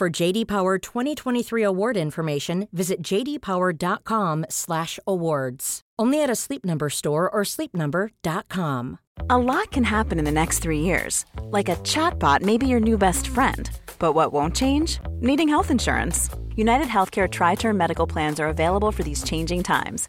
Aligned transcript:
For 0.00 0.08
JD 0.08 0.48
Power 0.48 0.78
2023 0.78 1.62
award 1.62 1.98
information, 1.98 2.68
visit 2.72 3.02
jdpower.com/awards. 3.02 5.80
Only 5.98 6.22
at 6.22 6.30
a 6.30 6.34
Sleep 6.34 6.64
Number 6.64 6.88
store 6.88 7.28
or 7.28 7.42
sleepnumber.com. 7.42 8.98
A 9.28 9.36
lot 9.36 9.70
can 9.70 9.84
happen 9.84 10.18
in 10.18 10.24
the 10.24 10.32
next 10.32 10.60
three 10.60 10.80
years. 10.80 11.26
Like 11.50 11.68
a 11.68 11.76
chatbot 11.84 12.40
may 12.40 12.56
be 12.56 12.66
your 12.66 12.80
new 12.80 12.96
best 12.96 13.28
friend. 13.28 13.70
But 13.98 14.14
what 14.14 14.32
won't 14.32 14.56
change? 14.56 15.00
Needing 15.20 15.50
health 15.50 15.70
insurance. 15.70 16.30
United 16.56 16.88
Healthcare 16.88 17.30
Tri 17.30 17.54
Term 17.54 17.76
Medical 17.76 18.06
Plans 18.06 18.40
are 18.40 18.48
available 18.48 18.92
for 18.92 19.02
these 19.02 19.22
changing 19.22 19.64
times. 19.64 20.08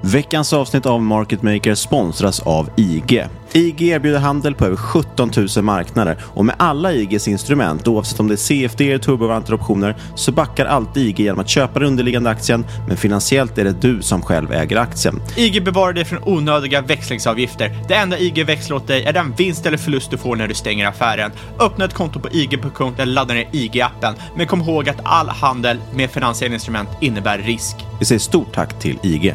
Veckans 0.00 0.52
avsnitt 0.52 0.86
av 0.86 1.02
Market 1.02 1.42
Maker 1.42 1.74
sponsras 1.74 2.40
av 2.40 2.70
IG. 2.76 3.26
IG 3.52 3.82
erbjuder 3.82 4.18
handel 4.18 4.54
på 4.54 4.64
över 4.64 4.76
17 4.76 5.30
000 5.56 5.64
marknader 5.64 6.16
och 6.22 6.44
med 6.44 6.54
alla 6.58 6.92
IGs 6.92 7.28
instrument, 7.28 7.88
oavsett 7.88 8.20
om 8.20 8.28
det 8.28 8.34
är 8.34 8.36
CFD, 8.36 8.98
turbovaranter 8.98 9.54
och 9.54 9.60
optioner, 9.60 9.96
så 10.14 10.32
backar 10.32 10.66
alltid 10.66 11.06
IG 11.06 11.20
genom 11.20 11.40
att 11.40 11.48
köpa 11.48 11.78
den 11.78 11.88
underliggande 11.88 12.30
aktien, 12.30 12.66
men 12.88 12.96
finansiellt 12.96 13.58
är 13.58 13.64
det 13.64 13.80
du 13.80 14.02
som 14.02 14.22
själv 14.22 14.52
äger 14.52 14.76
aktien. 14.76 15.20
IG 15.36 15.64
bevarar 15.64 15.92
dig 15.92 16.04
från 16.04 16.22
onödiga 16.24 16.80
växlingsavgifter. 16.80 17.70
Det 17.88 17.94
enda 17.94 18.18
IG 18.18 18.46
växlar 18.46 18.76
åt 18.76 18.86
dig 18.86 19.04
är 19.04 19.12
den 19.12 19.32
vinst 19.32 19.66
eller 19.66 19.78
förlust 19.78 20.10
du 20.10 20.18
får 20.18 20.36
när 20.36 20.48
du 20.48 20.54
stänger 20.54 20.86
affären. 20.86 21.30
Öppna 21.60 21.84
ett 21.84 21.94
konto 21.94 22.20
på 22.20 22.28
IG.com 22.28 22.94
eller 22.98 23.12
ladda 23.12 23.34
ner 23.34 23.48
IG-appen. 23.52 24.14
Men 24.36 24.46
kom 24.46 24.60
ihåg 24.60 24.88
att 24.88 25.00
all 25.04 25.28
handel 25.28 25.78
med 25.94 26.10
finansiella 26.10 26.54
instrument 26.54 26.88
innebär 27.00 27.38
risk. 27.38 27.76
Vi 27.98 28.04
säger 28.04 28.18
stort 28.18 28.54
tack 28.54 28.78
till 28.78 28.98
IG. 29.02 29.34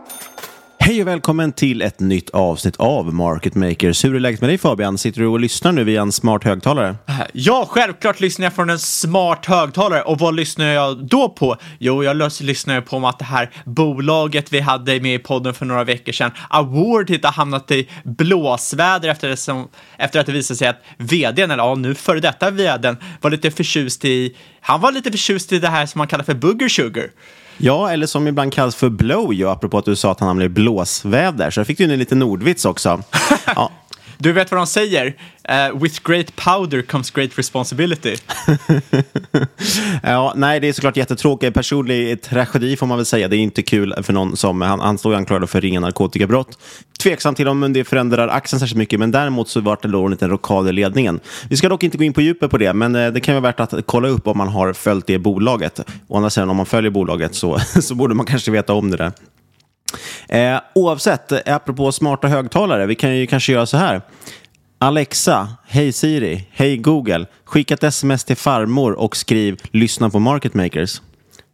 Hej 0.83 1.01
och 1.01 1.07
välkommen 1.07 1.51
till 1.51 1.81
ett 1.81 1.99
nytt 1.99 2.29
avsnitt 2.29 2.75
av 2.77 3.13
Market 3.13 3.55
Makers. 3.55 4.05
Hur 4.05 4.15
är 4.15 4.19
läget 4.19 4.41
med 4.41 4.49
dig 4.49 4.57
Fabian? 4.57 4.97
Sitter 4.97 5.21
du 5.21 5.27
och 5.27 5.39
lyssnar 5.39 5.71
nu 5.71 5.83
via 5.83 6.01
en 6.01 6.11
smart 6.11 6.43
högtalare? 6.43 6.95
Eh, 7.07 7.15
ja, 7.33 7.65
självklart 7.69 8.19
lyssnar 8.19 8.45
jag 8.45 8.53
från 8.53 8.69
en 8.69 8.79
smart 8.79 9.45
högtalare. 9.45 10.01
Och 10.01 10.19
vad 10.19 10.35
lyssnar 10.35 10.65
jag 10.65 11.07
då 11.07 11.29
på? 11.29 11.57
Jo, 11.79 12.03
jag 12.03 12.31
lyssnar 12.41 12.81
på 12.81 12.95
om 12.95 13.05
att 13.05 13.19
det 13.19 13.25
här 13.25 13.49
bolaget 13.65 14.53
vi 14.53 14.59
hade 14.59 14.99
med 14.99 15.15
i 15.15 15.19
podden 15.19 15.53
för 15.53 15.65
några 15.65 15.83
veckor 15.83 16.11
sedan, 16.11 16.31
Award, 16.49 17.09
har 17.09 17.31
hamnat 17.31 17.71
i 17.71 17.89
blåsväder 18.03 19.09
efter, 19.09 19.29
det 19.29 19.37
som, 19.37 19.67
efter 19.97 20.19
att 20.19 20.25
det 20.25 20.31
visade 20.31 20.57
sig 20.57 20.67
att 20.67 20.83
vdn, 20.97 21.51
eller 21.51 21.63
ja, 21.63 21.75
nu 21.75 21.95
före 21.95 22.19
detta 22.19 22.51
vdn, 22.51 22.97
var 23.21 23.31
lite 23.31 23.51
förtjust 23.51 24.05
i, 24.05 24.35
han 24.61 24.81
var 24.81 24.91
lite 24.91 25.11
förtjust 25.11 25.51
i 25.51 25.59
det 25.59 25.67
här 25.67 25.85
som 25.85 25.99
man 25.99 26.07
kallar 26.07 26.23
för 26.23 26.33
booger 26.33 26.69
sugar. 26.69 27.07
Ja, 27.63 27.91
eller 27.91 28.07
som 28.07 28.27
ibland 28.27 28.53
kallas 28.53 28.75
för 28.75 28.89
blow, 28.89 29.33
ju, 29.33 29.49
apropå 29.49 29.77
att 29.77 29.85
du 29.85 29.95
sa 29.95 30.11
att 30.11 30.19
han 30.19 30.27
hamnade 30.27 30.45
i 30.45 30.49
blåsväder. 30.49 31.51
Så 31.51 31.59
jag 31.59 31.67
fick 31.67 31.77
du 31.77 31.83
in 31.83 31.91
en 31.91 31.99
liten 31.99 32.19
nordvits 32.19 32.65
också. 32.65 33.03
Ja. 33.55 33.71
Du 34.21 34.31
vet 34.31 34.51
vad 34.51 34.59
de 34.59 34.67
säger? 34.67 35.05
Uh, 35.49 35.81
with 35.81 36.01
great 36.03 36.35
powder 36.35 36.81
comes 36.81 37.11
great 37.11 37.39
responsibility. 37.39 38.15
ja, 40.03 40.33
nej, 40.35 40.59
det 40.59 40.67
är 40.67 40.73
såklart 40.73 40.97
jättetråkigt. 40.97 41.53
Personlig 41.53 42.21
tragedi 42.21 42.77
får 42.77 42.87
man 42.87 42.97
väl 42.97 43.05
säga. 43.05 43.27
Det 43.27 43.35
är 43.35 43.39
inte 43.39 43.61
kul 43.61 43.93
för 44.03 44.13
någon 44.13 44.37
som, 44.37 44.61
han, 44.61 44.79
han 44.79 44.97
står 44.97 45.15
anklagad 45.15 45.49
för 45.49 45.61
ringa 45.61 45.79
narkotikabrott. 45.79 46.59
Tveksam 46.99 47.35
till 47.35 47.47
om 47.47 47.73
det 47.73 47.83
förändrar 47.83 48.27
axeln 48.27 48.59
särskilt 48.59 48.77
mycket, 48.77 48.99
men 48.99 49.11
däremot 49.11 49.49
så 49.49 49.61
vart 49.61 49.81
det 49.81 49.87
då 49.87 50.05
en 50.05 50.11
liten 50.11 50.29
rockad 50.29 50.69
i 50.69 50.71
ledningen. 50.71 51.19
Vi 51.49 51.57
ska 51.57 51.69
dock 51.69 51.83
inte 51.83 51.97
gå 51.97 52.03
in 52.03 52.13
på 52.13 52.21
djupet 52.21 52.51
på 52.51 52.57
det, 52.57 52.73
men 52.73 52.95
eh, 52.95 53.11
det 53.11 53.19
kan 53.19 53.35
vara 53.35 53.41
värt 53.41 53.59
att 53.59 53.73
kolla 53.85 54.07
upp 54.07 54.27
om 54.27 54.37
man 54.37 54.47
har 54.47 54.73
följt 54.73 55.07
det 55.07 55.17
bolaget. 55.17 55.79
Å 56.07 56.17
andra 56.17 56.29
sidan, 56.29 56.49
om 56.49 56.57
man 56.57 56.65
följer 56.65 56.91
bolaget 56.91 57.35
så, 57.35 57.59
så 57.81 57.95
borde 57.95 58.15
man 58.15 58.25
kanske 58.25 58.51
veta 58.51 58.73
om 58.73 58.91
det 58.91 58.97
där. 58.97 59.11
Eh, 60.29 60.59
oavsett, 60.75 61.31
eh, 61.31 61.39
apropå 61.45 61.91
smarta 61.91 62.27
högtalare, 62.27 62.85
vi 62.85 62.95
kan 62.95 63.17
ju 63.17 63.27
kanske 63.27 63.51
göra 63.51 63.65
så 63.65 63.77
här. 63.77 64.01
Alexa, 64.77 65.47
hej 65.67 65.91
Siri, 65.91 66.47
hej 66.51 66.77
Google, 66.77 67.25
skicka 67.45 67.73
ett 67.73 67.83
sms 67.83 68.23
till 68.23 68.37
farmor 68.37 68.91
och 68.91 69.15
skriv 69.17 69.57
lyssna 69.71 70.09
på 70.09 70.19
Market 70.19 70.53
Makers. 70.53 71.01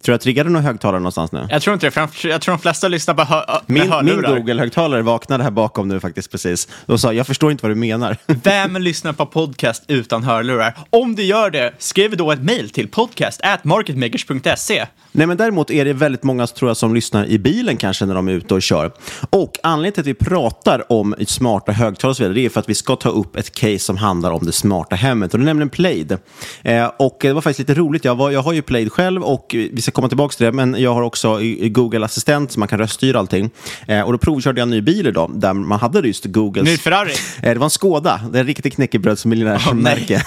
Tror 0.04 0.12
du 0.12 0.14
jag 0.14 0.22
triggade 0.22 0.50
någon 0.50 0.64
högtalare 0.64 1.00
någonstans 1.00 1.32
nu? 1.32 1.48
Jag 1.50 1.62
tror 1.62 1.74
inte 1.74 1.88
det, 1.88 1.92
för 1.92 2.28
jag- 2.30 2.42
tror 2.42 2.52
de 2.56 2.60
flesta 2.62 2.88
lyssnar 2.88 3.14
på 3.14 3.24
hö- 3.24 3.44
med 3.48 3.60
Min, 3.66 3.82
min 3.84 3.92
hörlurar. 3.92 4.38
Google-högtalare 4.38 5.02
vaknade 5.02 5.44
här 5.44 5.52
bakom 5.52 5.88
nu 5.88 6.00
faktiskt 6.00 6.32
precis. 6.32 6.68
Och 6.86 7.00
sa, 7.00 7.14
jag 7.14 7.28
förstår 7.28 7.52
inte 7.52 7.64
vad 7.66 7.72
du 7.72 7.76
menar. 7.76 8.18
Vem 8.28 8.76
lyssnar 8.76 9.14
på 9.14 9.26
podcast 9.26 9.84
utan 9.88 10.24
hörlurar? 10.24 10.74
Om 10.90 11.16
du 11.16 11.24
gör 11.24 11.50
det, 11.50 11.74
skriv 11.78 12.18
då 12.18 12.32
ett 12.32 12.42
mejl 12.44 12.70
till 12.70 12.88
podcast 12.88 13.42
at 13.44 13.64
marketmakers.se. 13.64 14.86
Nej, 15.12 15.28
men 15.28 15.38
däremot 15.38 15.72
är 15.72 15.86
det 15.86 15.94
väldigt 15.94 16.24
många 16.24 16.48
tror 16.48 16.70
jag, 16.70 16.78
som 16.78 16.96
lyssnar 16.96 17.26
i 17.26 17.40
bilen 17.40 17.78
kanske 17.78 18.06
när 18.06 18.16
de 18.16 18.28
är 18.28 18.32
ute 18.32 18.54
och 18.54 18.62
kör. 18.62 18.92
Och 19.30 19.52
anledningen 19.64 19.94
till 19.94 20.02
att 20.02 20.08
vi 20.08 20.14
pratar 20.14 20.92
om 20.92 21.16
smarta 21.28 21.72
högtalare 21.72 22.10
och 22.12 22.18
så 22.18 22.24
vidare, 22.24 22.34
det 22.36 22.46
är 22.46 22.50
för 22.50 22.60
att 22.60 22.70
vi 22.70 22.76
ska 22.76 22.96
ta 22.96 23.10
upp 23.10 23.36
ett 23.36 23.52
case 23.56 23.80
som 23.80 23.98
handlar 23.98 24.32
om 24.32 24.46
det 24.46 24.52
smarta 24.52 24.96
hemmet. 24.96 25.34
Och 25.34 25.40
det 25.40 25.44
är 25.44 25.46
nämligen 25.46 25.70
Plaid. 25.70 26.18
Eh, 26.64 26.86
och 27.00 27.18
det 27.22 27.34
var 27.34 27.42
faktiskt 27.42 27.70
lite 27.70 27.80
roligt. 27.82 28.06
Jag, 28.06 28.16
var, 28.16 28.32
jag 28.32 28.42
har 28.42 28.54
ju 28.54 28.62
Plaid 28.62 28.92
själv 28.92 29.24
och 29.24 29.46
vi 29.74 29.82
ska 29.88 29.96
komma 29.96 30.08
tillbaka 30.08 30.34
till 30.34 30.46
det, 30.46 30.52
men 30.52 30.76
jag 30.80 30.94
har 30.94 31.02
också 31.02 31.40
Google 31.62 32.06
Assistent 32.06 32.52
så 32.52 32.60
man 32.60 32.68
kan 32.68 32.80
röststyra 32.80 33.20
allting. 33.20 33.50
Eh, 33.88 34.02
och 34.02 34.12
då 34.12 34.18
provkörde 34.18 34.60
jag 34.62 34.66
en 34.66 34.70
ny 34.70 34.82
bil 34.82 35.08
idag 35.08 35.32
där 35.36 35.54
man 35.54 35.80
hade 35.80 36.08
just 36.08 36.26
Googles... 36.26 36.66
Ny 36.66 36.78
Ferrari. 36.78 37.12
Eh, 37.42 37.54
Det 37.54 37.60
var 37.60 37.66
en 37.66 37.70
Skåda, 37.70 38.22
det 38.32 38.38
är 38.38 38.40
en 38.42 38.48
riktig 38.48 38.74
knäckebrödsmiljonärsmärke. 38.74 40.24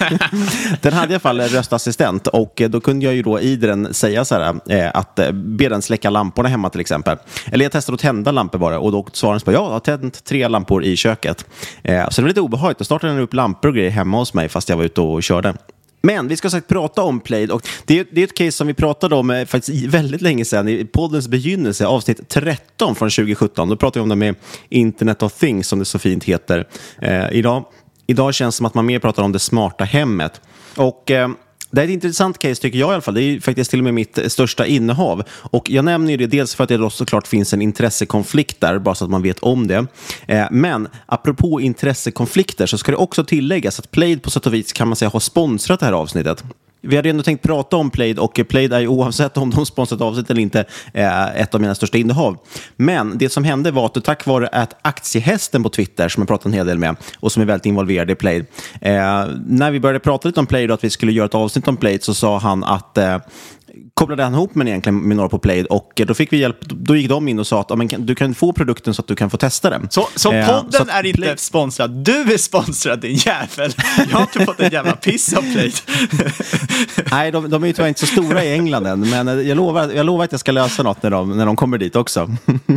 den 0.82 0.92
hade 0.92 1.12
i 1.12 1.14
alla 1.14 1.20
fall 1.20 1.40
en 1.40 1.48
röstassistent 1.48 2.26
och 2.26 2.60
eh, 2.60 2.70
då 2.70 2.80
kunde 2.80 3.04
jag 3.06 3.14
ju 3.14 3.22
då 3.22 3.40
i 3.40 3.56
den 3.56 3.94
säga 3.94 4.24
så 4.24 4.34
här, 4.34 4.60
eh, 4.68 4.90
att 4.94 5.18
eh, 5.18 5.32
be 5.32 5.68
den 5.68 5.82
släcka 5.82 6.10
lamporna 6.10 6.48
hemma 6.48 6.70
till 6.70 6.80
exempel. 6.80 7.16
Eller 7.46 7.64
jag 7.64 7.72
testade 7.72 7.94
att 7.94 8.00
tända 8.00 8.30
lampor 8.32 8.58
bara 8.58 8.78
och 8.78 8.92
då 8.92 9.06
svarade 9.12 9.34
den 9.34 9.40
så 9.40 9.52
ja, 9.52 9.52
jag 9.52 9.70
har 9.70 9.80
tänt 9.80 10.24
tre 10.24 10.48
lampor 10.48 10.84
i 10.84 10.96
köket. 10.96 11.46
Eh, 11.82 12.08
så 12.08 12.20
det 12.20 12.22
var 12.22 12.28
lite 12.28 12.40
obehagligt. 12.40 12.78
Då 12.78 12.84
startade 12.84 13.12
den 13.12 13.22
upp 13.22 13.34
lampor 13.34 13.68
och 13.68 13.74
grejer 13.74 13.90
hemma 13.90 14.18
hos 14.18 14.34
mig 14.34 14.48
fast 14.48 14.68
jag 14.68 14.76
var 14.76 14.84
ute 14.84 15.00
och 15.00 15.22
körde. 15.22 15.54
Men 16.00 16.28
vi 16.28 16.36
ska 16.36 16.50
sagt 16.50 16.68
prata 16.68 17.02
om 17.02 17.20
Plaid 17.20 17.50
och 17.50 17.68
det 17.84 17.98
är, 17.98 18.06
det 18.10 18.20
är 18.20 18.24
ett 18.24 18.36
case 18.36 18.52
som 18.52 18.66
vi 18.66 18.74
pratade 18.74 19.14
om 19.14 19.30
eh, 19.30 19.44
faktiskt 19.44 19.86
väldigt 19.86 20.20
länge 20.20 20.44
sedan 20.44 20.68
i 20.68 20.84
poddens 20.84 21.28
begynnelse, 21.28 21.86
avsnitt 21.86 22.28
13 22.28 22.94
från 22.94 23.10
2017. 23.10 23.68
Då 23.68 23.76
pratade 23.76 24.00
vi 24.00 24.02
om 24.02 24.08
det 24.08 24.16
med 24.16 24.34
Internet 24.68 25.22
of 25.22 25.32
Things 25.32 25.68
som 25.68 25.78
det 25.78 25.84
så 25.84 25.98
fint 25.98 26.24
heter. 26.24 26.68
Eh, 27.02 27.32
idag, 27.32 27.64
idag 28.06 28.34
känns 28.34 28.54
det 28.54 28.56
som 28.56 28.66
att 28.66 28.74
man 28.74 28.86
mer 28.86 28.98
pratar 28.98 29.22
om 29.22 29.32
det 29.32 29.38
smarta 29.38 29.84
hemmet. 29.84 30.40
Och 30.76 31.10
eh, 31.10 31.28
det 31.70 31.80
är 31.80 31.84
ett 31.84 31.90
intressant 31.90 32.38
case 32.38 32.62
tycker 32.62 32.78
jag 32.78 32.90
i 32.90 32.92
alla 32.92 33.00
fall. 33.00 33.14
Det 33.14 33.22
är 33.22 33.40
faktiskt 33.40 33.70
till 33.70 33.80
och 33.80 33.84
med 33.84 33.94
mitt 33.94 34.18
största 34.26 34.66
innehav. 34.66 35.22
Och 35.30 35.70
jag 35.70 35.84
nämner 35.84 36.10
ju 36.10 36.16
det 36.16 36.26
dels 36.26 36.54
för 36.54 36.64
att 36.64 36.68
det 36.68 36.76
då 36.76 36.90
såklart 36.90 37.26
finns 37.26 37.52
en 37.52 37.62
intressekonflikt 37.62 38.60
där, 38.60 38.78
bara 38.78 38.94
så 38.94 39.04
att 39.04 39.10
man 39.10 39.22
vet 39.22 39.38
om 39.38 39.66
det. 39.66 39.86
Eh, 40.26 40.46
men 40.50 40.88
apropå 41.06 41.60
intressekonflikter 41.60 42.66
så 42.66 42.78
ska 42.78 42.92
det 42.92 42.96
också 42.96 43.24
tilläggas 43.24 43.78
att 43.78 43.90
Played 43.90 44.22
på 44.22 44.30
sätt 44.30 44.46
och 44.46 44.54
vis 44.54 44.72
kan 44.72 44.88
man 44.88 44.96
säga 44.96 45.08
har 45.08 45.20
sponsrat 45.20 45.80
det 45.80 45.86
här 45.86 45.92
avsnittet. 45.92 46.44
Vi 46.80 46.96
hade 46.96 47.10
ändå 47.10 47.22
tänkt 47.22 47.42
prata 47.42 47.76
om 47.76 47.90
Plaid 47.90 48.18
och 48.18 48.40
Plaid 48.48 48.72
är 48.72 48.80
ju 48.80 48.88
oavsett 48.88 49.36
om 49.36 49.50
de 49.50 49.66
sponsrat 49.66 50.00
avsnitt 50.00 50.30
eller 50.30 50.40
inte 50.40 50.64
eh, 50.92 51.40
ett 51.40 51.54
av 51.54 51.60
mina 51.60 51.74
största 51.74 51.98
innehav. 51.98 52.36
Men 52.76 53.18
det 53.18 53.28
som 53.28 53.44
hände 53.44 53.70
var 53.70 53.86
att 53.86 54.04
tack 54.04 54.26
vare 54.26 54.48
att 54.48 54.76
aktiehästen 54.82 55.62
på 55.62 55.68
Twitter, 55.68 56.08
som 56.08 56.20
jag 56.20 56.28
pratat 56.28 56.46
en 56.46 56.52
hel 56.52 56.66
del 56.66 56.78
med 56.78 56.96
och 57.20 57.32
som 57.32 57.42
är 57.42 57.46
väldigt 57.46 57.66
involverad 57.66 58.10
i 58.10 58.14
Plaid, 58.14 58.46
eh, 58.80 59.26
när 59.46 59.70
vi 59.70 59.80
började 59.80 60.00
prata 60.00 60.28
lite 60.28 60.40
om 60.40 60.46
Plaid 60.46 60.70
och 60.70 60.74
att 60.74 60.84
vi 60.84 60.90
skulle 60.90 61.12
göra 61.12 61.26
ett 61.26 61.34
avsnitt 61.34 61.68
om 61.68 61.76
Plaid 61.76 62.02
så 62.02 62.14
sa 62.14 62.38
han 62.38 62.64
att 62.64 62.98
eh, 62.98 63.18
kopplade 63.94 64.22
han 64.22 64.34
ihop 64.34 64.54
mig 64.54 64.68
egentligen 64.68 65.08
med 65.08 65.16
några 65.16 65.28
på 65.28 65.38
Plaid 65.38 65.66
och 65.66 66.00
eh, 66.00 66.06
då 66.06 66.14
fick 66.14 66.32
vi 66.32 66.36
hjälp. 66.36 66.60
Då 66.60 66.96
gick 66.96 67.08
de 67.08 67.28
in 67.28 67.38
och 67.38 67.46
sa 67.46 67.60
att 67.60 67.70
du 67.98 68.14
kan 68.14 68.34
få 68.34 68.52
produkten 68.52 68.94
så 68.94 69.02
att 69.02 69.08
du 69.08 69.14
kan 69.14 69.30
få 69.30 69.36
testa 69.36 69.70
den. 69.70 69.90
Så, 69.90 70.08
så 70.14 70.32
Eh, 70.38 70.46
podden 70.46 70.72
så 70.72 70.82
att 70.82 70.88
är 70.88 71.06
inte 71.06 71.36
sponsrad, 71.36 71.90
du 71.90 72.32
är 72.32 72.38
sponsrad 72.38 73.00
din 73.00 73.14
jävel. 73.14 73.72
Jag 74.10 74.16
har 74.16 74.20
inte 74.20 74.44
fått 74.44 74.60
en 74.60 74.72
jävla 74.72 74.92
piss 74.92 75.34
av 75.34 75.42
Plaid. 75.52 75.74
Nej, 77.10 77.32
de, 77.32 77.50
de 77.50 77.62
är 77.62 77.66
ju 77.66 77.72
tyvärr 77.72 77.88
inte 77.88 78.00
så 78.00 78.06
stora 78.06 78.44
i 78.44 78.52
England 78.52 78.86
än, 78.86 79.10
men 79.10 79.28
eh, 79.28 79.34
jag 79.34 79.56
lovar, 79.56 79.90
jag 79.94 80.06
lovar 80.06 80.24
att 80.24 80.32
jag 80.32 80.40
ska 80.40 80.52
lösa 80.52 80.82
något 80.82 81.02
när 81.02 81.10
de, 81.10 81.36
när 81.36 81.46
de 81.46 81.56
kommer 81.56 81.78
dit 81.78 81.96
också. 81.96 82.30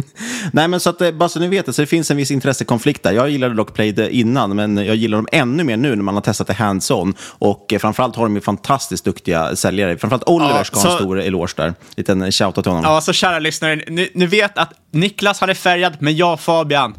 Nej, 0.54 0.68
men 0.68 0.80
så 0.80 0.90
att, 0.90 1.02
eh, 1.02 1.12
bara 1.12 1.30
så 1.30 1.40
ni 1.40 1.48
vet 1.48 1.66
det, 1.66 1.74
så 1.74 1.82
det 1.82 1.86
finns 1.86 2.12
en 2.12 2.18
viss 2.18 2.32
intressekonflikt 2.32 3.04
där. 3.04 3.12
Jag 3.12 3.30
gillade 3.30 3.56
dock 3.56 3.74
Plaid 3.74 4.00
innan, 4.00 4.56
men 4.56 4.78
jag 4.78 4.96
gillar 4.96 5.18
dem 5.18 5.28
ännu 5.32 5.64
mer 5.64 5.78
nu 5.78 5.96
när 5.96 6.04
man 6.04 6.14
har 6.14 6.22
testat 6.22 6.48
det 6.48 6.54
hands-on. 6.54 7.14
Och 7.22 7.74
eh, 7.74 7.80
framförallt 7.80 8.16
har 8.16 8.24
de 8.24 8.36
ju 8.36 8.42
fantastiskt 8.42 9.06
duktiga 9.06 9.56
säljare. 9.56 9.98
Framförallt 9.98 10.24
Oliver 10.28 10.68
Ja, 10.74 10.81
ha 10.83 10.92
en 10.92 10.98
så- 10.98 11.04
stor 11.04 11.22
eloge 11.22 11.54
där. 11.57 11.74
Liten 11.95 12.31
shoutout 12.31 12.63
till 12.63 12.72
honom. 12.72 12.92
Ja, 12.94 13.01
så 13.01 13.13
kära 13.13 13.39
lyssnare, 13.39 13.75
ni, 13.88 14.10
ni 14.13 14.25
vet 14.25 14.57
att 14.57 14.74
Niklas 14.92 15.39
han 15.39 15.50
är 15.50 15.54
färgad, 15.54 15.94
men 16.00 16.16
jag 16.16 16.39
Fabian, 16.39 16.95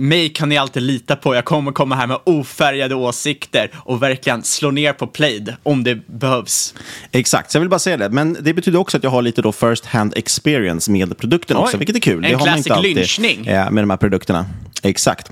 mig 0.00 0.28
kan 0.28 0.48
ni 0.48 0.56
alltid 0.58 0.82
lita 0.82 1.16
på. 1.16 1.34
Jag 1.34 1.44
kommer 1.44 1.72
komma 1.72 1.94
här 1.96 2.06
med 2.06 2.18
ofärgade 2.24 2.94
åsikter 2.94 3.70
och 3.76 4.02
verkligen 4.02 4.42
slå 4.42 4.70
ner 4.70 4.92
på 4.92 5.06
Plaid 5.06 5.54
om 5.62 5.84
det 5.84 5.94
behövs. 6.06 6.74
Exakt, 7.12 7.50
så 7.50 7.56
jag 7.56 7.60
vill 7.60 7.68
bara 7.70 7.78
säga 7.78 7.96
det. 7.96 8.08
Men 8.08 8.36
det 8.40 8.54
betyder 8.54 8.78
också 8.78 8.96
att 8.96 9.02
jag 9.02 9.10
har 9.10 9.22
lite 9.22 9.42
då 9.42 9.52
first 9.52 9.86
hand 9.86 10.12
experience 10.16 10.90
med 10.90 11.18
produkten 11.18 11.56
Oj, 11.56 11.62
också, 11.62 11.76
vilket 11.76 11.96
är 11.96 12.00
kul. 12.00 12.24
en 12.24 12.30
det 12.30 12.36
har 12.38 12.46
man 12.46 12.58
inte 12.58 12.74
alltid 12.74 12.96
lynchning. 12.96 13.46
eh, 13.46 13.70
med 13.70 13.82
de 13.82 13.90
här 13.90 13.96
produkterna. 13.96 14.46
Exakt. 14.82 15.30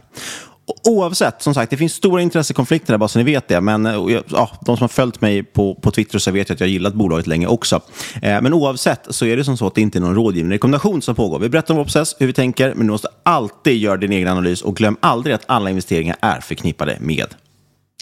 Oavsett, 0.84 1.42
som 1.42 1.54
sagt, 1.54 1.70
det 1.70 1.76
finns 1.76 1.92
stora 1.92 2.22
intressekonflikter 2.22 2.92
där, 2.92 2.98
bara 2.98 3.08
så 3.08 3.18
ni 3.18 3.24
vet 3.24 3.48
det. 3.48 3.60
Men 3.60 3.86
eh, 3.86 4.20
ja, 4.28 4.50
de 4.60 4.76
som 4.76 4.82
har 4.82 4.88
följt 4.88 5.20
mig 5.20 5.42
på, 5.42 5.74
på 5.74 5.90
Twitter 5.90 6.18
så 6.18 6.30
vet 6.30 6.48
jag 6.48 6.54
att 6.54 6.60
jag 6.60 6.66
har 6.66 6.72
gillat 6.72 6.94
bolaget 6.94 7.26
länge 7.26 7.46
också. 7.46 7.80
Eh, 8.22 8.42
men 8.42 8.52
oavsett 8.52 9.06
så 9.10 9.26
är 9.26 9.36
det 9.36 9.44
som 9.44 9.56
så 9.56 9.66
att 9.66 9.74
det 9.74 9.80
inte 9.80 9.98
är 9.98 10.00
någon 10.00 10.14
rådgivning 10.14 10.52
rekommendation 10.52 11.02
som 11.02 11.14
pågår. 11.14 11.38
Vi 11.38 11.48
berättar 11.48 11.74
om 11.74 11.78
vår 11.78 11.84
process, 11.84 12.16
hur 12.18 12.26
vi 12.26 12.32
tänker, 12.32 12.74
men 12.74 12.86
du 12.86 12.90
måste 12.92 13.08
alltid 13.22 13.76
göra 13.76 13.96
din 13.96 14.12
egen 14.12 14.28
analys 14.28 14.62
och 14.62 14.76
glöm 14.76 14.96
aldrig 15.00 15.34
att 15.34 15.44
alla 15.46 15.70
investeringar 15.70 16.16
är 16.20 16.40
förknippade 16.40 16.96
med 17.00 17.26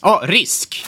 Ja, 0.03 0.23
risk. 0.25 0.87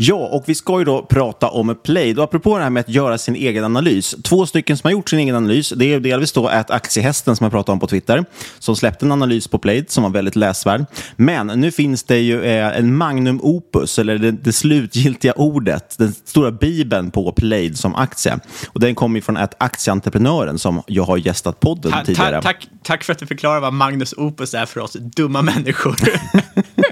Ja, 0.00 0.14
och 0.14 0.44
vi 0.46 0.54
ska 0.54 0.78
ju 0.78 0.84
då 0.84 1.02
prata 1.02 1.48
om 1.48 1.78
Plaid. 1.84 2.18
Och 2.18 2.24
apropå 2.24 2.56
det 2.58 2.62
här 2.62 2.70
med 2.70 2.80
att 2.80 2.88
göra 2.88 3.18
sin 3.18 3.34
egen 3.36 3.64
analys. 3.64 4.14
Två 4.24 4.46
stycken 4.46 4.76
som 4.76 4.88
har 4.88 4.92
gjort 4.92 5.10
sin 5.10 5.18
egen 5.18 5.34
analys. 5.34 5.72
Det 5.76 5.94
är 5.94 6.00
delvis 6.00 6.32
då 6.32 6.46
att 6.46 6.70
Aktiehästen 6.70 7.36
som 7.36 7.44
jag 7.44 7.52
pratade 7.52 7.72
om 7.72 7.80
på 7.80 7.86
Twitter. 7.86 8.24
Som 8.58 8.76
släppte 8.76 9.06
en 9.06 9.12
analys 9.12 9.48
på 9.48 9.58
Plaid 9.58 9.90
som 9.90 10.02
var 10.02 10.10
väldigt 10.10 10.36
läsvärd. 10.36 10.84
Men 11.16 11.46
nu 11.46 11.70
finns 11.70 12.04
det 12.04 12.18
ju 12.18 12.42
eh, 12.44 12.78
en 12.78 12.96
magnum 12.96 13.40
opus, 13.42 13.98
eller 13.98 14.18
det, 14.18 14.30
det 14.30 14.52
slutgiltiga 14.52 15.32
ordet. 15.32 15.98
Den 15.98 16.12
stora 16.12 16.50
bibeln 16.50 17.10
på 17.10 17.32
Plaid 17.32 17.78
som 17.78 17.94
aktie. 17.94 18.38
Och 18.68 18.80
den 18.80 18.94
kommer 18.94 19.18
ju 19.18 19.22
från 19.22 19.36
att 19.36 19.54
aktieentreprenören 19.58 20.58
som 20.58 20.82
jag 20.86 21.04
har 21.04 21.16
gästat 21.16 21.60
podden 21.60 21.92
Ta, 21.92 22.04
tidigare. 22.04 22.36
ta, 22.36 22.42
tack, 22.42 22.68
tack 22.82 23.04
för 23.04 23.12
att 23.12 23.18
du 23.18 23.26
förklarar 23.26 23.60
vad 23.60 23.72
Magnus 23.72 24.14
Opus 24.16 24.54
är 24.54 24.66
för 24.66 24.80
oss 24.80 24.92
dumma 24.92 25.42
människor. 25.42 25.96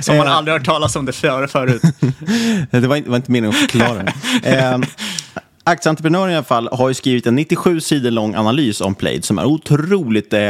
Som 0.00 0.16
man 0.16 0.28
aldrig 0.28 0.52
hört 0.52 0.64
talas 0.64 0.96
om 0.96 1.06
det 1.06 1.12
före 1.12 1.48
förut. 1.48 1.82
det 2.70 2.80
var 2.80 2.96
inte, 2.96 3.10
var 3.10 3.16
inte 3.16 3.32
meningen 3.32 3.56
att 3.56 3.70
förklara. 3.70 4.12
eh, 4.42 4.78
Aktieentreprenören 5.66 6.32
i 6.32 6.36
alla 6.36 6.44
fall 6.44 6.68
har 6.72 6.88
ju 6.88 6.94
skrivit 6.94 7.26
en 7.26 7.34
97 7.34 7.80
sidor 7.80 8.10
lång 8.10 8.34
analys 8.34 8.80
om 8.80 8.94
Plaid 8.94 9.24
som 9.24 9.38
är 9.38 9.44
otroligt, 9.44 10.32
eh, 10.32 10.40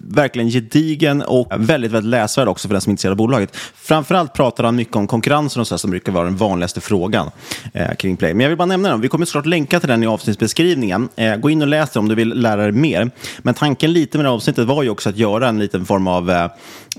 verkligen 0.00 0.50
gedigen 0.50 1.22
och 1.22 1.52
väldigt, 1.56 1.92
väldigt 1.92 2.10
läsvärd 2.10 2.48
också 2.48 2.68
för 2.68 2.74
den 2.74 2.80
som 2.80 2.90
är 2.90 2.92
intresserad 2.92 3.12
av 3.12 3.16
bolaget. 3.16 3.56
Framförallt 3.74 4.34
pratar 4.34 4.64
han 4.64 4.76
mycket 4.76 4.96
om 4.96 5.06
konkurrensen 5.06 5.60
och 5.60 5.66
så 5.66 5.74
här, 5.74 5.78
som 5.78 5.90
brukar 5.90 6.12
vara 6.12 6.24
den 6.24 6.36
vanligaste 6.36 6.80
frågan 6.80 7.30
eh, 7.72 7.94
kring 7.94 8.16
Plaid. 8.16 8.36
Men 8.36 8.44
jag 8.44 8.48
vill 8.48 8.58
bara 8.58 8.66
nämna 8.66 8.88
den. 8.88 9.00
Vi 9.00 9.08
kommer 9.08 9.26
såklart 9.26 9.46
länka 9.46 9.80
till 9.80 9.88
den 9.88 10.02
i 10.02 10.06
avsnittsbeskrivningen. 10.06 11.08
Eh, 11.16 11.36
gå 11.36 11.50
in 11.50 11.62
och 11.62 11.68
läs 11.68 11.90
den 11.90 12.00
om 12.00 12.08
du 12.08 12.14
vill 12.14 12.28
lära 12.28 12.62
dig 12.62 12.72
mer. 12.72 13.10
Men 13.38 13.54
tanken 13.54 13.92
lite 13.92 14.18
med 14.18 14.24
det 14.24 14.28
här 14.28 14.36
avsnittet 14.36 14.66
var 14.66 14.82
ju 14.82 14.90
också 14.90 15.08
att 15.08 15.16
göra 15.16 15.48
en 15.48 15.58
liten 15.58 15.86
form 15.86 16.06
av 16.06 16.50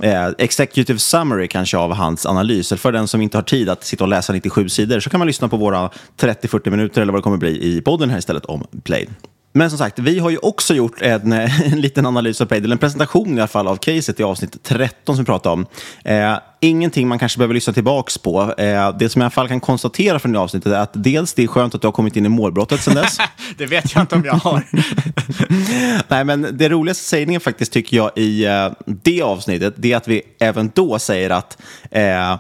eh, 0.02 0.28
executive 0.38 1.00
summary 1.00 1.48
kanske 1.48 1.78
av 1.78 1.94
hans 1.94 2.26
analyser. 2.26 2.78
För 2.78 2.92
den 2.92 3.08
som 3.08 3.22
inte 3.22 3.38
har 3.38 3.44
tid 3.44 3.70
att 3.70 3.84
sitta 3.84 4.04
och 4.04 4.08
läsa 4.08 4.34
97 4.34 4.70
sidor 4.70 5.00
så 5.00 5.10
kan 5.10 5.20
man 5.20 5.28
lyssna 5.28 5.48
på 5.48 5.58
våra 5.58 5.90
30-40 6.18 6.70
minuter 6.70 7.02
eller 7.02 7.14
vad 7.14 7.20
det 7.20 7.24
kommer 7.24 7.38
bli 7.38 7.78
i 7.78 7.82
podden 7.82 8.10
här 8.10 8.18
istället 8.18 8.46
om 8.46 8.64
Blade. 8.72 9.08
Men 9.54 9.70
som 9.70 9.80
sagt, 9.80 10.00
vi 10.00 10.20
har 10.20 10.30
ju 10.30 10.38
också 10.38 10.74
gjort 10.74 11.02
en, 11.02 11.32
en 11.72 11.82
liten 11.82 12.06
analys 12.06 12.42
av 12.42 12.46
Plaid, 12.46 12.64
eller 12.64 12.76
en 12.76 12.80
presentation 12.80 13.38
i 13.38 13.42
alla 13.42 13.48
fall 13.48 13.68
av 13.68 13.76
caset 13.76 14.20
i 14.20 14.24
avsnitt 14.24 14.64
13 14.64 15.16
som 15.16 15.24
vi 15.24 15.26
pratade 15.26 15.54
om. 15.54 15.66
Eh, 16.06 16.38
ingenting 16.60 17.08
man 17.08 17.20
kanske 17.20 17.38
behöver 17.38 17.54
lyssna 17.54 17.74
tillbaks 17.74 18.18
på. 18.18 18.54
Eh, 18.58 18.98
det 18.98 19.10
som 19.10 19.22
jag 19.22 19.26
i 19.26 19.28
alla 19.28 19.30
fall 19.30 19.48
kan 19.48 19.60
konstatera 19.60 20.20
från 20.20 20.32
det 20.32 20.40
avsnittet 20.40 20.72
är 20.72 20.80
att 20.80 20.92
dels 20.94 21.34
det 21.34 21.44
är 21.44 21.48
skönt 21.48 21.76
att 21.76 21.82
du 21.82 21.88
har 21.88 21.92
kommit 21.92 22.16
in 22.16 22.26
i 22.26 22.30
målbrottet 22.30 22.82
sedan 22.82 22.96
dess. 22.96 23.18
Det 23.58 23.66
vet 23.66 23.96
jag 23.96 24.04
inte 24.04 24.16
om 24.16 24.26
jag 24.26 24.34
har. 24.34 24.64
Nej, 26.08 26.24
men 26.24 26.48
det 26.52 26.70
roligaste 26.70 27.04
sägningen 27.04 27.42
faktiskt 27.42 27.72
tycker 27.72 27.98
jag 27.98 28.12
i 28.16 28.46
eh, 28.46 28.72
det 28.86 29.22
avsnittet, 29.22 29.74
det 29.78 29.94
är 29.94 29.98
att 29.98 30.08
vi 30.08 30.22
även 30.40 30.72
då 30.76 31.00
säger 31.00 31.30
att 31.30 31.58
eh, 31.92 32.36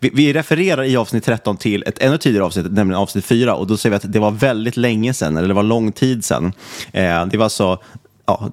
vi, 0.00 0.10
vi 0.14 0.32
refererar 0.32 0.84
i 0.84 0.96
avsnitt 0.96 1.24
13 1.24 1.56
till 1.56 1.84
ett 1.86 1.98
ännu 1.98 2.18
tidigare 2.18 2.44
avsnitt, 2.44 2.72
nämligen 2.72 3.00
avsnitt 3.00 3.24
4, 3.24 3.54
och 3.54 3.66
då 3.66 3.76
säger 3.76 3.90
vi 3.90 3.96
att 3.96 4.12
det 4.12 4.18
var 4.18 4.30
väldigt 4.30 4.76
länge 4.76 5.14
sedan, 5.14 5.36
eller 5.36 5.48
det 5.48 5.54
var 5.54 5.62
lång 5.62 5.92
tid 5.92 6.24
sedan. 6.24 6.52
Eh, 6.92 7.26
det 7.26 7.36
var 7.36 7.44
alltså 7.44 7.78
ja, 8.26 8.50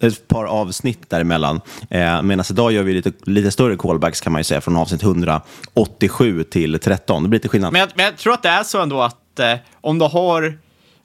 ett 0.00 0.28
par 0.28 0.44
avsnitt 0.44 1.10
däremellan. 1.10 1.60
Eh, 1.90 2.22
Medan 2.22 2.44
idag 2.50 2.72
gör 2.72 2.82
vi 2.82 2.94
lite, 2.94 3.12
lite 3.24 3.50
större 3.50 3.76
callbacks 3.76 4.20
kan 4.20 4.32
man 4.32 4.40
ju 4.40 4.44
säga, 4.44 4.60
från 4.60 4.76
avsnitt 4.76 5.02
187 5.02 6.44
till 6.44 6.78
13. 6.78 7.22
Det 7.22 7.28
blir 7.28 7.38
lite 7.38 7.48
skillnad. 7.48 7.72
Men 7.72 7.80
jag, 7.80 7.88
men 7.94 8.04
jag 8.04 8.16
tror 8.16 8.32
att 8.32 8.42
det 8.42 8.48
är 8.48 8.62
så 8.62 8.82
ändå 8.82 9.02
att 9.02 9.38
eh, 9.38 9.54
om 9.80 9.98
du 9.98 10.04
har 10.04 10.58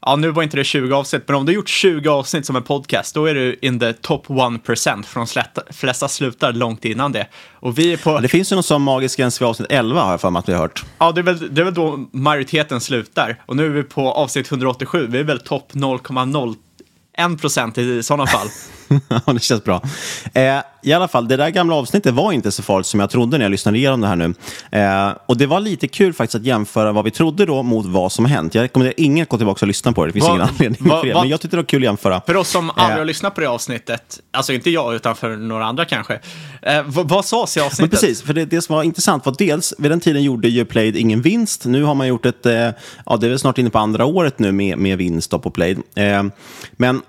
ja 0.06 0.16
nu 0.16 0.32
var 0.32 0.44
inte 0.44 0.58
det 0.58 0.64
20 0.64 0.94
avsnitt, 0.94 1.24
men 1.28 1.36
om 1.36 1.46
du 1.46 1.52
har 1.52 1.56
gjort 1.56 1.70
20 1.70 2.10
avsnitt 2.10 2.46
som 2.46 2.56
en 2.56 2.64
podcast, 2.64 3.16
då 3.16 3.26
är 3.26 3.34
du 3.34 3.60
in 3.62 3.80
the 3.80 3.94
top 3.94 4.28
1%, 4.28 5.04
för 5.04 5.20
de 5.20 5.74
flesta 5.74 6.08
slutar 6.08 6.54
långt 6.54 6.86
innan 6.86 7.12
det. 7.12 7.28
Och 7.54 7.80
vi 7.80 7.94
är 7.94 7.98
på... 7.98 8.20
Det 8.20 8.28
finns 8.28 8.52
ju 8.52 8.56
någon 8.56 8.64
sån 8.64 8.82
magisk 8.82 9.20
gräns 9.20 9.42
vid 9.42 9.48
avsnitt 9.48 9.68
11 9.72 10.02
har 10.02 10.12
jag 10.12 10.22
för 10.22 10.30
mig 10.30 10.40
att 10.40 10.50
vi 10.50 10.54
har 10.54 10.60
hört. 10.60 10.84
Ja, 10.98 11.12
det 11.12 11.22
är, 11.22 11.24
väl, 11.24 11.54
det 11.56 11.62
är 11.62 11.66
väl 11.66 11.74
då 11.74 12.08
majoriteten 12.12 12.82
slutar. 12.82 13.42
Och 13.46 13.56
nu 13.56 13.66
är 13.66 13.70
vi 13.70 13.84
på 13.84 14.12
avsnitt 14.12 14.52
187, 14.52 15.08
vi 15.10 15.20
är 15.20 15.24
väl 15.24 15.40
topp 15.40 15.72
0,01 15.74 17.38
procent 17.38 17.78
i 17.78 18.04
sådana 18.04 18.28
fall. 18.28 18.48
Ja, 19.26 19.34
det 19.34 19.40
känns 19.44 19.64
bra. 19.64 19.82
Eh, 20.34 20.60
I 20.84 20.94
alla 20.94 21.08
fall, 21.08 21.28
det 21.28 21.38
där 21.38 21.50
gamla 21.50 21.76
avsnittet 21.76 22.14
var 22.14 22.32
inte 22.32 22.52
så 22.52 22.64
farligt 22.64 22.88
som 22.88 23.00
jag 23.00 23.10
trodde 23.10 23.38
när 23.38 23.46
jag 23.46 23.52
lyssnade 23.52 23.78
igenom 23.78 24.02
det 24.02 24.08
här 24.08 24.16
nu. 24.16 24.34
Eh, 24.72 25.14
och 25.26 25.38
det 25.38 25.46
var 25.46 25.60
lite 25.60 25.88
kul 25.88 26.14
faktiskt 26.14 26.36
att 26.36 26.46
jämföra 26.46 26.92
vad 26.92 27.04
vi 27.06 27.12
trodde 27.12 27.46
då 27.46 27.64
mot 27.64 27.86
vad 27.86 28.12
som 28.12 28.26
har 28.26 28.30
hänt. 28.30 28.56
Jag 28.56 28.64
rekommenderar 28.64 28.94
ingen 28.98 29.24
att 29.24 29.30
gå 29.30 29.38
tillbaka 29.38 29.66
och 29.66 29.68
lyssna 29.68 29.92
på 29.92 30.06
det. 30.06 30.10
Det 30.10 30.14
finns 30.14 30.26
Vad- 30.26 30.36
ingen 30.36 30.48
anledning 30.48 30.90
vad- 30.90 31.00
för 31.00 31.08
det. 31.08 31.14
vad- 31.14 31.24
Men 31.24 31.30
jag 31.30 31.42
tyckte 31.42 31.58
det 31.58 31.62
var 31.62 31.68
kul 31.68 31.82
att 31.82 31.86
jämföra. 31.86 32.22
För 32.26 32.36
oss 32.38 32.50
som 32.50 32.70
aldrig 32.70 32.92
Eh. 32.92 32.98
har 32.98 33.06
lyssnat 33.06 33.36
på 33.36 33.42
det 33.42 33.48
avsnittet, 33.48 34.20
alltså 34.32 34.54
inte 34.54 34.70
jag 34.70 34.96
utan 34.96 35.16
för 35.16 35.36
några 35.38 35.66
andra 35.66 35.86
kanske, 35.86 36.20
eh, 36.62 36.84
vad, 36.86 37.10
vad 37.10 37.26
sades 37.26 37.58
i 37.58 37.60
Men 37.60 37.66
avsnittet? 37.68 37.92
precis, 37.92 38.22
för 38.22 38.34
det, 38.34 38.46
det 38.46 38.62
som 38.62 38.76
var 38.76 38.84
intressant 38.84 39.26
var 39.26 39.36
dels, 39.38 39.74
vid 39.78 39.92
den 39.92 40.00
tiden 40.00 40.24
gjorde 40.24 40.48
ju 40.50 40.66
Played 40.66 40.96
ingen 40.98 41.22
vinst. 41.22 41.66
Nu 41.66 41.84
har 41.84 41.96
man 41.96 42.08
gjort 42.08 42.26
ett, 42.26 42.46
eh, 42.46 42.54
ja 43.06 43.18
det 43.20 43.28
är 43.28 43.30
väl 43.30 43.40
snart 43.40 43.58
inne 43.58 43.70
på 43.70 43.80
andra 43.80 44.06
året 44.06 44.40
nu 44.40 44.52
med, 44.52 44.78
med 44.78 44.98
vinst 44.98 45.32
på 45.32 45.50
Played. 45.52 45.78
Eh, 45.96 46.24
men 46.72 47.02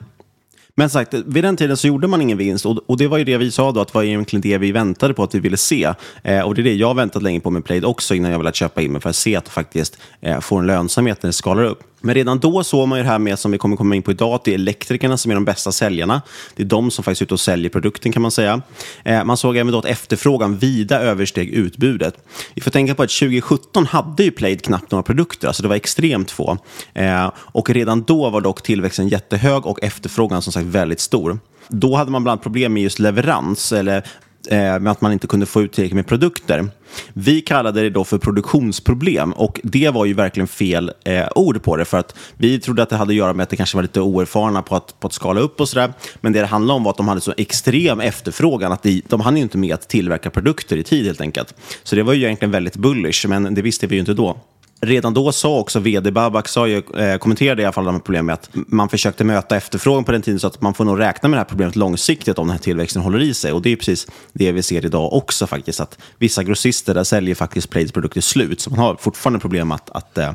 men 0.74 0.90
sagt, 0.90 1.14
vid 1.14 1.44
den 1.44 1.56
tiden 1.56 1.76
så 1.76 1.86
gjorde 1.86 2.06
man 2.08 2.20
ingen 2.22 2.38
vinst 2.38 2.66
och, 2.66 2.78
och 2.86 2.96
det 2.96 3.08
var 3.08 3.18
ju 3.18 3.24
det 3.24 3.36
vi 3.36 3.50
sa 3.50 3.72
då, 3.72 3.80
att 3.80 3.88
det 3.88 3.94
var 3.94 4.02
egentligen 4.02 4.40
det 4.40 4.58
vi 4.58 4.72
väntade 4.72 5.14
på 5.14 5.22
att 5.22 5.34
vi 5.34 5.38
ville 5.38 5.56
se. 5.56 5.94
Eh, 6.24 6.40
och 6.40 6.54
det 6.54 6.60
är 6.60 6.64
det 6.64 6.74
jag 6.74 6.86
har 6.86 6.94
väntat 6.94 7.22
länge 7.22 7.40
på 7.40 7.50
med 7.50 7.64
Played 7.64 7.84
också 7.84 8.14
innan 8.14 8.30
jag 8.30 8.38
velat 8.38 8.54
köpa 8.54 8.82
in 8.82 8.92
mig 8.92 9.00
för 9.00 9.10
att 9.10 9.16
se 9.16 9.36
att 9.36 9.44
det 9.44 9.50
faktiskt 9.50 9.98
eh, 10.20 10.40
får 10.40 10.58
en 10.58 10.66
lönsamhet 10.66 11.22
när 11.22 11.28
det 11.28 11.32
skalar 11.32 11.64
upp. 11.64 11.91
Men 12.02 12.14
redan 12.14 12.38
då 12.38 12.64
såg 12.64 12.88
man 12.88 12.98
ju 12.98 13.04
det 13.04 13.10
här 13.10 13.18
med, 13.18 13.38
som 13.38 13.50
vi 13.50 13.58
kommer 13.58 13.76
komma 13.76 13.96
in 13.96 14.02
på 14.02 14.10
idag, 14.10 14.34
att 14.34 14.44
det 14.44 14.50
är 14.50 14.54
elektrikerna 14.54 15.16
som 15.16 15.30
är 15.30 15.34
de 15.34 15.44
bästa 15.44 15.72
säljarna. 15.72 16.22
Det 16.56 16.62
är 16.62 16.66
de 16.66 16.90
som 16.90 17.04
faktiskt 17.04 17.20
är 17.20 17.24
ute 17.24 17.34
och 17.34 17.40
säljer 17.40 17.70
produkten 17.70 18.12
kan 18.12 18.22
man 18.22 18.30
säga. 18.30 18.62
Eh, 19.04 19.24
man 19.24 19.36
såg 19.36 19.56
även 19.56 19.72
då 19.72 19.78
att 19.78 19.84
efterfrågan 19.84 20.56
vida 20.56 21.00
översteg 21.00 21.48
utbudet. 21.48 22.14
Vi 22.54 22.60
får 22.60 22.70
tänka 22.70 22.94
på 22.94 23.02
att 23.02 23.10
2017 23.10 23.86
hade 23.86 24.24
ju 24.24 24.30
Plaid 24.30 24.62
knappt 24.62 24.90
några 24.90 25.02
produkter, 25.02 25.48
alltså 25.48 25.62
det 25.62 25.68
var 25.68 25.76
extremt 25.76 26.30
få. 26.30 26.58
Eh, 26.94 27.30
och 27.36 27.70
redan 27.70 28.02
då 28.02 28.30
var 28.30 28.40
dock 28.40 28.62
tillväxten 28.62 29.08
jättehög 29.08 29.66
och 29.66 29.82
efterfrågan 29.82 30.42
som 30.42 30.52
sagt 30.52 30.66
väldigt 30.66 31.00
stor. 31.00 31.38
Då 31.68 31.96
hade 31.96 32.10
man 32.10 32.22
bland 32.22 32.32
annat 32.32 32.42
problem 32.42 32.72
med 32.72 32.82
just 32.82 32.98
leverans, 32.98 33.72
eller 33.72 34.04
Eh, 34.48 34.58
med 34.58 34.88
att 34.88 35.00
man 35.00 35.12
inte 35.12 35.26
kunde 35.26 35.46
få 35.46 35.62
ut 35.62 35.72
tillräckligt 35.72 35.96
med 35.96 36.06
produkter. 36.06 36.70
Vi 37.12 37.40
kallade 37.40 37.82
det 37.82 37.90
då 37.90 38.04
för 38.04 38.18
produktionsproblem 38.18 39.32
och 39.32 39.60
det 39.62 39.90
var 39.90 40.04
ju 40.04 40.14
verkligen 40.14 40.46
fel 40.46 40.92
eh, 41.04 41.28
ord 41.34 41.62
på 41.62 41.76
det 41.76 41.84
för 41.84 41.98
att 41.98 42.14
vi 42.36 42.60
trodde 42.60 42.82
att 42.82 42.88
det 42.88 42.96
hade 42.96 43.10
att 43.10 43.16
göra 43.16 43.32
med 43.32 43.42
att 43.42 43.50
det 43.50 43.56
kanske 43.56 43.76
var 43.76 43.82
lite 43.82 44.00
oerfarna 44.00 44.62
på 44.62 44.76
att, 44.76 45.00
på 45.00 45.06
att 45.06 45.12
skala 45.12 45.40
upp 45.40 45.60
och 45.60 45.68
sådär. 45.68 45.92
Men 46.20 46.32
det 46.32 46.40
det 46.40 46.46
handlade 46.46 46.76
om 46.76 46.84
var 46.84 46.90
att 46.90 46.96
de 46.96 47.08
hade 47.08 47.20
så 47.20 47.34
extrem 47.36 48.00
efterfrågan 48.00 48.72
att 48.72 48.82
de, 48.82 49.02
de 49.08 49.20
hann 49.20 49.36
ju 49.36 49.42
inte 49.42 49.58
med 49.58 49.74
att 49.74 49.88
tillverka 49.88 50.30
produkter 50.30 50.76
i 50.76 50.82
tid 50.82 51.06
helt 51.06 51.20
enkelt. 51.20 51.54
Så 51.82 51.96
det 51.96 52.02
var 52.02 52.12
ju 52.12 52.24
egentligen 52.24 52.52
väldigt 52.52 52.76
bullish, 52.76 53.28
men 53.28 53.54
det 53.54 53.62
visste 53.62 53.86
vi 53.86 53.94
ju 53.94 54.00
inte 54.00 54.14
då. 54.14 54.36
Redan 54.86 55.14
då 55.14 55.32
sa 55.32 55.58
också 55.58 55.80
vd 55.80 56.10
Babak, 56.10 56.48
sa 56.48 56.66
ju, 56.66 56.82
eh, 56.96 57.18
kommenterade 57.18 57.62
i 57.62 57.64
alla 57.64 57.72
fall 57.72 57.84
de 57.84 57.94
här 57.94 58.00
problemen 58.00 58.26
med 58.26 58.32
att 58.32 58.50
man 58.52 58.88
försökte 58.88 59.24
möta 59.24 59.56
efterfrågan 59.56 60.04
på 60.04 60.12
den 60.12 60.22
tiden 60.22 60.40
så 60.40 60.46
att 60.46 60.60
man 60.60 60.74
får 60.74 60.84
nog 60.84 61.00
räkna 61.00 61.28
med 61.28 61.36
det 61.36 61.40
här 61.40 61.48
problemet 61.48 61.76
långsiktigt 61.76 62.38
om 62.38 62.46
den 62.46 62.56
här 62.56 62.62
tillväxten 62.62 63.02
håller 63.02 63.22
i 63.22 63.34
sig. 63.34 63.52
Och 63.52 63.62
det 63.62 63.72
är 63.72 63.76
precis 63.76 64.06
det 64.32 64.52
vi 64.52 64.62
ser 64.62 64.84
idag 64.84 65.12
också 65.12 65.46
faktiskt, 65.46 65.80
att 65.80 65.98
vissa 66.18 66.42
grossister 66.42 66.94
där 66.94 67.04
säljer 67.04 67.34
faktiskt 67.34 67.70
Plaids 67.70 67.92
produkter 67.92 68.20
slut, 68.20 68.60
så 68.60 68.70
man 68.70 68.78
har 68.78 68.96
fortfarande 68.96 69.40
problem 69.40 69.72
att, 69.72 69.90
att 69.90 70.18
eh, 70.18 70.32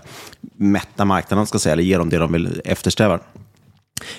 mätta 0.57 1.05
marknaden, 1.05 1.47
ska 1.47 1.59
säga, 1.59 1.73
eller 1.73 1.83
ge 1.83 1.97
dem 1.97 2.09
det 2.09 2.17
de 2.17 2.33
vill 2.33 2.61
eftersträvar. 2.65 3.19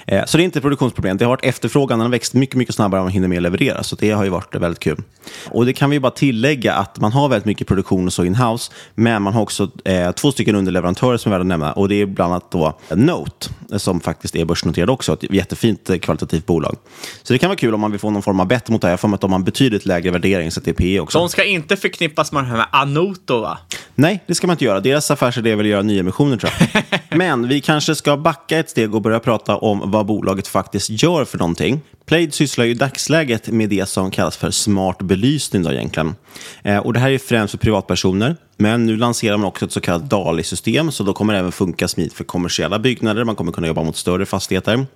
Eh, 0.06 0.24
Så 0.26 0.36
det 0.36 0.42
är 0.42 0.44
inte 0.44 0.60
produktionsproblem. 0.60 1.16
Det 1.16 1.24
har 1.24 1.30
varit 1.30 1.44
efterfrågan, 1.44 1.98
den 1.98 2.06
har 2.06 2.12
växt 2.12 2.34
mycket, 2.34 2.56
mycket 2.56 2.74
snabbare 2.74 2.98
än 2.98 3.04
man 3.04 3.12
hinner 3.12 3.28
med 3.28 3.36
att 3.36 3.42
leverera. 3.42 3.82
Så 3.82 3.96
det 3.96 4.10
har 4.10 4.24
ju 4.24 4.30
varit 4.30 4.54
väldigt 4.54 4.78
kul. 4.80 5.02
Och 5.50 5.66
det 5.66 5.72
kan 5.72 5.90
vi 5.90 6.00
bara 6.00 6.10
tillägga 6.12 6.74
att 6.74 7.00
man 7.00 7.12
har 7.12 7.28
väldigt 7.28 7.46
mycket 7.46 7.66
produktion 7.66 8.06
och 8.06 8.12
så 8.12 8.24
in-house, 8.24 8.72
men 8.94 9.22
man 9.22 9.32
har 9.34 9.42
också 9.42 9.70
eh, 9.84 10.12
två 10.12 10.32
stycken 10.32 10.54
underleverantörer 10.54 11.16
som 11.16 11.32
är 11.32 11.34
värda 11.34 11.42
att 11.42 11.46
nämna. 11.46 11.72
Och 11.72 11.88
det 11.88 11.94
är 11.94 12.06
bland 12.06 12.32
annat 12.32 12.50
då 12.50 12.78
Note, 12.94 13.48
som 13.76 14.00
faktiskt 14.00 14.36
är 14.36 14.44
börsnoterad 14.44 14.90
också. 14.90 15.12
Ett 15.12 15.32
jättefint 15.34 15.90
eh, 15.90 15.98
kvalitativt 15.98 16.46
bolag. 16.46 16.76
Så 17.22 17.32
det 17.32 17.38
kan 17.38 17.48
vara 17.48 17.56
kul 17.58 17.74
om 17.74 17.80
man 17.80 17.90
vill 17.90 18.00
få 18.00 18.10
någon 18.10 18.22
form 18.22 18.40
av 18.40 18.46
bett 18.46 18.68
mot 18.68 18.82
det. 18.82 18.90
Jag 18.90 19.00
får 19.00 19.14
att 19.14 19.20
de 19.20 19.32
har 19.32 19.38
en 19.38 19.44
betydligt 19.44 19.86
lägre 19.86 20.10
värdering, 20.10 20.50
så 20.50 20.60
det 20.60 20.70
är 20.70 20.74
PE 20.74 21.00
också. 21.00 21.18
De 21.18 21.28
ska 21.28 21.44
inte 21.44 21.76
förknippas 21.76 22.32
med 22.32 22.44
det 22.44 22.48
här 22.48 22.66
Anoto, 22.72 23.40
va? 23.40 23.58
Nej, 23.94 24.24
det 24.26 24.34
ska 24.34 24.46
man 24.46 24.54
inte 24.54 24.64
göra. 24.64 24.80
Deras 24.80 25.10
affärsidé 25.10 25.50
är 25.50 25.56
väl 25.56 25.66
att 25.66 25.70
göra 25.70 25.82
nyemissioner 25.82 26.36
tror 26.36 26.52
jag. 26.72 26.82
Men 27.18 27.48
vi 27.48 27.60
kanske 27.60 27.94
ska 27.94 28.16
backa 28.16 28.58
ett 28.58 28.70
steg 28.70 28.94
och 28.94 29.02
börja 29.02 29.20
prata 29.20 29.56
om 29.56 29.67
om 29.68 29.90
vad 29.90 30.06
bolaget 30.06 30.48
faktiskt 30.48 30.90
gör 30.90 31.24
för 31.24 31.38
någonting. 31.38 31.80
Plaid 32.06 32.34
sysslar 32.34 32.64
ju 32.64 32.70
i 32.70 32.74
dagsläget 32.74 33.48
med 33.48 33.68
det 33.68 33.88
som 33.88 34.10
kallas 34.10 34.36
för 34.36 34.50
smart 34.50 34.98
belysning 34.98 35.62
då 35.62 35.72
egentligen. 35.72 36.14
Eh, 36.62 36.78
och 36.78 36.92
det 36.92 37.00
här 37.00 37.10
är 37.10 37.18
främst 37.18 37.50
för 37.50 37.58
privatpersoner. 37.58 38.36
Men 38.56 38.86
nu 38.86 38.96
lanserar 38.96 39.36
man 39.36 39.46
också 39.46 39.64
ett 39.64 39.72
så 39.72 39.80
kallat 39.80 40.10
DALI-system, 40.10 40.92
så 40.92 41.04
då 41.04 41.12
kommer 41.12 41.32
det 41.32 41.38
även 41.38 41.52
funka 41.52 41.88
smidigt 41.88 42.12
för 42.12 42.24
kommersiella 42.24 42.78
byggnader. 42.78 43.24
Man 43.24 43.36
kommer 43.36 43.52
kunna 43.52 43.66
jobba 43.66 43.82
mot 43.82 43.96
större 43.96 44.26
fastigheter. 44.26 44.86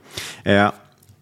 Eh, 0.44 0.70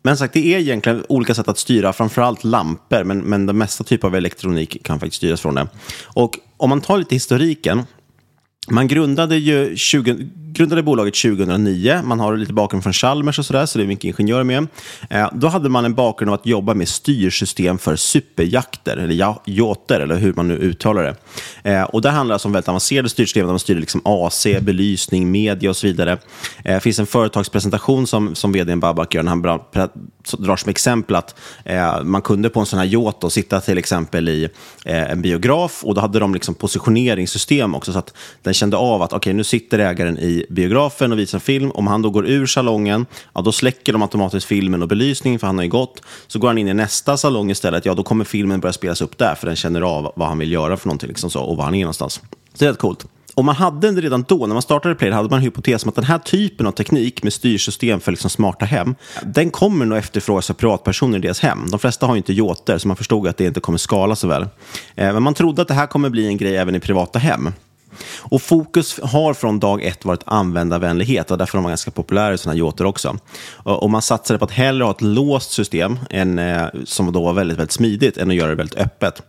men 0.02 0.16
sagt, 0.16 0.34
det 0.34 0.54
är 0.54 0.58
egentligen 0.58 1.04
olika 1.08 1.34
sätt 1.34 1.48
att 1.48 1.58
styra, 1.58 1.92
framförallt 1.92 2.44
lampor, 2.44 3.04
men, 3.04 3.18
men 3.18 3.46
den 3.46 3.58
mesta 3.58 3.84
typ 3.84 4.04
av 4.04 4.14
elektronik 4.14 4.84
kan 4.84 5.00
faktiskt 5.00 5.16
styras 5.16 5.40
från 5.40 5.54
det. 5.54 5.68
Och 6.04 6.38
om 6.56 6.70
man 6.70 6.80
tar 6.80 6.98
lite 6.98 7.14
historiken, 7.14 7.82
man 8.68 8.88
grundade, 8.88 9.36
ju 9.36 9.76
20, 9.76 10.16
grundade 10.52 10.82
bolaget 10.82 11.14
2009. 11.14 12.00
Man 12.04 12.20
har 12.20 12.36
lite 12.36 12.52
bakgrund 12.52 12.82
från 12.82 12.92
Chalmers 12.92 13.38
och 13.38 13.46
sådär, 13.46 13.66
så 13.66 13.78
det 13.78 13.84
är 13.84 13.86
mycket 13.86 14.04
ingenjörer 14.04 14.44
med. 14.44 14.66
Eh, 15.10 15.28
då 15.32 15.48
hade 15.48 15.68
man 15.68 15.84
en 15.84 15.94
bakgrund 15.94 16.30
av 16.30 16.34
att 16.34 16.46
jobba 16.46 16.74
med 16.74 16.88
styrsystem 16.88 17.78
för 17.78 17.96
superjakter, 17.96 18.96
eller 18.96 19.14
ja, 19.14 19.42
yachter, 19.46 20.00
eller 20.00 20.16
hur 20.16 20.32
man 20.32 20.48
nu 20.48 20.54
uttalar 20.54 21.02
det. 21.02 21.14
Eh, 21.70 21.82
och 21.82 22.02
det 22.02 22.10
handlar 22.10 22.32
alltså 22.32 22.48
om 22.48 22.52
väldigt 22.52 22.68
avancerade 22.68 23.08
styrsystem, 23.08 23.46
där 23.46 23.52
man 23.52 23.58
styr 23.60 23.74
liksom 23.74 24.00
AC, 24.04 24.46
belysning, 24.60 25.30
media 25.30 25.70
och 25.70 25.76
så 25.76 25.86
vidare. 25.86 26.12
Eh, 26.64 26.74
det 26.74 26.80
finns 26.80 26.98
en 26.98 27.06
företagspresentation 27.06 28.06
som, 28.06 28.34
som 28.34 28.52
vd 28.52 28.76
Babak 28.76 29.14
gör, 29.14 29.22
när 29.22 29.30
han 29.30 29.42
bra- 29.42 29.68
drar 30.38 30.56
som 30.56 30.70
exempel 30.70 31.16
att 31.16 31.34
eh, 31.64 32.02
man 32.02 32.22
kunde 32.22 32.48
på 32.48 32.60
en 32.60 32.66
sån 32.66 32.78
här 32.78 32.86
yacht 32.86 33.32
sitta 33.32 33.60
till 33.60 33.78
exempel 33.78 34.28
i 34.28 34.48
eh, 34.84 35.10
en 35.10 35.22
biograf, 35.22 35.84
och 35.84 35.94
då 35.94 36.00
hade 36.00 36.18
de 36.18 36.34
liksom 36.34 36.54
positioneringssystem 36.54 37.74
också, 37.74 37.92
så 37.92 37.98
att 37.98 38.14
den 38.50 38.54
kände 38.54 38.76
av 38.76 39.02
att 39.02 39.12
okej, 39.12 39.32
nu 39.32 39.44
sitter 39.44 39.78
ägaren 39.78 40.18
i 40.18 40.46
biografen 40.48 41.12
och 41.12 41.18
visar 41.18 41.38
film. 41.38 41.70
Om 41.70 41.86
han 41.86 42.02
då 42.02 42.10
går 42.10 42.26
ur 42.26 42.46
salongen, 42.46 43.06
ja, 43.34 43.40
då 43.40 43.52
släcker 43.52 43.92
de 43.92 44.02
automatiskt 44.02 44.46
filmen 44.46 44.82
och 44.82 44.88
belysningen, 44.88 45.40
för 45.40 45.46
han 45.46 45.58
har 45.58 45.64
ju 45.64 45.70
gått. 45.70 46.02
Så 46.26 46.38
går 46.38 46.48
han 46.48 46.58
in 46.58 46.68
i 46.68 46.74
nästa 46.74 47.16
salong 47.16 47.50
istället, 47.50 47.84
ja, 47.84 47.94
då 47.94 48.02
kommer 48.02 48.24
filmen 48.24 48.60
börja 48.60 48.72
spelas 48.72 49.00
upp 49.00 49.18
där, 49.18 49.34
för 49.34 49.46
den 49.46 49.56
känner 49.56 49.80
av 49.80 50.12
vad 50.16 50.28
han 50.28 50.38
vill 50.38 50.52
göra 50.52 50.76
för 50.76 50.88
någonting 50.88 51.08
liksom 51.08 51.30
så, 51.30 51.42
och 51.42 51.56
var 51.56 51.64
han 51.64 51.74
är 51.74 51.80
någonstans. 51.80 52.14
Så 52.14 52.58
det 52.58 52.64
är 52.64 52.68
rätt 52.68 52.78
coolt. 52.78 53.06
Och 53.34 53.44
man 53.44 53.54
hade 53.54 53.90
redan 53.90 54.24
då, 54.28 54.46
när 54.46 54.54
man 54.54 54.62
startade 54.62 54.94
Play, 54.94 55.10
hade 55.10 55.28
man 55.28 55.38
en 55.38 55.44
hypotes 55.44 55.84
om 55.84 55.88
att 55.88 55.94
den 55.94 56.04
här 56.04 56.18
typen 56.18 56.66
av 56.66 56.72
teknik 56.72 57.22
med 57.22 57.32
styrsystem 57.32 58.00
för 58.00 58.12
liksom 58.12 58.30
smarta 58.30 58.64
hem, 58.64 58.94
den 59.22 59.50
kommer 59.50 59.86
nog 59.86 59.98
efterfrågas 59.98 60.50
av 60.50 60.54
privatpersoner 60.54 61.18
i 61.18 61.20
deras 61.20 61.40
hem. 61.40 61.66
De 61.70 61.80
flesta 61.80 62.06
har 62.06 62.14
ju 62.14 62.18
inte 62.18 62.32
jåter, 62.32 62.78
så 62.78 62.88
man 62.88 62.96
förstod 62.96 63.28
att 63.28 63.36
det 63.36 63.44
inte 63.44 63.60
kommer 63.60 63.78
skala 63.78 64.16
så 64.16 64.28
väl. 64.28 64.42
Eh, 64.94 65.12
men 65.12 65.22
man 65.22 65.34
trodde 65.34 65.62
att 65.62 65.68
det 65.68 65.74
här 65.74 65.86
kommer 65.86 66.10
bli 66.10 66.26
en 66.26 66.36
grej 66.36 66.56
även 66.56 66.74
i 66.74 66.80
privata 66.80 67.18
hem. 67.18 67.50
Och 68.18 68.42
fokus 68.42 69.00
har 69.02 69.34
från 69.34 69.60
dag 69.60 69.82
ett 69.82 70.04
varit 70.04 70.22
användarvänlighet 70.26 71.30
och 71.30 71.38
därför 71.38 71.58
är 71.58 71.62
de 71.62 71.68
ganska 71.68 71.90
populära 71.90 72.34
i 72.34 72.38
sådana 72.38 72.58
yachter 72.58 72.84
också. 72.84 73.18
Och 73.62 73.90
man 73.90 74.02
satsade 74.02 74.38
på 74.38 74.44
att 74.44 74.50
hellre 74.50 74.84
ha 74.84 74.90
ett 74.90 75.02
låst 75.02 75.50
system 75.50 75.98
än, 76.10 76.38
eh, 76.38 76.66
som 76.84 77.12
då 77.12 77.24
var 77.24 77.32
väldigt, 77.32 77.58
väldigt 77.58 77.72
smidigt 77.72 78.16
än 78.16 78.30
att 78.30 78.36
göra 78.36 78.50
det 78.50 78.54
väldigt 78.56 78.78
öppet. 78.78 79.22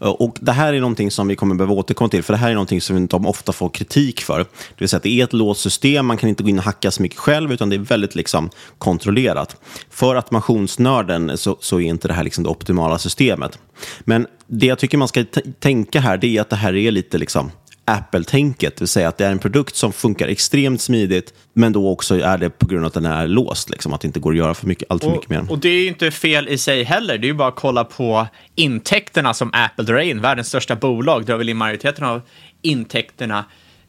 Eh, 0.00 0.08
och 0.08 0.36
Det 0.40 0.52
här 0.52 0.72
är 0.72 0.80
någonting 0.80 1.10
som 1.10 1.28
vi 1.28 1.36
kommer 1.36 1.54
behöva 1.54 1.74
återkomma 1.74 2.08
till, 2.08 2.22
för 2.22 2.32
det 2.32 2.38
här 2.38 2.50
är 2.50 2.54
någonting 2.54 2.80
som 2.80 3.06
de 3.06 3.26
ofta 3.26 3.52
får 3.52 3.68
kritik 3.68 4.20
för. 4.20 4.38
Det 4.38 4.46
vill 4.78 4.88
säga 4.88 4.96
att 4.96 5.02
det 5.02 5.20
är 5.20 5.24
ett 5.24 5.32
låst 5.32 5.60
system, 5.60 6.06
man 6.06 6.16
kan 6.16 6.28
inte 6.28 6.42
gå 6.42 6.48
in 6.48 6.58
och 6.58 6.64
hacka 6.64 6.90
så 6.90 7.02
mycket 7.02 7.18
själv, 7.18 7.52
utan 7.52 7.68
det 7.68 7.76
är 7.76 7.80
väldigt 7.80 8.14
liksom 8.14 8.50
kontrollerat. 8.78 9.56
För 9.90 10.16
automationsnörden 10.16 11.38
så, 11.38 11.56
så 11.60 11.80
är 11.80 11.84
inte 11.84 12.08
det 12.08 12.14
här 12.14 12.24
liksom 12.24 12.44
det 12.44 12.50
optimala 12.50 12.98
systemet. 12.98 13.58
Men 14.04 14.26
det 14.46 14.66
jag 14.66 14.78
tycker 14.78 14.98
man 14.98 15.08
ska 15.08 15.24
tänka 15.58 16.00
här, 16.00 16.16
det 16.16 16.36
är 16.36 16.40
att 16.40 16.50
det 16.50 16.56
här 16.56 16.74
är 16.76 16.90
lite 16.90 17.18
liksom 17.18 17.50
Apple-tänket, 17.86 18.76
det 18.76 18.80
vill 18.80 18.88
säga 18.88 19.08
att 19.08 19.18
det 19.18 19.26
är 19.26 19.32
en 19.32 19.38
produkt 19.38 19.76
som 19.76 19.92
funkar 19.92 20.28
extremt 20.28 20.80
smidigt, 20.80 21.34
men 21.52 21.72
då 21.72 21.88
också 21.88 22.20
är 22.20 22.38
det 22.38 22.50
på 22.50 22.66
grund 22.66 22.84
av 22.84 22.86
att 22.86 22.94
den 22.94 23.04
är 23.04 23.26
låst, 23.26 23.70
liksom, 23.70 23.92
att 23.92 24.00
det 24.00 24.06
inte 24.06 24.20
går 24.20 24.30
att 24.30 24.36
göra 24.36 24.54
för 24.54 24.66
mycket, 24.66 24.90
allt 24.90 25.04
för 25.04 25.10
mycket 25.10 25.28
med 25.28 25.38
den. 25.38 25.46
Och, 25.46 25.52
och 25.52 25.58
det 25.58 25.68
är 25.68 25.80
ju 25.80 25.88
inte 25.88 26.10
fel 26.10 26.48
i 26.48 26.58
sig 26.58 26.82
heller. 26.82 27.18
Det 27.18 27.26
är 27.26 27.28
ju 27.28 27.34
bara 27.34 27.48
att 27.48 27.56
kolla 27.56 27.84
på 27.84 28.26
intäkterna 28.54 29.34
som 29.34 29.50
Apple 29.52 29.84
drar 29.84 29.98
in. 29.98 30.20
Världens 30.20 30.48
största 30.48 30.76
bolag 30.76 31.24
drar 31.24 31.36
väl 31.36 31.48
in 31.48 31.56
majoriteten 31.56 32.04
av 32.04 32.22
intäkterna 32.62 33.44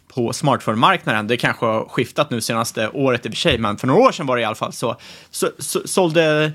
på 0.08 0.34
smartphone-marknaden. 0.34 1.28
Det 1.28 1.38
kanske 1.38 1.66
har 1.66 1.86
skiftat 1.86 2.30
nu 2.30 2.42
senaste 2.42 2.90
året 2.90 3.26
i 3.26 3.30
och 3.30 3.34
för 3.34 3.40
sig, 3.40 3.58
men 3.58 3.78
för 3.78 3.88
några 3.88 4.02
år 4.02 4.12
sedan 4.12 4.26
var 4.26 4.36
det 4.36 4.42
i 4.42 4.46
alla 4.46 4.56
fall 4.56 4.74
så. 4.74 4.96
så, 5.30 5.50
så 5.60 5.82
sålde 5.86 6.52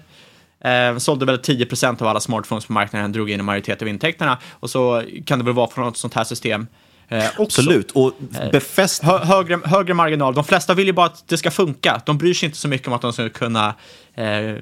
Eh, 0.65 0.99
sålde 0.99 1.27
väl 1.27 1.37
10% 1.37 2.03
av 2.03 2.09
alla 2.09 2.21
smartphones 2.21 2.67
på 2.67 2.73
marknaden, 2.73 3.13
drog 3.13 3.31
in 3.31 3.41
en 3.41 3.47
majoritet 3.47 3.83
av 3.83 3.89
intäkterna. 3.89 4.39
Och 4.51 4.71
så 4.71 5.03
kan 5.27 5.39
det 5.39 5.45
väl 5.45 5.55
vara 5.55 5.71
från 5.71 5.85
något 5.85 5.97
sånt 5.97 6.15
här 6.15 6.25
system. 6.25 6.67
Eh. 7.09 7.25
Absolut, 7.39 7.91
och 7.91 8.13
befäst... 8.53 9.03
Hö 9.03 9.19
högre, 9.19 9.61
högre 9.65 9.95
marginal. 9.95 10.35
De 10.35 10.45
flesta 10.45 10.75
vill 10.75 10.87
ju 10.87 10.93
bara 10.93 11.07
att 11.07 11.29
det 11.29 11.39
ska 11.39 11.51
funka. 11.51 12.03
De 12.07 12.19
bryr 12.19 12.35
sig 12.35 12.47
inte 12.47 12.59
så 12.59 12.69
mycket 12.69 12.89
om 12.89 12.95
att 12.95 13.03
de 13.03 13.13
ska 13.13 13.29
kunna 13.29 13.75
eh, 14.15 14.55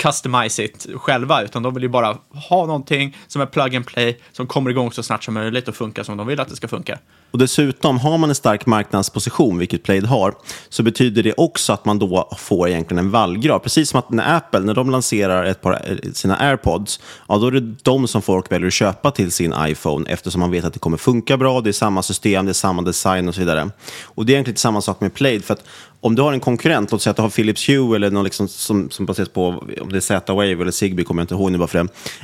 customize 0.00 0.64
it 0.64 0.86
själva, 0.94 1.42
utan 1.42 1.62
de 1.62 1.74
vill 1.74 1.82
ju 1.82 1.88
bara 1.88 2.16
ha 2.48 2.66
någonting 2.66 3.16
som 3.26 3.42
är 3.42 3.46
plug 3.46 3.76
and 3.76 3.86
play, 3.86 4.20
som 4.32 4.46
kommer 4.46 4.70
igång 4.70 4.92
så 4.92 5.02
snart 5.02 5.24
som 5.24 5.34
möjligt 5.34 5.68
och 5.68 5.76
funkar 5.76 6.02
som 6.02 6.16
de 6.16 6.26
vill 6.26 6.40
att 6.40 6.48
det 6.48 6.56
ska 6.56 6.68
funka. 6.68 6.98
Och 7.30 7.38
dessutom, 7.38 7.98
har 7.98 8.18
man 8.18 8.28
en 8.28 8.34
stark 8.34 8.66
marknadsposition, 8.66 9.58
vilket 9.58 9.82
Plaid 9.82 10.04
har, 10.04 10.34
så 10.68 10.82
betyder 10.82 11.22
det 11.22 11.34
också 11.36 11.72
att 11.72 11.84
man 11.84 11.98
då 11.98 12.28
får 12.38 12.68
egentligen 12.68 12.98
en 12.98 13.10
vallgrav. 13.10 13.58
Precis 13.58 13.90
som 13.90 13.98
att 13.98 14.10
när 14.10 14.36
Apple, 14.36 14.60
när 14.60 14.74
de 14.74 14.90
lanserar 14.90 15.44
ett 15.44 15.60
par, 15.60 15.72
eh, 15.72 16.12
sina 16.12 16.36
AirPods, 16.36 17.00
ja, 17.28 17.38
då 17.38 17.46
är 17.46 17.50
det 17.50 17.74
de 17.82 18.08
som 18.08 18.22
folk 18.22 18.52
väljer 18.52 18.66
att 18.66 18.72
köpa 18.72 19.10
till 19.10 19.32
sin 19.32 19.54
iPhone, 19.58 20.10
eftersom 20.10 20.40
man 20.40 20.50
vet 20.50 20.64
att 20.64 20.72
det 20.72 20.78
kommer 20.78 20.96
funka 20.96 21.36
bra, 21.36 21.60
det 21.60 21.70
är 21.70 21.72
samma 21.72 22.02
system, 22.02 22.46
det 22.46 22.52
är 22.52 22.52
samma 22.52 22.82
design 22.82 23.28
och 23.28 23.34
så 23.34 23.40
vidare. 23.40 23.70
Och 24.04 24.26
det 24.26 24.32
är 24.32 24.34
egentligen 24.34 24.56
samma 24.56 24.80
sak 24.80 25.00
med 25.00 25.14
Plaid, 25.14 25.44
för 25.44 25.54
att 25.54 25.64
om 26.00 26.14
du 26.14 26.22
har 26.22 26.32
en 26.32 26.40
konkurrent, 26.40 26.92
låt 26.92 27.02
säga 27.02 27.10
att 27.10 27.16
du 27.16 27.22
har 27.22 27.30
Philips 27.30 27.68
Hue 27.68 27.96
eller 27.96 28.10
någon 28.10 28.24
liksom 28.24 28.48
som, 28.48 28.90
som 28.90 29.06
baseras 29.06 29.28
på 29.28 29.46
om 29.80 29.88
det 29.90 29.96
är 29.96 30.00
Z-Wave 30.00 30.52
eller 30.52 30.70
Zigbee, 30.70 31.04
kommer 31.04 31.20
jag 31.20 31.24
inte 31.24 31.34
ihåg 31.34 31.52
nu 31.52 31.58
bara 31.58 31.68
för 31.68 31.78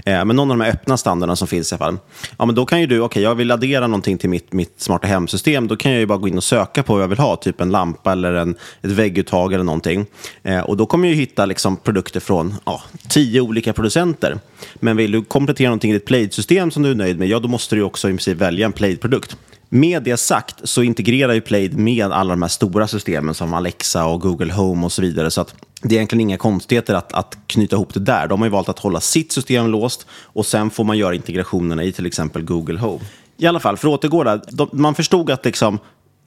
det. 0.04 0.12
Eh, 0.12 0.24
men 0.24 0.36
någon 0.36 0.50
av 0.50 0.58
de 0.58 0.64
här 0.64 0.70
öppna 0.70 0.96
standarderna 0.96 1.36
som 1.36 1.48
finns 1.48 1.72
i 1.72 1.74
alla 1.74 1.78
fall. 1.78 1.98
Ja, 2.38 2.46
men 2.46 2.54
då 2.54 2.66
kan 2.66 2.80
ju 2.80 2.86
du, 2.86 2.96
okej, 2.96 3.04
okay, 3.04 3.22
jag 3.22 3.34
vill 3.34 3.50
addera 3.50 3.86
någonting 3.86 4.18
till 4.18 4.30
mitt, 4.30 4.52
mitt 4.52 4.80
smarta 4.80 5.06
hemsystem. 5.06 5.68
Då 5.68 5.76
kan 5.76 5.92
jag 5.92 6.00
ju 6.00 6.06
bara 6.06 6.18
gå 6.18 6.28
in 6.28 6.36
och 6.36 6.44
söka 6.44 6.82
på 6.82 6.92
vad 6.92 7.02
jag 7.02 7.08
vill 7.08 7.18
ha, 7.18 7.36
typ 7.36 7.60
en 7.60 7.70
lampa 7.70 8.12
eller 8.12 8.32
en, 8.32 8.50
ett 8.82 8.90
vägguttag 8.90 9.52
eller 9.52 9.64
någonting. 9.64 10.06
Eh, 10.42 10.60
och 10.60 10.76
då 10.76 10.86
kommer 10.86 11.08
jag 11.08 11.14
ju 11.14 11.20
hitta 11.20 11.46
liksom, 11.46 11.76
produkter 11.76 12.20
från 12.20 12.54
ja, 12.64 12.82
tio 13.08 13.40
olika 13.40 13.72
producenter. 13.72 14.38
Men 14.74 14.96
vill 14.96 15.12
du 15.12 15.24
komplettera 15.24 15.68
någonting 15.68 15.90
i 15.90 15.94
ditt 15.94 16.04
Plaid-system 16.04 16.70
som 16.70 16.82
du 16.82 16.90
är 16.90 16.94
nöjd 16.94 17.18
med, 17.18 17.28
ja 17.28 17.38
då 17.38 17.48
måste 17.48 17.76
du 17.76 17.82
också 17.82 18.08
i 18.08 18.10
princip 18.10 18.38
välja 18.38 18.66
en 18.66 18.72
Plaid-produkt. 18.72 19.36
Med 19.68 20.02
det 20.02 20.16
sagt 20.16 20.60
så 20.64 20.82
integrerar 20.82 21.32
ju 21.32 21.40
Plaid 21.40 21.78
med 21.78 22.12
alla 22.12 22.32
de 22.34 22.42
här 22.42 22.48
stora 22.48 22.88
systemen 22.88 23.34
som 23.34 23.54
Alexa 23.54 24.06
och 24.06 24.20
Google 24.20 24.52
Home 24.52 24.84
och 24.84 24.92
så 24.92 25.02
vidare. 25.02 25.30
Så 25.30 25.40
att 25.40 25.54
det 25.82 25.94
är 25.94 25.96
egentligen 25.96 26.20
inga 26.20 26.36
konstigheter 26.36 26.94
att, 26.94 27.12
att 27.12 27.38
knyta 27.46 27.76
ihop 27.76 27.94
det 27.94 28.00
där. 28.00 28.26
De 28.26 28.40
har 28.40 28.46
ju 28.46 28.52
valt 28.52 28.68
att 28.68 28.78
hålla 28.78 29.00
sitt 29.00 29.32
system 29.32 29.66
låst 29.66 30.06
och 30.10 30.46
sen 30.46 30.70
får 30.70 30.84
man 30.84 30.98
göra 30.98 31.14
integrationerna 31.14 31.84
i 31.84 31.92
till 31.92 32.06
exempel 32.06 32.44
Google 32.44 32.78
Home. 32.78 33.04
I 33.36 33.46
alla 33.46 33.60
fall, 33.60 33.76
för 33.76 33.88
att 33.88 33.94
återgå 33.94 34.24
där, 34.24 34.40
de, 34.50 34.68
man 34.72 34.94
förstod 34.94 35.30
att 35.30 35.44
liksom, 35.44 35.78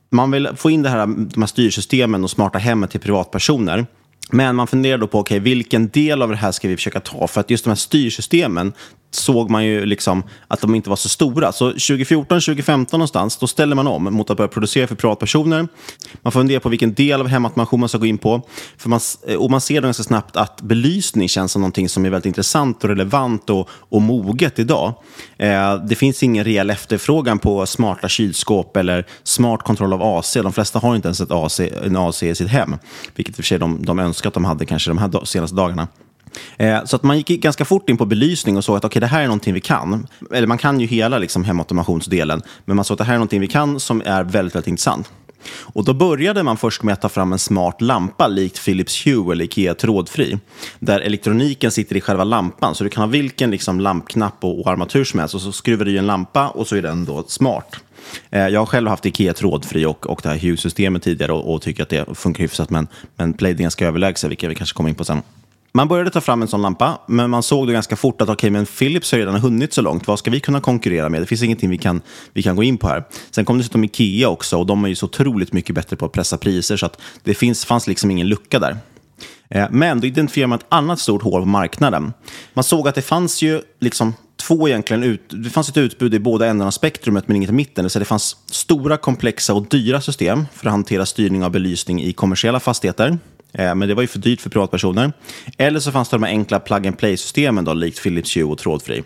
man 0.09 0.31
vill 0.31 0.49
få 0.55 0.69
in 0.69 0.81
det 0.81 0.89
här, 0.89 1.07
de 1.07 1.41
här 1.41 1.47
styrsystemen 1.47 2.23
och 2.23 2.29
smarta 2.29 2.59
hemmet 2.59 2.91
till 2.91 2.99
privatpersoner. 2.99 3.85
Men 4.31 4.55
man 4.55 4.67
funderar 4.67 4.97
då 4.97 5.07
på 5.07 5.19
okay, 5.19 5.39
vilken 5.39 5.87
del 5.87 6.21
av 6.21 6.29
det 6.29 6.35
här 6.35 6.51
ska 6.51 6.67
vi 6.67 6.75
försöka 6.75 6.99
ta. 6.99 7.27
För 7.27 7.41
att 7.41 7.49
just 7.49 7.63
de 7.63 7.69
här 7.69 7.75
styrsystemen, 7.75 8.73
såg 9.11 9.49
man 9.49 9.65
ju 9.65 9.85
liksom 9.85 10.23
att 10.47 10.61
de 10.61 10.75
inte 10.75 10.89
var 10.89 10.95
så 10.95 11.09
stora. 11.09 11.51
Så 11.51 11.65
2014, 11.69 12.41
2015 12.41 12.97
någonstans, 12.97 13.37
då 13.37 13.47
ställer 13.47 13.75
man 13.75 13.87
om 13.87 14.03
mot 14.03 14.29
att 14.29 14.37
börja 14.37 14.47
producera 14.47 14.87
för 14.87 14.95
privatpersoner. 14.95 15.67
Man 16.21 16.31
får 16.31 16.39
fundera 16.39 16.59
på 16.59 16.69
vilken 16.69 16.93
del 16.93 17.21
av 17.21 17.27
hemautomation 17.27 17.79
man 17.79 17.89
ska 17.89 17.97
gå 17.97 18.05
in 18.05 18.17
på. 18.17 18.41
För 18.77 18.89
man, 18.89 18.99
eh, 19.27 19.35
och 19.35 19.51
man 19.51 19.61
ser 19.61 19.81
då 19.81 19.87
ganska 19.87 20.03
snabbt 20.03 20.35
att 20.35 20.61
belysning 20.61 21.29
känns 21.29 21.51
som 21.51 21.61
någonting 21.61 21.89
som 21.89 22.05
är 22.05 22.09
väldigt 22.09 22.25
intressant 22.25 22.83
och 22.83 22.89
relevant 22.89 23.49
och, 23.49 23.69
och 23.71 24.01
moget 24.01 24.59
idag. 24.59 24.93
Eh, 25.37 25.75
det 25.75 25.95
finns 25.95 26.23
ingen 26.23 26.43
rejäl 26.43 26.69
efterfrågan 26.69 27.39
på 27.39 27.65
smarta 27.65 28.09
kylskåp 28.09 28.77
eller 28.77 29.05
smart 29.23 29.63
kontroll 29.63 29.93
av 29.93 30.03
AC. 30.03 30.33
De 30.33 30.53
flesta 30.53 30.79
har 30.79 30.95
inte 30.95 31.07
ens 31.07 31.21
ett 31.21 31.31
AC, 31.31 31.59
en 31.59 31.95
AC 31.95 32.23
i 32.23 32.35
sitt 32.35 32.49
hem, 32.49 32.75
vilket 33.15 33.31
i 33.31 33.33
och 33.33 33.35
för 33.35 33.43
sig 33.43 33.59
de, 33.59 33.85
de 33.85 33.99
önskar 33.99 34.27
att 34.27 34.33
de 34.33 34.45
hade 34.45 34.65
kanske 34.65 34.89
de 34.89 34.97
här 34.97 35.25
senaste 35.25 35.55
dagarna. 35.55 35.87
Eh, 36.57 36.85
så 36.85 36.95
att 36.95 37.03
man 37.03 37.17
gick 37.17 37.27
ganska 37.27 37.65
fort 37.65 37.89
in 37.89 37.97
på 37.97 38.05
belysning 38.05 38.57
och 38.57 38.63
såg 38.63 38.77
att 38.77 38.85
okay, 38.85 38.99
det 38.99 39.07
här 39.07 39.21
är 39.21 39.25
någonting 39.25 39.53
vi 39.53 39.61
kan. 39.61 40.07
Eller 40.33 40.47
man 40.47 40.57
kan 40.57 40.79
ju 40.79 40.87
hela 40.87 41.17
liksom, 41.17 41.43
hemautomationsdelen, 41.43 42.41
men 42.65 42.75
man 42.75 42.85
såg 42.85 42.95
att 42.95 42.97
det 42.97 43.03
här 43.03 43.13
är 43.13 43.17
någonting 43.17 43.41
vi 43.41 43.47
kan 43.47 43.79
som 43.79 44.01
är 44.05 44.23
väldigt, 44.23 44.55
väldigt 44.55 44.67
intressant. 44.67 45.11
Och 45.61 45.85
då 45.85 45.93
började 45.93 46.43
man 46.43 46.57
först 46.57 46.83
med 46.83 46.93
att 46.93 47.01
ta 47.01 47.09
fram 47.09 47.33
en 47.33 47.39
smart 47.39 47.81
lampa 47.81 48.27
likt 48.27 48.65
Philips 48.65 49.07
Hue 49.07 49.31
eller 49.31 49.45
Ikea 49.45 49.73
trådfri. 49.73 50.39
Där 50.79 50.99
elektroniken 50.99 51.71
sitter 51.71 51.95
i 51.95 52.01
själva 52.01 52.23
lampan, 52.23 52.75
så 52.75 52.83
du 52.83 52.89
kan 52.89 53.03
ha 53.03 53.07
vilken 53.07 53.51
liksom, 53.51 53.79
lampknapp 53.79 54.43
och, 54.43 54.59
och 54.59 54.71
armatur 54.71 55.03
som 55.03 55.19
helst 55.19 55.35
och 55.35 55.41
så 55.41 55.51
skruvar 55.51 55.85
du 55.85 55.91
i 55.91 55.97
en 55.97 56.07
lampa 56.07 56.49
och 56.49 56.67
så 56.67 56.75
är 56.75 56.81
den 56.81 57.05
då 57.05 57.23
smart. 57.27 57.75
Eh, 58.29 58.47
jag 58.47 58.59
har 58.59 58.65
själv 58.65 58.87
haft 58.87 59.05
Ikea 59.05 59.33
trådfri 59.33 59.85
och, 59.85 60.09
och 60.09 60.19
det 60.23 60.29
här 60.29 60.37
Hue-systemet 60.37 61.03
tidigare 61.03 61.31
och, 61.31 61.53
och, 61.53 61.61
tycker 61.61 61.83
att 61.83 61.89
det 61.89 62.15
funkar 62.15 62.41
hyfsat, 62.41 62.69
men, 62.69 62.87
men 63.15 63.33
Plaid 63.33 63.55
är 63.55 63.61
ganska 63.61 63.87
överlägset, 63.87 64.29
vilket 64.29 64.49
vi 64.49 64.55
kanske 64.55 64.75
kommer 64.75 64.89
in 64.89 64.95
på 64.95 65.05
sen. 65.05 65.21
Man 65.71 65.87
började 65.87 66.09
ta 66.09 66.21
fram 66.21 66.41
en 66.41 66.47
sån 66.47 66.61
lampa, 66.61 67.01
men 67.07 67.29
man 67.29 67.43
såg 67.43 67.67
då 67.67 67.73
ganska 67.73 67.95
fort 67.95 68.21
att 68.21 68.29
okay, 68.29 68.49
men 68.49 68.65
Philips 68.65 69.11
har 69.11 69.19
redan 69.19 69.35
hunnit 69.35 69.73
så 69.73 69.81
långt. 69.81 70.07
Vad 70.07 70.19
ska 70.19 70.31
vi 70.31 70.39
kunna 70.39 70.61
konkurrera 70.61 71.09
med? 71.09 71.21
Det 71.21 71.25
finns 71.25 71.43
ingenting 71.43 71.69
vi 71.69 71.77
kan, 71.77 72.01
vi 72.33 72.43
kan 72.43 72.55
gå 72.55 72.63
in 72.63 72.77
på 72.77 72.87
här. 72.87 73.03
Sen 73.31 73.45
kom 73.45 73.57
dessutom 73.57 73.83
Ikea 73.83 74.29
också 74.29 74.57
och 74.57 74.65
de 74.65 74.85
är 74.85 74.89
ju 74.89 74.95
så 74.95 75.05
otroligt 75.05 75.53
mycket 75.53 75.75
bättre 75.75 75.95
på 75.95 76.05
att 76.05 76.11
pressa 76.11 76.37
priser 76.37 76.77
så 76.77 76.85
att 76.85 77.01
det 77.23 77.33
finns, 77.33 77.65
fanns 77.65 77.87
liksom 77.87 78.11
ingen 78.11 78.27
lucka 78.27 78.59
där. 78.59 78.77
Eh, 79.49 79.67
men 79.71 80.01
då 80.01 80.07
identifierade 80.07 80.47
man 80.47 80.59
ett 80.59 80.65
annat 80.69 80.99
stort 80.99 81.23
hål 81.23 81.41
på 81.41 81.47
marknaden. 81.47 82.13
Man 82.53 82.63
såg 82.63 82.87
att 82.87 82.95
det 82.95 83.01
fanns 83.01 83.41
ju 83.41 83.61
liksom 83.79 84.13
två 84.39 84.67
egentligen 84.67 85.03
ut, 85.03 85.21
det 85.29 85.49
fanns 85.49 85.69
ett 85.69 85.77
utbud 85.77 86.13
i 86.13 86.19
båda 86.19 86.47
ändarna 86.47 86.67
av 86.67 86.71
spektrumet 86.71 87.27
men 87.27 87.35
inget 87.35 87.49
i 87.49 87.53
mitten. 87.53 87.89
Så 87.89 87.99
det 87.99 88.05
fanns 88.05 88.37
stora, 88.45 88.97
komplexa 88.97 89.53
och 89.53 89.67
dyra 89.67 90.01
system 90.01 90.45
för 90.53 90.67
att 90.67 90.71
hantera 90.71 91.05
styrning 91.05 91.43
av 91.43 91.51
belysning 91.51 92.03
i 92.03 92.13
kommersiella 92.13 92.59
fastigheter. 92.59 93.17
Eh, 93.53 93.75
men 93.75 93.87
det 93.87 93.93
var 93.93 94.01
ju 94.01 94.07
för 94.07 94.19
dyrt 94.19 94.41
för 94.41 94.49
privatpersoner. 94.49 95.13
Eller 95.57 95.79
så 95.79 95.91
fanns 95.91 96.09
det 96.09 96.15
de 96.15 96.23
här 96.23 96.31
enkla 96.31 96.59
plug 96.59 96.87
and 96.87 96.97
play-systemen, 96.97 97.65
då, 97.65 97.73
likt 97.73 98.03
Philips 98.03 98.37
Hue 98.37 98.43
och 98.43 98.57
trådfri. 98.57 99.03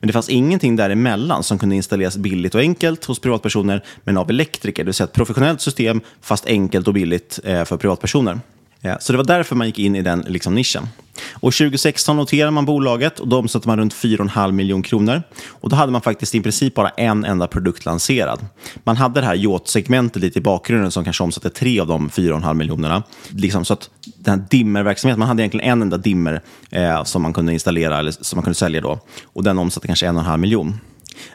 Men 0.00 0.06
det 0.06 0.12
fanns 0.12 0.28
ingenting 0.28 0.76
däremellan 0.76 1.42
som 1.42 1.58
kunde 1.58 1.76
installeras 1.76 2.16
billigt 2.16 2.54
och 2.54 2.60
enkelt 2.60 3.04
hos 3.04 3.18
privatpersoner, 3.18 3.84
men 4.04 4.16
av 4.16 4.30
elektriker. 4.30 4.84
Det 4.84 4.86
vill 4.86 4.94
säga 4.94 5.04
ett 5.04 5.12
professionellt 5.12 5.60
system, 5.60 6.00
fast 6.20 6.46
enkelt 6.46 6.88
och 6.88 6.94
billigt 6.94 7.38
eh, 7.44 7.64
för 7.64 7.76
privatpersoner. 7.76 8.40
Eh, 8.82 8.98
så 9.00 9.12
det 9.12 9.16
var 9.16 9.24
därför 9.24 9.56
man 9.56 9.66
gick 9.66 9.78
in 9.78 9.96
i 9.96 10.02
den 10.02 10.24
liksom, 10.28 10.54
nischen. 10.54 10.88
Och 11.32 11.52
2016 11.52 12.16
noterade 12.16 12.50
man 12.50 12.64
bolaget 12.64 13.20
och 13.20 13.28
då 13.28 13.38
omsatte 13.38 13.68
man 13.68 13.78
runt 13.78 13.94
4,5 13.94 14.52
miljoner 14.52 14.84
kronor. 14.84 15.22
Och 15.48 15.70
då 15.70 15.76
hade 15.76 15.92
man 15.92 16.00
faktiskt 16.00 16.34
i 16.34 16.40
princip 16.40 16.74
bara 16.74 16.88
en 16.88 17.24
enda 17.24 17.46
produkt 17.46 17.84
lanserad. 17.84 18.46
Man 18.84 18.96
hade 18.96 19.20
det 19.20 19.26
här 19.26 19.34
yacht-segmentet 19.34 20.22
lite 20.22 20.38
i 20.38 20.42
bakgrunden 20.42 20.90
som 20.90 21.04
kanske 21.04 21.22
omsatte 21.22 21.50
tre 21.50 21.80
av 21.80 21.86
de 21.86 22.08
4,5 22.08 22.54
miljonerna. 22.54 23.02
Liksom 23.28 23.64
så 23.64 23.72
att 23.72 23.90
den 24.18 24.38
här 24.38 24.46
dimmerverksamheten, 24.50 25.18
man 25.18 25.28
hade 25.28 25.42
egentligen 25.42 25.72
en 25.72 25.82
enda 25.82 25.96
dimmer 25.96 26.40
eh, 26.70 27.04
som 27.04 27.22
man 27.22 27.32
kunde 27.32 27.52
installera 27.52 27.98
eller 27.98 28.10
som 28.10 28.36
man 28.36 28.42
kunde 28.42 28.54
sälja 28.54 28.80
då. 28.80 29.00
Och 29.24 29.44
den 29.44 29.58
omsatte 29.58 29.86
kanske 29.86 30.06
en 30.06 30.16
och 30.16 30.22
en 30.22 30.26
halv 30.26 30.40
miljon. 30.40 30.80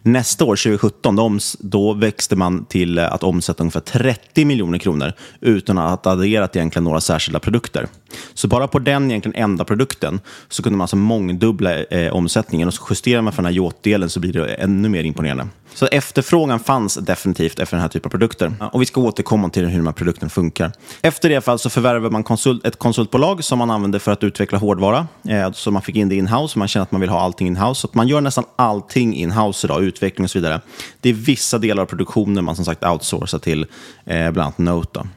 Nästa 0.02 0.46
år, 0.46 0.56
2017, 0.56 1.16
då, 1.16 1.38
då 1.60 1.94
växte 1.94 2.36
man 2.36 2.66
till 2.66 3.00
att 3.00 3.24
omsätta 3.24 3.64
ungefär 3.64 3.80
30 3.80 4.46
miljoner 4.46 4.78
kronor 4.78 5.14
utan 5.42 5.78
att 5.78 6.06
ha 6.06 6.12
adderat 6.12 6.56
egentligen 6.56 6.84
några 6.84 7.02
särskilda 7.02 7.40
produkter. 7.40 7.88
Så 8.34 8.48
bara 8.48 8.68
på 8.68 8.80
den 8.80 9.12
egentligen 9.12 9.44
enda 9.44 9.64
produkten 9.64 10.20
så 10.50 10.64
kunde 10.64 10.78
man 10.78 10.84
alltså 10.84 10.96
mångdubbla 10.96 11.84
eh, 11.84 12.14
omsättningen 12.14 12.68
och 12.68 12.74
så 12.74 12.84
justerar 12.90 13.22
man 13.22 13.34
för 13.34 13.44
den 13.44 13.54
här 13.54 13.62
yacht-delen 13.62 14.10
så 14.10 14.20
blir 14.20 14.34
det 14.34 14.54
ännu 14.54 14.90
mer 14.90 15.04
imponerande. 15.04 15.48
Så 15.74 15.86
efterfrågan 15.86 16.60
fanns 16.60 16.96
definitivt 16.96 17.60
efter 17.60 17.78
den 17.78 17.82
här 17.82 17.90
typen 17.90 18.08
av 18.08 18.12
produkter. 18.12 18.54
Och 18.74 18.82
vi 18.82 18.86
ska 18.86 19.02
återkomma 19.02 19.50
till 19.50 19.66
hur 19.66 19.78
de 19.78 19.88
här 19.88 19.94
produkterna 19.94 20.30
funkar. 20.30 20.72
Efter 21.02 21.30
det 21.30 21.42
fall 21.42 21.60
så 21.60 21.70
förvärvar 21.70 22.10
man 22.10 22.24
konsult, 22.24 22.66
ett 22.66 22.80
konsultbolag 22.80 23.44
som 23.44 23.60
man 23.60 23.72
använder 23.72 24.00
för 24.00 24.12
att 24.12 24.24
utveckla 24.24 24.58
hårdvara. 24.58 25.08
Eh, 25.30 25.52
så 25.52 25.72
man 25.72 25.82
fick 25.82 25.96
in 25.96 26.10
det 26.10 26.16
in-house, 26.16 26.60
man 26.60 26.68
känner 26.68 26.84
att 26.84 26.92
man 26.92 27.02
vill 27.02 27.10
ha 27.10 27.22
allting 27.22 27.48
in-house. 27.48 27.82
Så 27.82 27.90
man 27.92 28.08
gör 28.08 28.22
nästan 28.22 28.44
allting 28.56 29.16
in-house 29.16 29.68
idag, 29.68 29.84
utveckling 29.84 30.24
och 30.24 30.32
så 30.32 30.38
vidare. 30.40 30.62
Det 31.02 31.10
är 31.10 31.14
vissa 31.14 31.58
delar 31.58 31.84
av 31.84 31.88
produktionen 31.88 32.46
man 32.46 32.56
som 32.56 32.66
sagt 32.66 32.84
outsourcar 32.84 33.40
till 33.40 33.66
eh, 34.06 34.32
bland 34.32 34.40
annat 34.40 34.58
Note. 34.58 35.08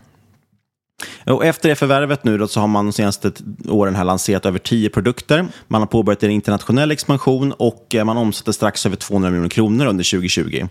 Och 1.26 1.44
efter 1.44 1.68
det 1.68 1.74
förvärvet 1.74 2.24
nu 2.24 2.38
då, 2.38 2.48
så 2.48 2.60
har 2.60 2.66
man 2.66 2.86
de 2.86 2.92
senaste 2.92 3.32
åren 3.68 3.94
här 3.94 4.04
lanserat 4.04 4.46
över 4.46 4.58
tio 4.58 4.90
produkter. 4.90 5.46
Man 5.68 5.80
har 5.82 5.86
påbörjat 5.86 6.22
en 6.22 6.30
internationell 6.30 6.90
expansion 6.90 7.52
och 7.52 7.94
eh, 7.94 8.04
man 8.04 8.16
omsätter 8.16 8.52
strax 8.52 8.86
över 8.86 8.96
200 8.96 9.30
miljoner 9.30 9.48
kronor 9.48 9.86
under 9.86 10.10
2020. 10.10 10.66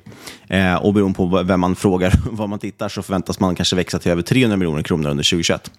Eh, 0.48 0.76
och 0.76 0.94
beroende 0.94 1.18
på 1.18 1.44
vem 1.44 1.60
man 1.60 1.76
frågar, 1.76 2.14
vad 2.32 2.50
man 2.50 2.60
tittar, 2.60 2.90
så 2.90 3.02
förväntas 3.04 3.40
man 3.40 3.56
kanske 3.56 3.76
växa 3.76 4.00
till 4.00 4.12
över 4.12 4.22
300 4.22 4.58
miljoner 4.58 4.84
kronor 4.84 5.10
under 5.10 5.24
2021. 5.24 5.72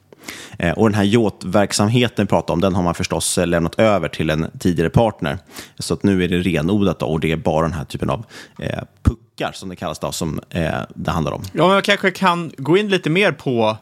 Eh, 0.59 0.73
och 0.73 0.91
den 0.91 0.95
här 0.95 1.05
yachtverksamheten 1.05 2.25
vi 2.25 2.29
pratar 2.29 2.55
om, 2.55 2.61
den 2.61 2.75
har 2.75 2.83
man 2.83 2.95
förstås 2.95 3.39
eh, 3.39 3.47
lämnat 3.47 3.75
över 3.79 4.09
till 4.09 4.31
en 4.31 4.47
tidigare 4.59 4.91
partner. 4.91 5.39
Så 5.79 5.95
att 5.95 6.03
nu 6.03 6.25
är 6.25 6.29
det 6.29 6.39
renodlat 6.39 6.99
då, 6.99 7.07
och 7.07 7.21
det 7.21 7.33
är 7.33 7.37
bara 7.37 7.63
den 7.63 7.73
här 7.73 7.85
typen 7.85 8.11
av 8.11 8.27
eh, 8.59 8.83
puckar 9.03 9.53
som 9.53 9.69
det 9.69 9.77
kallas 9.77 9.99
då, 9.99 10.13
som 10.13 10.41
eh, 10.51 10.73
det 10.95 11.11
handlar 11.11 11.33
om. 11.33 11.43
Ja, 11.53 11.67
men 11.67 11.75
jag 11.75 11.85
kanske 11.85 12.11
kan 12.11 12.53
gå 12.57 12.77
in 12.77 12.89
lite 12.89 13.11
mer 13.11 13.33
på 13.33 13.77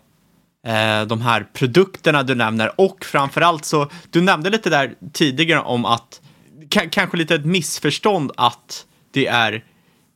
Eh, 0.66 1.06
de 1.06 1.20
här 1.20 1.46
produkterna 1.52 2.22
du 2.22 2.34
nämner 2.34 2.80
och 2.80 3.04
framförallt 3.04 3.64
så, 3.64 3.90
du 4.10 4.20
nämnde 4.20 4.50
lite 4.50 4.70
där 4.70 4.94
tidigare 5.12 5.60
om 5.60 5.84
att, 5.84 6.20
kanske 6.90 7.16
lite 7.16 7.34
ett 7.34 7.44
missförstånd 7.44 8.32
att 8.36 8.86
det 9.10 9.26
är 9.26 9.64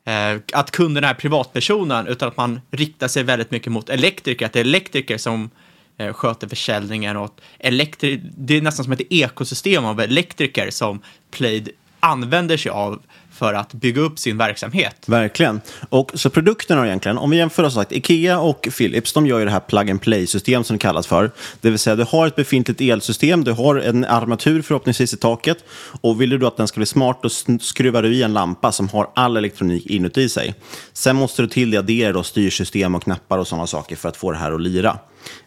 eh, 0.07 0.41
att 0.53 0.71
kunden 0.71 1.05
är 1.05 1.15
privatpersonen 1.15 2.07
utan 2.07 2.29
att 2.29 2.37
man 2.37 2.61
riktar 2.71 3.09
sig 3.09 3.23
väldigt 3.23 3.51
mycket 3.51 3.73
mot 3.73 3.89
elektriker, 3.89 4.47
att 4.47 4.53
det 4.53 4.61
är 4.61 4.65
elektriker 4.65 5.19
som 5.19 5.51
eh, 5.99 6.13
sköter 6.13 6.49
försäljningen 6.49 7.17
och 7.17 7.41
elektri 7.59 8.23
det 8.37 8.57
är 8.57 8.63
nästan 8.63 8.85
som 8.85 8.93
ett 8.93 9.13
ekosystem 9.13 9.85
av 9.85 10.01
elektriker 10.01 10.71
som 10.71 11.03
Plaid 11.31 11.71
använder 12.01 12.57
sig 12.57 12.71
av 12.71 13.03
för 13.37 13.55
att 13.55 13.73
bygga 13.73 14.01
upp 14.01 14.19
sin 14.19 14.39
verksamhet. 14.39 14.97
Verkligen. 15.07 15.61
Och 15.89 16.11
så 16.15 16.31
produkterna 16.31 16.87
egentligen, 16.87 17.19
om 17.19 17.31
vi 17.31 17.37
jämför 17.37 17.65
oss 17.65 17.75
sagt, 17.75 17.93
Ikea 17.93 18.41
och 18.41 18.69
Philips, 18.79 19.13
de 19.13 19.27
gör 19.27 19.39
ju 19.39 19.45
det 19.45 19.51
här 19.51 19.61
plug 19.61 19.91
and 19.91 20.01
play-system 20.01 20.65
som 20.65 20.77
det 20.77 20.81
kallas 20.81 21.07
för. 21.07 21.31
Det 21.61 21.71
vill 21.71 21.79
säga, 21.79 21.97
du 21.97 22.05
har 22.09 22.27
ett 22.27 22.37
befintligt 22.37 22.81
elsystem, 22.81 23.45
du 23.45 23.53
har 23.53 23.77
en 23.77 24.05
armatur 24.05 24.63
förhoppningsvis 24.63 25.15
i 25.15 25.17
taket 25.17 25.65
och 26.01 26.21
vill 26.21 26.31
du 26.31 26.39
då 26.39 26.47
att 26.47 26.57
den 26.57 26.69
ska 26.69 26.79
bli 26.79 26.87
smart, 26.87 27.19
då 27.23 27.29
skruvar 27.61 28.03
du 28.03 28.15
i 28.15 28.23
en 28.23 28.33
lampa 28.33 28.73
som 28.73 28.89
har 28.89 29.11
all 29.15 29.37
elektronik 29.37 29.87
inuti 29.87 30.29
sig. 30.29 30.55
Sen 30.93 31.17
måste 31.17 31.43
du 31.43 31.49
till 31.49 31.71
det 31.71 31.77
addera 31.77 32.13
då 32.13 32.23
styrsystem 32.23 32.95
och 32.95 33.03
knappar 33.03 33.39
och 33.39 33.47
sådana 33.47 33.67
saker 33.67 33.97
för 33.97 34.09
att 34.09 34.17
få 34.17 34.33
det 34.33 34.39
här 34.39 34.53
att 34.53 34.61
lira. 34.61 34.99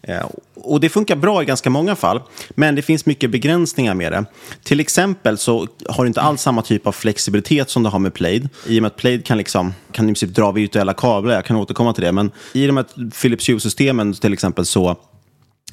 Eh, 0.01 0.25
och 0.55 0.79
det 0.79 0.89
funkar 0.89 1.15
bra 1.15 1.41
i 1.41 1.45
ganska 1.45 1.69
många 1.69 1.95
fall, 1.95 2.21
men 2.49 2.75
det 2.75 2.81
finns 2.81 3.05
mycket 3.05 3.29
begränsningar 3.29 3.93
med 3.93 4.11
det. 4.11 4.25
Till 4.63 4.79
exempel 4.79 5.37
så 5.37 5.67
har 5.89 6.03
du 6.03 6.07
inte 6.07 6.21
alls 6.21 6.41
samma 6.41 6.61
typ 6.61 6.87
av 6.87 6.91
flexibilitet 6.91 7.69
som 7.69 7.83
du 7.83 7.89
har 7.89 7.99
med 7.99 8.13
Plaid. 8.13 8.49
I 8.67 8.79
och 8.79 8.81
med 8.81 8.87
att 8.87 8.95
Plaid 8.95 9.25
kan, 9.25 9.37
liksom, 9.37 9.73
kan 9.91 10.05
i 10.05 10.07
princip 10.07 10.29
dra 10.29 10.51
virtuella 10.51 10.93
kablar, 10.93 11.33
jag 11.33 11.45
kan 11.45 11.55
återkomma 11.55 11.93
till 11.93 12.03
det, 12.03 12.11
men 12.11 12.31
i 12.53 12.67
de 12.67 12.77
här 12.77 13.11
Philips 13.21 13.49
Hue-systemen 13.49 14.13
till 14.13 14.33
exempel 14.33 14.65
så 14.65 14.97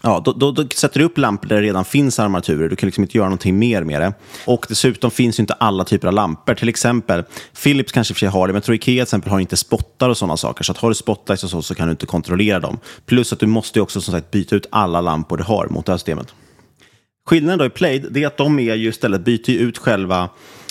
Ja, 0.02 0.22
då, 0.24 0.32
då, 0.32 0.52
då, 0.52 0.68
sätter 0.74 0.98
du 0.98 1.04
upp 1.04 1.18
lampor 1.18 1.48
där 1.48 1.56
det 1.56 1.62
redan 1.62 1.84
finns 1.84 2.18
armaturer. 2.18 2.68
Du 2.68 2.76
kan 2.76 2.86
liksom 2.86 3.04
inte 3.04 3.16
göra 3.16 3.28
någonting 3.28 3.58
mer 3.58 3.84
med 3.84 4.00
det. 4.00 4.12
Och 4.44 4.66
dessutom 4.68 5.10
finns 5.10 5.38
ju 5.38 5.40
inte 5.40 5.54
alla 5.54 5.84
typer 5.84 6.08
av 6.08 6.14
lampor. 6.14 6.54
Till 6.54 6.68
exempel, 6.68 7.24
Philips 7.62 7.92
kanske 7.92 8.14
för 8.14 8.18
sig 8.18 8.28
har 8.28 8.46
det, 8.46 8.52
men 8.52 8.56
jag 8.56 8.64
tror 8.64 8.74
Ikea 8.74 8.94
till 8.94 9.02
exempel 9.02 9.30
har 9.30 9.40
inte 9.40 9.56
spottar 9.56 10.08
och 10.08 10.16
sådana 10.16 10.36
saker. 10.36 10.64
Så 10.64 10.72
att 10.72 10.78
har 10.78 10.88
du 10.88 10.94
spotlights 10.94 11.44
och 11.44 11.50
så, 11.50 11.62
så 11.62 11.74
kan 11.74 11.88
du 11.88 11.90
inte 11.90 12.06
kontrollera 12.06 12.60
dem. 12.60 12.78
Plus 13.06 13.32
att 13.32 13.40
du 13.40 13.46
måste 13.46 13.80
också 13.80 14.00
som 14.00 14.12
sagt 14.12 14.30
byta 14.30 14.56
ut 14.56 14.66
alla 14.70 15.00
lampor 15.00 15.36
du 15.36 15.44
har 15.44 15.66
mot 15.66 15.86
det 15.86 15.92
här 15.92 15.98
systemet. 15.98 16.34
Skillnaden 17.28 17.58
då 17.58 17.64
i 17.64 17.70
Plaid, 17.70 18.06
det 18.10 18.22
är 18.22 18.26
att 18.26 18.36
de 18.36 18.58
är 18.58 18.74
ju 18.74 18.88
istället 18.88 19.24
byter 19.24 19.50
ut 19.50 19.78
själva 19.78 20.28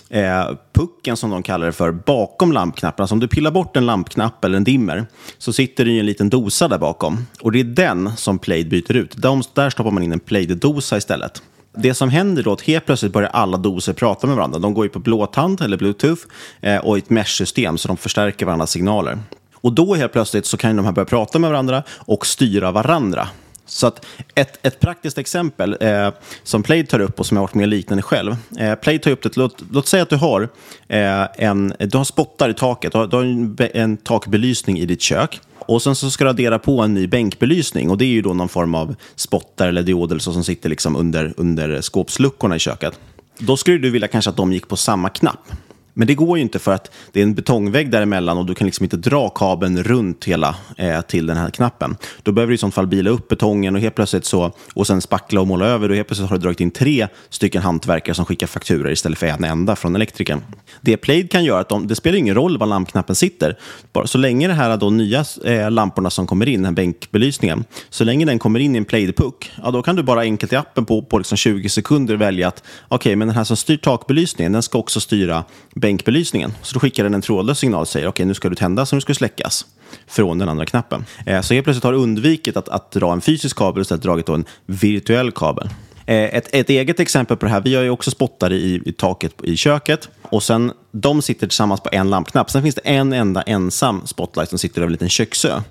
eh, 0.10 0.50
pucken 0.74 1.18
som 1.18 1.30
de 1.30 1.44
kallar 1.44 1.65
det 1.65 1.72
för 1.72 1.91
bakom 1.91 2.52
lampknappen. 2.52 3.08
Så 3.08 3.15
om 3.15 3.20
du 3.20 3.28
pillar 3.28 3.52
bort 3.52 3.78
en 3.78 3.86
lampknapp 3.86 4.46
eller 4.46 4.58
en 4.58 4.63
dimmer 4.63 5.06
så 5.38 5.54
sitter 5.54 5.86
det 5.86 5.91
ju 5.91 6.00
en 6.00 6.06
liten 6.06 6.30
dosa 6.30 6.68
där 6.68 6.78
bakom. 6.78 7.28
Och 7.41 7.52
det 7.52 7.60
är 7.60 7.63
den 7.63 8.18
som 8.18 8.39
Plaid 8.39 8.70
byter 8.70 8.96
ut. 8.96 9.15
De, 9.18 9.44
där 9.54 9.70
stoppar 9.70 9.91
man 9.91 10.04
in 10.04 10.12
en 10.12 10.20
Plaid-dosa 10.20 10.98
istället. 10.98 11.41
Det 11.78 11.94
som 11.94 12.10
händer 12.10 12.44
då 12.44 12.50
är 12.50 12.54
att 12.54 12.62
helt 12.62 12.86
plötsligt 12.86 13.13
börjar 13.13 13.30
alla 13.30 13.58
doser 13.58 13.94
prata 13.94 14.28
med 14.28 14.36
varandra. 14.36 14.60
De 14.60 14.74
går 14.74 14.86
ju 14.86 14.89
på 14.89 15.00
blåtand 15.00 15.62
eller 15.62 15.78
bluetooth 15.78 16.22
eh, 16.62 16.78
och 16.78 16.98
ett 16.98 17.10
mesh-system 17.10 17.78
så 17.78 17.88
de 17.88 17.98
förstärker 17.98 18.46
varandras 18.46 18.72
signaler. 18.72 19.20
Och 19.54 19.74
då 19.74 19.96
helt 19.96 20.12
plötsligt 20.12 20.46
så 20.46 20.58
kan 20.58 20.76
de 20.76 20.86
här 20.86 20.91
börja 20.91 21.06
prata 21.06 21.39
med 21.39 21.50
varandra 21.50 21.84
och 21.89 22.26
styra 22.26 22.72
varandra. 22.72 23.28
Så 23.65 23.88
att 23.88 24.06
ett, 24.36 24.65
ett 24.65 24.80
praktiskt 24.80 25.17
exempel 25.17 25.78
eh, 25.80 26.10
som 26.43 26.63
Play 26.63 26.86
tar 26.86 26.99
upp 26.99 27.19
och 27.19 27.25
som 27.25 27.38
jag 27.38 27.41
har 27.41 27.47
varit 27.47 27.56
med 27.56 27.69
liknande 27.69 28.01
själv. 28.01 28.36
Eh, 28.60 28.75
Play 28.75 28.99
tar 28.99 29.12
upp 29.12 29.23
det, 29.23 29.38
låt, 29.38 29.63
låt 29.71 29.88
säga 29.88 30.04
att 30.04 30.10
du 30.10 30.15
har, 30.15 30.49
eh, 30.88 31.23
en, 31.38 31.73
du 31.80 31.97
har 31.97 32.04
spottar 32.04 32.49
i 32.49 32.54
taket, 32.54 32.91
du 32.91 32.97
har, 32.97 33.08
du 33.08 33.15
har 33.15 33.23
en, 33.23 33.58
en, 33.73 33.97
takbelysning 33.97 34.80
i 34.80 34.86
ditt 34.86 35.01
kök. 35.01 35.39
Och 35.60 35.82
sen 35.82 35.95
så 35.95 36.12
ska 36.12 36.23
du 36.23 36.30
addera 36.30 36.60
på 36.60 36.82
en 36.82 36.93
ny 36.93 37.08
bänkbelysning 37.08 37.89
och 37.89 37.97
det 37.97 38.06
är 38.06 38.10
ju 38.10 38.21
då 38.21 38.34
någon 38.34 38.49
form 38.49 38.75
av 38.75 38.95
spottar 39.15 39.67
eller 39.67 39.84
dioder 39.84 40.19
som 40.19 40.43
sitter 40.43 40.69
liksom 40.69 40.95
under, 40.95 41.34
under 41.38 41.82
skåpsluckorna 41.82 42.56
i 42.56 42.60
köket. 42.60 42.99
Då 43.38 43.58
skulle 43.58 43.78
du 43.78 43.89
vilja 43.89 44.08
kanske 44.08 44.30
att 44.30 44.38
de 44.38 44.54
gick 44.54 44.67
på 44.67 44.75
samma 44.75 45.10
knapp. 45.10 45.51
Men 45.97 46.08
det 46.08 46.15
går 46.15 46.38
ju 46.38 46.41
inte 46.41 46.60
för 46.60 46.71
att 46.71 46.91
det 47.12 47.19
är 47.19 47.23
en 47.23 47.34
betongvägg 47.34 47.91
däremellan 47.91 48.38
och 48.38 48.45
du 48.45 48.55
kan 48.55 48.65
liksom 48.65 48.84
inte 48.84 48.97
dra 48.97 49.29
kabeln 49.29 49.84
runt 49.84 50.25
hela 50.25 50.55
eh, 50.77 51.01
till 51.01 51.25
den 51.25 51.38
här 51.38 51.49
knappen. 51.49 51.97
Då 52.23 52.31
behöver 52.31 52.51
du 52.51 52.55
i 52.55 52.58
så 52.58 52.71
fall 52.71 52.88
bila 52.88 53.10
upp 53.10 53.27
betongen 53.27 53.75
och 53.75 53.81
helt 53.81 53.95
plötsligt 53.95 54.25
så, 54.25 54.51
och 54.73 54.88
sen 54.88 55.01
spackla 55.01 55.41
och 55.41 55.47
måla 55.47 55.65
över 55.65 55.89
och 55.89 55.95
helt 55.95 56.08
plötsligt 56.08 56.29
har 56.29 56.38
du 56.38 56.41
dragit 56.41 56.60
in 56.60 56.71
tre 56.71 57.08
stycken 57.29 57.62
hantverkare 57.62 58.15
som 58.15 58.25
skickar 58.25 58.47
fakturor 58.47 58.91
istället 58.91 59.19
för 59.19 59.27
en 59.27 59.43
enda 59.43 59.75
från 59.75 59.95
elektrikern. 59.95 60.41
Det 60.81 60.97
Plaid 60.97 61.31
kan 61.31 61.43
göra, 61.43 61.60
att 61.60 61.69
de, 61.69 61.88
det 61.88 61.95
spelar 61.95 62.17
ingen 62.17 62.36
roll 62.36 62.58
var 62.58 62.67
lampknappen 62.67 63.15
sitter. 63.15 63.58
Bara, 63.93 64.08
så 64.08 64.17
länge 64.17 64.47
det 64.47 64.53
här 64.53 64.77
då 64.77 64.89
nya 64.89 65.25
eh, 65.45 65.71
lamporna 65.71 66.10
som 66.10 66.27
kommer 66.27 66.47
in, 66.47 66.60
den 66.60 66.65
här 66.65 66.71
bänkbelysningen, 66.71 67.65
så 67.89 68.03
länge 68.03 68.25
den 68.25 68.39
kommer 68.39 68.60
in 68.60 68.75
i 68.75 68.77
en 68.77 68.86
Plaid-puck, 68.86 69.51
ja, 69.63 69.71
då 69.71 69.81
kan 69.81 69.95
du 69.95 70.03
bara 70.03 70.21
enkelt 70.21 70.53
i 70.53 70.55
appen 70.55 70.86
på, 70.86 71.01
på 71.01 71.17
liksom 71.17 71.38
20 71.38 71.69
sekunder 71.69 72.15
välja 72.15 72.47
att 72.47 72.63
okej, 72.88 72.95
okay, 72.95 73.15
men 73.15 73.27
den 73.27 73.38
här 73.38 73.43
som 73.43 73.58
styr 73.58 73.77
takbelysningen, 73.77 74.51
den 74.51 74.63
ska 74.63 74.77
också 74.77 74.99
styra 74.99 75.43
bänkbelysningen. 75.86 76.54
Så 76.62 76.74
då 76.74 76.80
skickar 76.80 77.04
den 77.04 77.13
en 77.13 77.21
trådlös 77.21 77.60
signal 77.60 77.82
och 77.82 77.88
säger 77.88 78.08
okej, 78.08 78.10
okay, 78.10 78.26
nu 78.26 78.34
ska 78.34 78.50
du 78.50 78.56
tändas 78.56 78.91
och 78.91 78.95
nu 78.95 79.02
ska 79.02 79.10
du 79.10 79.15
släckas 79.15 79.65
från 80.08 80.38
den 80.38 80.50
andra 80.50 80.65
knappen. 80.65 81.06
Eh, 81.26 81.41
så 81.41 81.54
helt 81.54 81.63
plötsligt 81.63 81.84
har 81.84 81.91
du 81.91 81.98
undvikit 81.98 82.58
att, 82.58 82.69
att 82.69 82.91
dra 82.91 83.13
en 83.13 83.21
fysisk 83.21 83.58
kabel 83.58 83.80
och 83.80 83.82
istället 83.82 84.04
dragit 84.04 84.30
en 84.30 84.45
virtuell 84.65 85.32
kabel. 85.32 85.69
Eh, 86.06 86.15
ett, 86.15 86.56
ett, 86.56 86.69
eget 86.69 87.00
exempel 87.00 87.38
på 87.38 87.45
det 87.45 87.52
här, 87.52 87.62
vi 87.62 87.76
har 87.76 87.84
ju 87.84 87.89
också 87.89 88.12
spottare 88.12 88.56
i, 88.56 88.82
i 88.86 88.91
taket 88.91 89.43
i 89.43 89.58
köket 89.58 90.10
och 90.21 90.43
sen 90.43 90.71
de 90.91 91.21
sitter 91.21 91.48
tillsammans 91.48 91.82
på 91.82 91.89
en 91.91 92.10
lampknapp. 92.10 92.52
Sen 92.52 92.63
finns 92.63 92.76
det 92.76 92.82
en 92.82 93.13
enda 93.13 93.41
ensam 93.41 94.08
spotlight 94.08 94.50
som 94.50 94.60
sitter 94.60 94.82
över 94.82 94.88
en 94.88 94.91
liten 94.91 95.10
köksö. 95.10 95.62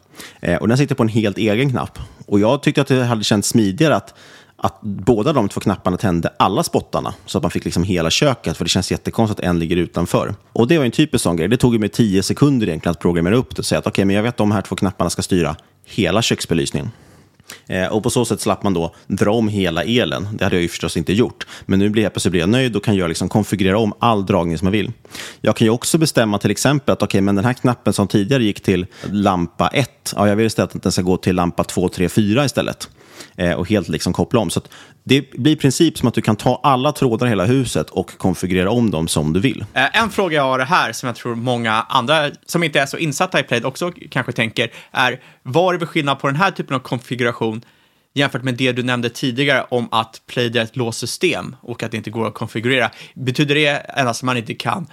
Eh, 0.41 0.57
och 0.57 0.69
den 0.69 0.79
sitter 0.79 0.95
på 0.95 1.03
en 1.03 1.09
helt 1.09 1.39
egen 1.39 1.71
knapp. 1.71 1.99
Och 2.27 2.41
jag 2.41 2.63
tyckte 2.63 2.81
att 2.81 2.89
det 2.89 3.05
hade 3.05 3.25
känts 3.25 3.49
smidigare 3.49 3.97
att 3.97 4.15
att 4.65 4.81
båda 4.83 5.33
de 5.33 5.49
två 5.49 5.61
knapparna 5.61 5.97
tände 5.97 6.31
alla 6.37 6.63
spottarna 6.63 7.15
så 7.27 7.39
att 7.39 7.43
man 7.43 7.51
fick 7.51 7.65
liksom 7.65 7.83
hela 7.83 8.11
köket, 8.11 8.57
för 8.57 8.65
det 8.65 8.69
känns 8.69 8.91
jättekonstigt 8.91 9.41
att 9.41 9.47
en 9.47 9.59
ligger 9.59 9.77
utanför. 9.77 10.35
Och 10.53 10.69
det 10.69 10.79
var 10.79 10.85
en 10.85 10.91
typisk 10.91 11.23
sån 11.23 11.37
grej. 11.37 11.49
Det 11.49 11.57
tog 11.57 11.81
mig 11.81 11.89
tio 11.89 12.23
sekunder 12.23 12.67
egentligen 12.67 12.91
att 12.91 13.01
programmera 13.01 13.37
upp 13.37 13.57
det 13.57 13.61
och 13.61 13.67
säga 13.67 13.79
att 13.79 13.87
okej, 13.87 13.91
okay, 13.91 14.05
men 14.05 14.17
jag 14.17 14.23
vet 14.23 14.31
att 14.31 14.37
de 14.37 14.53
här 14.53 14.63
två 14.63 14.77
knapparna 14.77 15.11
ska 15.11 15.23
styra 15.23 15.57
hela 15.85 16.23
köksbelysningen. 16.23 16.91
Eh, 17.67 17.87
och 17.87 18.03
på 18.03 18.11
så 18.11 18.25
sätt 18.25 18.41
slapp 18.41 18.63
man 18.63 18.75
då 18.75 18.95
dra 19.07 19.31
om 19.31 19.49
hela 19.49 19.85
elen. 19.85 20.29
Det 20.33 20.45
hade 20.45 20.57
jag 20.57 20.63
ju 20.63 20.69
förstås 20.69 20.97
inte 20.97 21.13
gjort. 21.13 21.47
Men 21.67 21.79
nu 21.79 21.91
blir 21.91 22.03
jag, 22.03 22.31
blir 22.31 22.41
jag 22.41 22.49
nöjd 22.49 22.77
och 22.77 22.85
kan 22.85 22.97
jag 22.97 23.09
liksom 23.09 23.29
konfigurera 23.29 23.79
om 23.79 23.93
all 23.99 24.27
dragning 24.27 24.59
som 24.59 24.67
jag 24.67 24.73
vill. 24.73 24.93
Jag 25.41 25.57
kan 25.57 25.65
ju 25.65 25.71
också 25.71 25.99
bestämma 25.99 26.39
till 26.39 26.51
exempel 26.51 26.93
att 26.93 27.03
okay, 27.03 27.21
men 27.21 27.35
den 27.35 27.45
här 27.45 27.53
knappen 27.53 27.93
som 27.93 28.09
tidigare 28.09 28.45
gick 28.45 28.61
till 28.61 28.87
lampa 29.11 29.69
1, 29.69 30.15
ja, 30.17 30.29
jag 30.29 30.37
vill 30.37 30.47
istället 30.47 30.77
att 30.77 30.83
den 30.83 30.93
ska 30.93 31.03
gå 31.03 31.17
till 31.17 31.37
lampa 31.37 31.65
2, 31.65 31.89
3, 31.89 32.09
4 32.09 32.45
istället. 32.45 32.89
Eh, 33.37 33.53
och 33.53 33.69
helt 33.69 33.89
liksom 33.89 34.13
koppla 34.13 34.41
om. 34.41 34.51
Så 34.51 34.61
det 35.05 35.31
blir 35.33 35.53
i 35.53 35.57
princip 35.57 35.99
som 35.99 36.09
att 36.09 36.15
du 36.15 36.23
kan 36.23 36.37
ta 36.37 36.61
alla 36.63 36.93
trådar 36.93 37.27
i 37.27 37.29
hela 37.29 37.45
huset 37.45 37.91
och 37.91 38.19
konfigurera 38.19 38.71
om 38.71 38.91
dem 38.91 39.09
som 39.09 39.33
du 39.33 39.41
vill. 39.41 39.65
Eh, 39.75 40.01
en 40.03 40.11
fråga 40.11 40.37
jag 40.37 40.43
har 40.43 40.59
här 40.59 40.93
som 40.93 41.07
jag 41.07 41.17
tror 41.17 41.35
många 41.35 41.73
andra 41.73 42.31
som 42.47 42.63
inte 42.63 42.81
är 42.81 42.87
så 42.87 42.97
insatta 42.97 43.41
i 43.41 43.43
Plaid 43.43 43.65
också 43.65 43.93
kanske 44.11 44.33
tänker 44.33 44.71
är 44.91 45.21
vad 45.43 45.75
är 45.75 45.79
det 45.79 45.87
för 45.87 45.93
skillnad 45.93 46.19
på 46.19 46.27
den 46.27 46.37
här 46.37 46.51
typen 46.51 46.77
av 46.77 46.81
konfiguration 46.81 47.65
jämfört 48.15 48.43
med 48.43 48.55
det 48.55 48.73
du 48.73 48.83
nämnde 48.83 49.09
tidigare 49.09 49.67
om 49.69 49.89
att 49.91 50.23
Plaid 50.27 50.57
är 50.57 50.63
ett 50.63 50.77
låst 50.77 50.99
system 50.99 51.57
och 51.61 51.83
att 51.83 51.91
det 51.91 51.97
inte 51.97 52.11
går 52.11 52.29
att 52.29 52.35
konfigurera. 52.35 52.91
Betyder 53.15 53.55
det 53.55 53.69
endast 53.69 54.23
att 54.23 54.27
man 54.27 54.37
inte 54.37 54.55
kan 54.55 54.87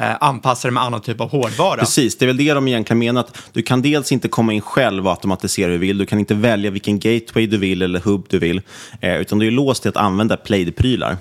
Eh, 0.00 0.16
anpassa 0.20 0.68
det 0.68 0.72
med 0.72 0.82
annan 0.82 1.00
typ 1.00 1.20
av 1.20 1.30
hårdvara. 1.30 1.80
Precis, 1.80 2.18
det 2.18 2.24
är 2.24 2.26
väl 2.26 2.36
det 2.36 2.52
de 2.52 2.68
egentligen 2.68 2.98
menar. 2.98 3.20
Att 3.20 3.38
du 3.52 3.62
kan 3.62 3.82
dels 3.82 4.12
inte 4.12 4.28
komma 4.28 4.52
in 4.52 4.60
själv 4.60 5.06
och 5.06 5.10
automatisera 5.10 5.66
hur 5.66 5.72
du 5.72 5.78
vill. 5.78 5.98
Du 5.98 6.06
kan 6.06 6.18
inte 6.18 6.34
välja 6.34 6.70
vilken 6.70 6.98
gateway 6.98 7.46
du 7.46 7.58
vill 7.58 7.82
eller 7.82 8.00
hub 8.00 8.26
du 8.28 8.38
vill. 8.38 8.60
Eh, 9.00 9.16
utan 9.16 9.38
du 9.38 9.46
är 9.46 9.50
låst 9.50 9.82
till 9.82 9.88
att 9.88 9.96
använda 9.96 10.36
Plaid-prylar. 10.36 11.16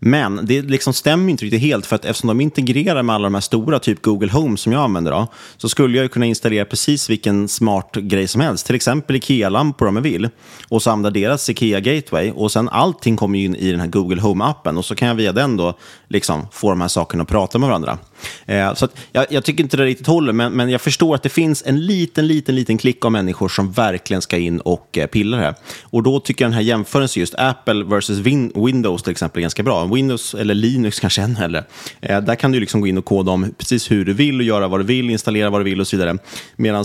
Men 0.00 0.40
det 0.46 0.62
liksom 0.62 0.92
stämmer 0.92 1.30
inte 1.30 1.44
riktigt 1.44 1.60
helt 1.60 1.86
för 1.86 1.96
att 1.96 2.04
eftersom 2.04 2.28
de 2.28 2.40
integrerar 2.40 3.02
med 3.02 3.14
alla 3.14 3.24
de 3.24 3.34
här 3.34 3.40
stora, 3.40 3.78
typ 3.78 4.02
Google 4.02 4.32
Home 4.32 4.56
som 4.56 4.72
jag 4.72 4.82
använder, 4.82 5.12
då, 5.12 5.26
så 5.56 5.68
skulle 5.68 5.98
jag 5.98 6.10
kunna 6.10 6.26
installera 6.26 6.64
precis 6.64 7.10
vilken 7.10 7.48
smart 7.48 7.94
grej 7.94 8.28
som 8.28 8.40
helst. 8.40 8.66
Till 8.66 8.74
exempel 8.74 9.16
Ikea-lampor 9.16 9.88
om 9.88 9.96
jag 9.96 10.02
vill. 10.02 10.28
Och 10.68 10.82
så 10.82 10.90
använda 10.90 11.20
deras 11.20 11.50
Ikea 11.50 11.80
Gateway. 11.80 12.30
Och 12.30 12.52
sen 12.52 12.68
allting 12.68 13.16
kommer 13.16 13.38
in 13.38 13.56
i 13.56 13.70
den 13.70 13.80
här 13.80 13.86
Google 13.86 14.20
Home-appen. 14.20 14.78
Och 14.78 14.84
så 14.84 14.94
kan 14.94 15.08
jag 15.08 15.14
via 15.14 15.32
den 15.32 15.56
då 15.56 15.78
liksom 16.08 16.46
få 16.52 16.70
de 16.70 16.80
här 16.80 16.88
sakerna 16.88 17.22
att 17.22 17.28
prata 17.28 17.58
med 17.58 17.68
varandra. 17.68 17.98
Eh, 18.46 18.74
så 18.74 18.88
jag, 19.12 19.26
jag, 19.30 19.44
tycker 19.44 19.64
inte 19.64 19.76
det 19.76 19.84
riktigt 19.84 20.06
håller, 20.06 20.32
men, 20.32 20.52
men 20.52 20.70
jag 20.70 20.80
förstår 20.80 21.14
att 21.14 21.22
det 21.22 21.28
finns 21.28 21.62
en 21.66 21.86
liten, 21.86 22.26
liten, 22.26 22.54
liten 22.54 22.78
klick 22.78 23.04
av 23.04 23.12
människor 23.12 23.48
som 23.48 23.72
verkligen 23.72 24.22
ska 24.22 24.36
in 24.36 24.60
och 24.60 24.98
eh, 24.98 25.06
pilla 25.06 25.36
här. 25.36 25.54
Och 25.82 26.02
då 26.02 26.20
tycker 26.20 26.44
jag 26.44 26.50
den 26.50 26.54
här 26.54 26.62
jämförelsen 26.62 27.20
just 27.20 27.34
Apple 27.34 27.84
versus 27.84 28.18
Win 28.18 28.52
Windows 28.54 29.02
till 29.02 29.10
exempel 29.10 29.40
är 29.40 29.42
ganska 29.42 29.62
bra. 29.62 29.84
Windows 29.84 30.34
eller 30.34 30.54
Linux 30.54 31.00
kanske 31.00 31.22
än 31.22 31.36
hellre. 31.36 31.64
Eh, 32.00 32.20
där 32.20 32.34
kan 32.34 32.52
du 32.52 32.60
liksom 32.60 32.80
gå 32.80 32.86
in 32.86 32.98
och 32.98 33.04
koda 33.04 33.32
om 33.32 33.54
precis 33.58 33.90
hur 33.90 34.04
du 34.04 34.12
vill 34.12 34.40
och 34.40 34.46
göra 34.46 34.68
vad 34.68 34.80
du 34.80 34.84
vill, 34.84 35.10
installera 35.10 35.50
vad 35.50 35.60
du 35.60 35.64
vill 35.64 35.80
och 35.80 35.86
så 35.86 35.96
vidare. 35.96 36.18
Medan 36.56 36.84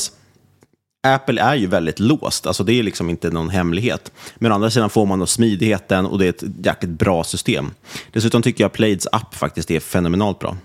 Apple 1.14 1.42
är 1.42 1.56
ju 1.56 1.68
väldigt 1.68 2.00
låst, 2.00 2.48
alltså 2.48 2.64
det 2.64 2.74
är 2.74 2.84
liksom 2.84 3.10
inte 3.10 3.30
någon 3.30 3.50
hemlighet. 3.50 4.12
Men 4.36 4.52
å 4.52 4.56
andra 4.56 4.70
sidan 4.70 4.90
får 4.90 5.06
man 5.06 5.20
då 5.20 5.26
smidigheten 5.26 6.06
och 6.06 6.20
det 6.20 6.26
är 6.26 6.30
ett 6.30 6.44
jäkligt 6.66 6.92
bra 6.92 7.24
system. 7.24 7.72
Dessutom 8.12 8.42
tycker 8.42 8.64
jag 8.64 8.74
Plaids 8.74 9.08
app 9.12 9.36
faktiskt 9.36 9.72
är 9.72 9.80
fenomenalt 9.80 10.40
bra. 10.40 10.58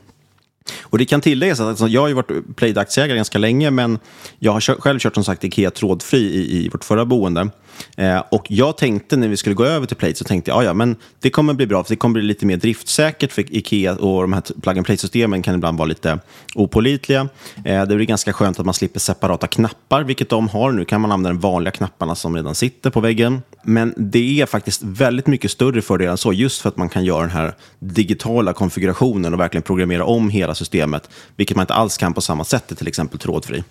Och 0.83 0.99
det 0.99 1.05
kan 1.05 1.21
tilläggas 1.21 1.61
att 1.61 1.69
alltså, 1.69 1.89
jag 1.89 2.01
har 2.01 2.09
ju 2.09 2.15
varit 2.15 2.57
Plaid-aktieägare 2.57 3.17
ganska 3.17 3.39
länge, 3.39 3.71
men 3.71 3.99
jag 4.39 4.53
har 4.53 4.61
själv 4.61 4.99
kört 4.99 5.15
som 5.15 5.25
sagt 5.25 5.45
Ikea 5.45 5.71
trådfri 5.71 6.19
i, 6.19 6.65
i 6.65 6.69
vårt 6.69 6.85
förra 6.85 7.05
boende. 7.05 7.51
Eh, 7.97 8.23
och 8.31 8.47
jag 8.49 8.77
tänkte 8.77 9.17
när 9.17 9.29
vi 9.29 9.37
skulle 9.37 9.55
gå 9.55 9.65
över 9.65 9.87
till 9.87 9.97
Plate 9.97 10.15
så 10.15 10.25
tänkte 10.25 10.51
jag, 10.51 10.59
ah, 10.59 10.65
ja, 10.65 10.75
men 10.75 10.97
det 11.21 11.31
kommer 11.31 11.55
bli 11.55 11.67
bra 11.67 11.85
för 11.85 11.91
det 11.91 11.97
kommer 11.97 12.13
bli 12.13 12.23
lite 12.23 12.47
mer 12.47 12.57
driftsäkert 12.57 13.33
för 13.33 13.57
Ikea 13.57 13.93
och 13.93 14.23
de 14.23 14.33
här 14.33 14.43
plug 14.63 14.77
and 14.77 14.87
play-systemen 14.87 15.43
kan 15.43 15.55
ibland 15.55 15.79
vara 15.79 15.87
lite 15.87 16.19
opålitliga. 16.55 17.29
Eh, 17.65 17.85
det 17.85 17.97
blir 17.97 18.07
ganska 18.07 18.33
skönt 18.33 18.59
att 18.59 18.67
man 18.67 18.75
slipper 18.75 19.01
separata 19.01 19.47
knappar, 19.47 20.03
vilket 20.03 20.29
de 20.29 20.49
har. 20.49 20.73
Nu 20.73 20.85
kan 20.85 21.01
man 21.01 21.13
använda 21.13 21.31
de 21.31 21.41
vanliga 21.41 21.73
knapparna 21.73 22.15
som 22.15 22.37
redan 22.37 22.55
sitter 22.55 22.91
på 22.91 23.01
väggen. 23.01 23.43
Men 23.63 23.95
det 23.97 24.41
är 24.41 24.47
faktiskt 24.47 24.83
väldigt 24.83 25.27
mycket 25.27 25.51
större 25.51 25.83
fördelar 25.83 26.11
än 26.13 26.19
så, 26.19 26.33
just 26.33 26.61
för 26.61 26.69
att 26.69 26.77
man 26.77 26.89
kan 26.89 27.05
göra 27.05 27.21
den 27.21 27.31
här 27.31 27.55
digitala 27.79 28.53
konfigurationen 28.53 29.35
och 29.35 29.41
verkligen 29.41 29.63
programmera 29.63 30.05
om 30.05 30.31
hela 30.31 30.55
systemet, 30.55 31.11
vilket 31.37 31.57
man 31.57 31.63
inte 31.63 31.75
alls 31.75 31.97
kan 31.97 32.15
på 32.15 32.21
samma 32.21 32.45
sätt 32.45 32.73
i 32.73 32.75
till 32.75 32.89
exempel 32.89 33.19
trådfri. 33.19 33.65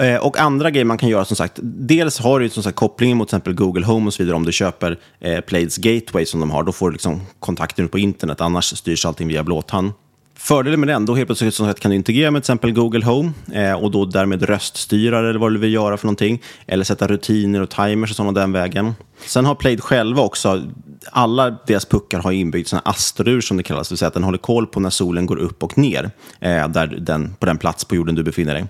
Eh, 0.00 0.16
och 0.16 0.38
andra 0.38 0.70
grejer 0.70 0.84
man 0.84 0.98
kan 0.98 1.08
göra, 1.08 1.24
som 1.24 1.36
sagt, 1.36 1.58
dels 1.62 2.18
har 2.18 2.40
du 2.40 2.48
som 2.48 2.62
sagt 2.62 2.76
kopplingen 2.76 3.16
mot 3.16 3.28
till 3.28 3.36
exempel 3.36 3.54
Google 3.54 3.86
Home 3.86 4.06
och 4.06 4.14
så 4.14 4.22
vidare. 4.22 4.36
Om 4.36 4.44
du 4.44 4.52
köper 4.52 4.98
eh, 5.20 5.40
Plaids 5.40 5.76
Gateway 5.76 6.26
som 6.26 6.40
de 6.40 6.50
har, 6.50 6.62
då 6.62 6.72
får 6.72 6.90
du 6.90 6.92
liksom 6.92 7.20
kontakten 7.40 7.88
på 7.88 7.98
internet. 7.98 8.40
Annars 8.40 8.76
styrs 8.76 9.06
allting 9.06 9.28
via 9.28 9.42
blåtand. 9.42 9.92
Fördelen 10.38 10.80
med 10.80 10.88
den, 10.88 11.06
då 11.06 11.14
helt 11.14 11.28
plötsligt 11.28 11.54
som 11.54 11.66
sagt, 11.66 11.80
kan 11.80 11.90
du 11.90 11.96
integrera 11.96 12.30
med 12.30 12.42
till 12.42 12.50
exempel 12.50 12.72
Google 12.72 13.04
Home 13.04 13.32
eh, 13.52 13.72
och 13.72 13.90
då 13.90 14.04
därmed 14.04 14.42
röststyra 14.42 15.18
eller 15.18 15.34
vad 15.38 15.52
du 15.52 15.58
vill 15.58 15.72
göra 15.72 15.96
för 15.96 16.06
någonting. 16.06 16.42
Eller 16.66 16.84
sätta 16.84 17.06
rutiner 17.06 17.62
och 17.62 17.70
timers 17.70 18.10
och 18.10 18.16
sådana 18.16 18.40
den 18.40 18.52
vägen. 18.52 18.94
Sen 19.26 19.44
har 19.44 19.54
Plaid 19.54 19.80
själva 19.82 20.22
också, 20.22 20.62
alla 21.10 21.50
deras 21.66 21.84
puckar 21.84 22.18
har 22.18 22.32
inbyggt 22.32 22.68
sådana 22.68 22.82
astrur 22.84 23.40
som 23.40 23.56
det 23.56 23.62
kallas, 23.62 23.88
det 23.88 23.92
vill 23.92 23.98
säga 23.98 24.08
att 24.08 24.14
den 24.14 24.24
håller 24.24 24.38
koll 24.38 24.66
på 24.66 24.80
när 24.80 24.90
solen 24.90 25.26
går 25.26 25.36
upp 25.36 25.62
och 25.62 25.78
ner 25.78 26.10
eh, 26.40 26.68
där 26.68 26.86
den, 26.86 27.34
på 27.40 27.46
den 27.46 27.58
plats 27.58 27.84
på 27.84 27.96
jorden 27.96 28.14
du 28.14 28.22
befinner 28.22 28.54
dig. 28.54 28.64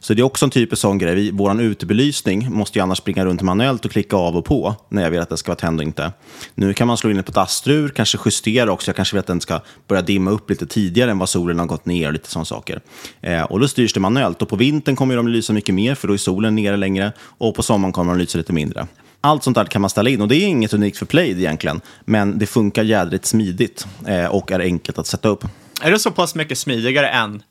Så 0.00 0.14
det 0.14 0.22
är 0.22 0.24
också 0.24 0.44
en 0.44 0.50
typisk 0.50 0.82
sån 0.82 0.98
grej. 0.98 1.30
Vår 1.32 1.62
utebelysning 1.62 2.52
måste 2.52 2.78
ju 2.78 2.82
annars 2.82 2.98
springa 2.98 3.24
runt 3.24 3.42
manuellt 3.42 3.84
och 3.84 3.90
klicka 3.90 4.16
av 4.16 4.36
och 4.36 4.44
på 4.44 4.74
när 4.88 5.02
jag 5.02 5.10
vill 5.10 5.20
att 5.20 5.28
den 5.28 5.38
ska 5.38 5.50
vara 5.50 5.58
tänd 5.58 5.80
och 5.80 5.86
inte. 5.86 6.12
Nu 6.54 6.74
kan 6.74 6.86
man 6.86 6.96
slå 6.96 7.10
in 7.10 7.16
det 7.16 7.22
på 7.22 7.30
ett 7.30 7.36
astrur, 7.36 7.88
kanske 7.88 8.18
justera 8.24 8.72
också. 8.72 8.88
Jag 8.88 8.96
kanske 8.96 9.16
vill 9.16 9.20
att 9.20 9.26
den 9.26 9.40
ska 9.40 9.60
börja 9.88 10.02
dimma 10.02 10.30
upp 10.30 10.50
lite 10.50 10.66
tidigare 10.66 11.10
än 11.10 11.18
vad 11.18 11.28
solen 11.28 11.58
har 11.58 11.66
gått 11.66 11.86
ner 11.86 12.06
och 12.06 12.12
lite 12.12 12.30
sådana 12.30 12.44
saker. 12.44 12.80
Eh, 13.20 13.42
och 13.42 13.60
då 13.60 13.68
styrs 13.68 13.92
det 13.92 14.00
manuellt. 14.00 14.42
Och 14.42 14.48
på 14.48 14.56
vintern 14.56 14.96
kommer 14.96 15.16
de 15.16 15.28
lysa 15.28 15.52
mycket 15.52 15.74
mer, 15.74 15.94
för 15.94 16.08
då 16.08 16.14
är 16.14 16.18
solen 16.18 16.54
nere 16.54 16.76
längre. 16.76 17.12
Och 17.20 17.54
på 17.54 17.62
sommaren 17.62 17.92
kommer 17.92 18.12
de 18.12 18.18
lysa 18.18 18.38
lite 18.38 18.52
mindre. 18.52 18.86
Allt 19.20 19.42
sånt 19.42 19.54
där 19.54 19.64
kan 19.64 19.80
man 19.80 19.90
ställa 19.90 20.10
in 20.10 20.20
och 20.20 20.28
det 20.28 20.36
är 20.36 20.46
inget 20.46 20.74
unikt 20.74 20.98
för 20.98 21.06
Plaid 21.06 21.38
egentligen. 21.38 21.80
Men 22.04 22.38
det 22.38 22.46
funkar 22.46 22.82
jädrigt 22.82 23.26
smidigt 23.26 23.86
eh, 24.06 24.26
och 24.26 24.52
är 24.52 24.60
enkelt 24.60 24.98
att 24.98 25.06
sätta 25.06 25.28
upp. 25.28 25.44
Är 25.82 25.90
det 25.90 25.98
så 25.98 26.10
pass 26.10 26.34
mycket 26.34 26.58
smidigare 26.58 27.08
än 27.08 27.42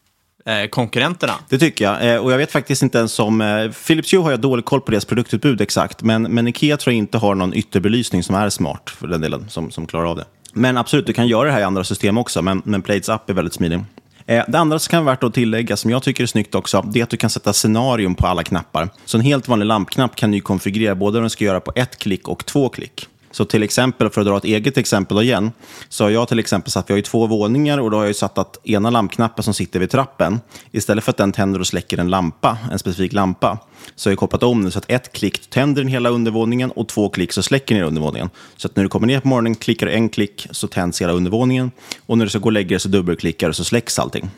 Eh, 0.46 0.68
konkurrenterna? 0.68 1.34
Det 1.50 1.58
tycker 1.58 1.86
jag. 1.86 2.14
Eh, 2.14 2.22
och 2.22 2.32
jag 2.32 2.38
vet 2.38 2.52
faktiskt 2.52 2.84
inte 2.84 2.98
ens 2.98 3.20
om... 3.20 3.42
Eh, 3.42 3.72
Philips 3.88 4.14
Hue 4.14 4.22
har 4.22 4.32
jag 4.32 4.40
dålig 4.40 4.66
koll 4.66 4.82
på 4.82 4.92
deras 4.92 5.06
produktutbud 5.06 5.62
exakt. 5.62 6.02
Men, 6.02 6.24
men 6.24 6.48
Ikea 6.48 6.78
tror 6.78 6.94
jag 6.94 6.98
inte 6.98 7.18
har 7.18 7.36
någon 7.36 7.54
ytterbelysning 7.54 8.24
som 8.24 8.36
är 8.36 8.50
smart 8.50 8.90
för 8.90 9.08
den 9.08 9.22
delen, 9.22 9.50
som, 9.50 9.72
som 9.72 9.88
klarar 9.88 10.06
av 10.06 10.16
det. 10.16 10.26
Men 10.54 10.78
absolut, 10.78 11.06
du 11.08 11.14
kan 11.14 11.28
göra 11.28 11.46
det 11.46 11.52
här 11.52 11.60
i 11.60 11.64
andra 11.64 11.84
system 11.84 12.18
också. 12.18 12.42
Men, 12.42 12.62
men 12.66 12.82
Plates 12.82 13.10
app 13.10 13.30
är 13.30 13.34
väldigt 13.34 13.54
smidig. 13.54 13.80
Det 14.26 14.56
andra 14.56 14.80
som 14.80 14.92
kan 14.92 15.06
vara 15.06 15.16
värt 15.16 15.24
att 15.24 15.34
tillägga, 15.34 15.78
som 15.78 15.92
jag 15.92 16.04
tycker 16.04 16.24
är 16.24 16.28
snyggt 16.28 16.56
också, 16.56 16.86
det 16.94 17.00
är 17.00 17.04
att 17.04 17.10
du 17.10 17.18
kan 17.18 17.30
sätta 17.30 17.54
scenarium 17.54 18.16
på 18.16 18.28
alla 18.28 18.44
knappar. 18.44 18.90
Så 19.06 19.18
en 19.18 19.24
helt 19.24 19.48
vanlig 19.48 19.66
lampknapp 19.66 20.16
kan 20.16 20.32
du 20.32 20.42
konfigurera 20.42 20.96
både 20.96 21.14
vad 21.14 21.24
den 21.24 21.30
ska 21.30 21.44
göra 21.44 21.60
på 21.60 21.72
ett 21.76 22.00
klick 22.00 22.28
och 22.28 22.46
två 22.46 22.70
klick. 22.70 23.08
Så 23.32 23.46
till 23.46 23.63
exempel, 23.63 24.10
för 24.10 24.22
att 24.22 24.28
dra 24.28 24.38
ett 24.38 24.44
eget 24.44 24.78
exempel 24.78 25.22
igen, 25.22 25.52
så 25.89 26.04
har 26.04 26.12
jag 26.12 26.28
till 26.28 26.39
exempel 26.39 26.72
satt, 26.72 26.89
vi 26.89 26.94
har 26.94 26.98
ju 26.98 27.02
två 27.02 27.28
våningar 27.28 27.78
och 27.78 27.91
då 27.91 27.98
har 27.98 28.06
jag 28.06 28.15
satt 28.15 28.38
att 28.38 28.67
ena 28.67 28.89
lampknappen 28.89 29.44
som 29.44 29.54
sitter 29.54 29.80
vid 29.80 29.89
trappen, 29.89 30.39
istället 30.72 31.04
för 31.04 31.12
att 31.12 31.17
den 31.17 31.32
tänder 31.32 31.60
och 31.60 31.67
släcker 31.67 31.98
en 31.98 32.10
lampa, 32.10 32.58
en 32.72 32.80
specifik 32.80 33.13
lampa, 33.13 33.58
så 33.96 34.10
har 34.10 34.12
jag 34.12 34.20
kopplat 34.20 34.44
om 34.44 34.65
det 34.65 34.72
så 34.72 34.80
att 34.80 34.91
ett 34.91 35.12
klick 35.12 35.50
tänder 35.50 35.82
den 35.82 35.91
hela 35.91 36.10
undervåningen 36.10 36.72
och 36.72 36.88
två 36.88 37.10
klick 37.10 37.34
så 37.34 37.44
släcker 37.44 37.76
den 37.76 37.78
hela 37.78 37.88
undervåningen. 37.88 38.30
Så 38.58 38.67
att 38.67 38.76
när 38.76 38.84
du 38.84 38.89
kommer 38.89 39.08
ner 39.08 39.20
på 39.20 39.28
morgonen 39.28 39.56
klickar 39.56 39.86
du 39.86 39.94
en 39.94 40.10
klick 40.10 40.48
så 40.52 40.67
tänds 40.67 41.02
hela 41.02 41.13
undervåningen 41.13 41.72
och 42.06 42.17
när 42.17 42.26
du 42.26 42.30
ska 42.30 42.39
gå 42.39 42.46
och 42.46 42.52
lägga 42.52 42.70
dig 42.70 42.80
så 42.80 42.89
dubbelklickar 42.89 43.48
du 43.48 43.54
så 43.54 43.63
släcks 43.63 44.00
allting. 44.00 44.30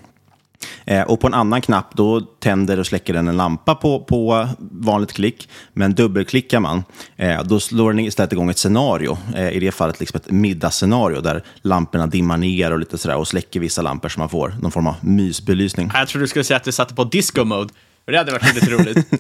Eh, 0.86 1.02
och 1.02 1.20
på 1.20 1.28
en 1.28 1.34
annan 1.34 1.62
knapp 1.62 1.96
då 1.96 2.22
tänder 2.22 2.80
och 2.80 2.88
släcker 2.88 3.14
den 3.14 3.28
en 3.28 3.38
lampa 3.38 3.76
på, 3.76 4.00
på 4.00 4.48
vanligt 4.60 5.14
klick. 5.14 5.50
Men 5.74 5.94
dubbelklickar 5.94 6.60
man, 6.60 6.84
eh, 7.16 7.44
då 7.44 7.60
slår 7.60 7.94
den 7.94 8.00
istället 8.00 8.34
igång 8.34 8.50
ett 8.50 8.58
scenario. 8.58 9.18
Eh, 9.36 9.50
I 9.50 9.60
det 9.60 9.72
fallet 9.72 10.00
liksom 10.00 10.18
ett 10.18 10.32
middagsscenario 10.32 11.22
där 11.22 11.44
lamporna 11.62 12.08
dimmar 12.08 12.38
ner 12.38 12.72
och 12.72 12.80
lite 12.80 12.98
sådär 12.98 13.18
och 13.18 13.28
släcker 13.28 13.60
vissa 13.60 13.82
lampor 13.82 14.10
så 14.10 14.20
man 14.20 14.30
får 14.30 14.56
någon 14.62 14.72
form 14.72 14.88
av 14.88 14.96
mysbelysning. 15.02 15.92
Jag 15.94 16.08
trodde 16.08 16.24
du 16.24 16.28
skulle 16.28 16.44
säga 16.44 16.58
att 16.58 16.64
du 16.64 16.72
satte 16.72 16.96
på 16.96 17.04
disco 17.04 17.44
mode. 17.44 17.74
Det 18.06 18.18
hade 18.18 18.32
varit 18.32 18.48
väldigt 18.48 18.70
roligt. 18.70 19.08
ja, 19.12 19.20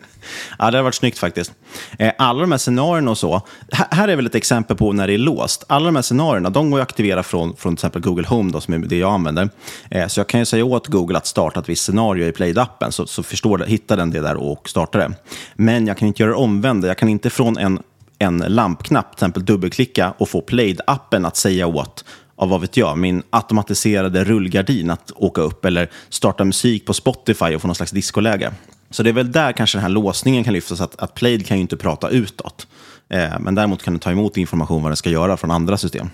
det 0.58 0.63
hade 0.63 0.82
varit 0.82 0.96
snyggt 0.96 1.19
faktiskt. 1.19 1.54
Eh, 2.00 2.12
alla 2.17 2.41
de 2.41 2.52
här 2.52 2.58
scenarierna 2.58 3.12
och 3.12 3.17
så. 3.17 3.41
Här 3.72 4.08
är 4.08 4.15
väl 4.15 4.26
ett 4.26 4.36
exempel 4.36 4.78
på 4.78 4.93
när 4.93 5.08
det 5.08 5.13
är 5.13 5.17
låst. 5.17 5.63
Alla 5.67 5.86
de 5.86 5.96
här 5.96 6.02
scenarierna, 6.02 6.50
de 6.50 6.72
går 6.72 6.80
att 6.80 6.88
aktivera 6.89 7.24
från, 7.24 7.56
från 7.56 7.76
till 7.76 7.86
exempel 7.86 8.02
Google 8.02 8.28
Home, 8.28 8.52
då, 8.52 8.62
som 8.62 8.74
är 8.74 8.78
det 8.78 8.98
jag 8.98 9.13
använder. 9.13 9.50
Eh, 9.91 10.08
så 10.08 10.19
jag 10.19 10.28
kan 10.28 10.39
ju 10.39 10.46
säga 10.46 10.65
åt 10.65 10.88
Google 10.88 11.17
att 11.17 11.28
starta 11.28 11.60
ett 11.60 11.69
visst 11.69 11.84
scenario 11.84 12.28
i 12.28 12.32
Plaid-appen, 12.32 12.91
så, 12.91 13.06
så 13.06 13.24
förstår 13.24 13.58
det, 13.58 13.65
hittar 13.65 13.98
den 13.98 14.12
det 14.12 14.19
där 14.19 14.36
och 14.36 14.69
startar 14.69 15.00
det. 15.00 15.12
Men 15.56 15.88
jag 15.88 15.98
kan 15.98 16.08
inte 16.08 16.24
göra 16.24 16.32
det 16.32 16.38
omvända. 16.38 16.88
Jag 16.88 16.98
kan 16.98 17.10
inte 17.10 17.30
från 17.30 17.58
en, 17.58 17.80
en 18.19 18.38
lampknapp, 18.38 19.12
till 19.12 19.15
exempel 19.15 19.46
dubbelklicka 19.46 20.13
och 20.17 20.30
få 20.30 20.41
Plaid-appen 20.41 21.28
att 21.28 21.38
säga 21.38 21.67
åt 21.67 22.06
av 22.36 22.50
vad 22.50 22.62
vet 22.62 22.78
jag, 22.78 22.98
min 22.98 23.24
automatiserade 23.30 24.24
rullgardin 24.24 24.89
att 24.89 25.12
åka 25.15 25.41
upp 25.41 25.65
eller 25.65 25.89
starta 26.10 26.43
musik 26.43 26.86
på 26.86 26.93
Spotify 26.93 27.56
och 27.56 27.62
få 27.62 27.67
någon 27.67 27.76
slags 27.76 27.91
discoläge. 27.91 28.52
Så 28.93 29.03
det 29.03 29.10
är 29.10 29.13
väl 29.13 29.32
där 29.32 29.51
kanske 29.51 29.77
den 29.77 29.82
här 29.82 29.89
låsningen 29.89 30.43
kan 30.43 30.53
lyftas, 30.53 30.82
att, 30.82 31.01
att 31.01 31.13
Plaid 31.13 31.47
kan 31.47 31.58
ju 31.58 31.62
inte 31.62 31.77
prata 31.77 32.10
utåt. 32.10 32.67
Eh, 33.10 33.39
men 33.39 33.56
däremot 33.56 33.84
kan 33.84 33.93
den 33.93 33.99
ta 33.99 34.12
emot 34.12 34.38
information 34.38 34.82
vad 34.82 34.91
den 34.91 34.97
ska 34.97 35.10
göra 35.10 35.38
från 35.38 35.51
andra 35.51 35.77
system. 35.77 36.10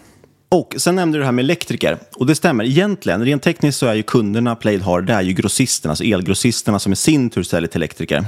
Och 0.52 0.76
sen 0.78 0.96
nämnde 0.96 1.18
du 1.18 1.20
det 1.20 1.26
här 1.26 1.32
med 1.32 1.44
elektriker. 1.44 1.98
Och 2.16 2.26
det 2.26 2.36
stämmer. 2.36 2.64
Egentligen, 2.64 3.26
rent 3.26 3.44
tekniskt 3.44 3.80
så 3.80 3.86
är 3.86 3.94
ju 3.94 4.04
kunderna 4.04 4.56
Plaid 4.56 4.82
har, 4.82 5.02
det 5.02 5.14
är 5.14 5.22
ju 5.22 5.34
grossisterna, 5.34 5.92
alltså 5.92 6.04
elgrossisterna 6.04 6.80
som 6.80 6.94
i 6.94 6.96
sin 6.96 7.30
tur 7.30 7.44
säljer 7.44 7.68
till 7.68 7.80
elektriker. 7.80 8.26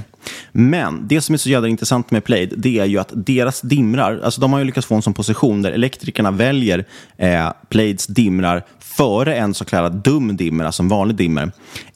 Men 0.52 1.08
det 1.08 1.22
som 1.22 1.34
är 1.34 1.38
så 1.38 1.50
jävla 1.50 1.68
intressant 1.68 2.12
med 2.12 2.24
Plaid, 2.24 2.54
det 2.58 2.80
är 2.80 2.86
ju 2.86 2.98
att 2.98 3.12
deras 3.14 3.62
dimrar, 3.62 4.20
alltså 4.24 4.42
de 4.42 4.54
har 4.54 4.60
ju 4.60 4.66
lyckats 4.66 4.88
få 4.88 4.96
en 4.96 5.02
sån 5.02 5.14
position 5.14 5.62
där 5.62 5.72
elektrikerna 5.72 6.32
väljer 6.32 6.86
eh, 7.18 7.50
Plaids 7.70 8.08
dimrar 8.08 8.66
före 8.80 9.36
en 9.36 9.54
så 9.54 9.66
kallad 9.66 9.94
dum 9.94 10.38
dimmer, 10.38 10.66
alltså 10.66 10.84
en 10.84 10.90
vanlig 10.90 11.16
dimmer. 11.16 11.52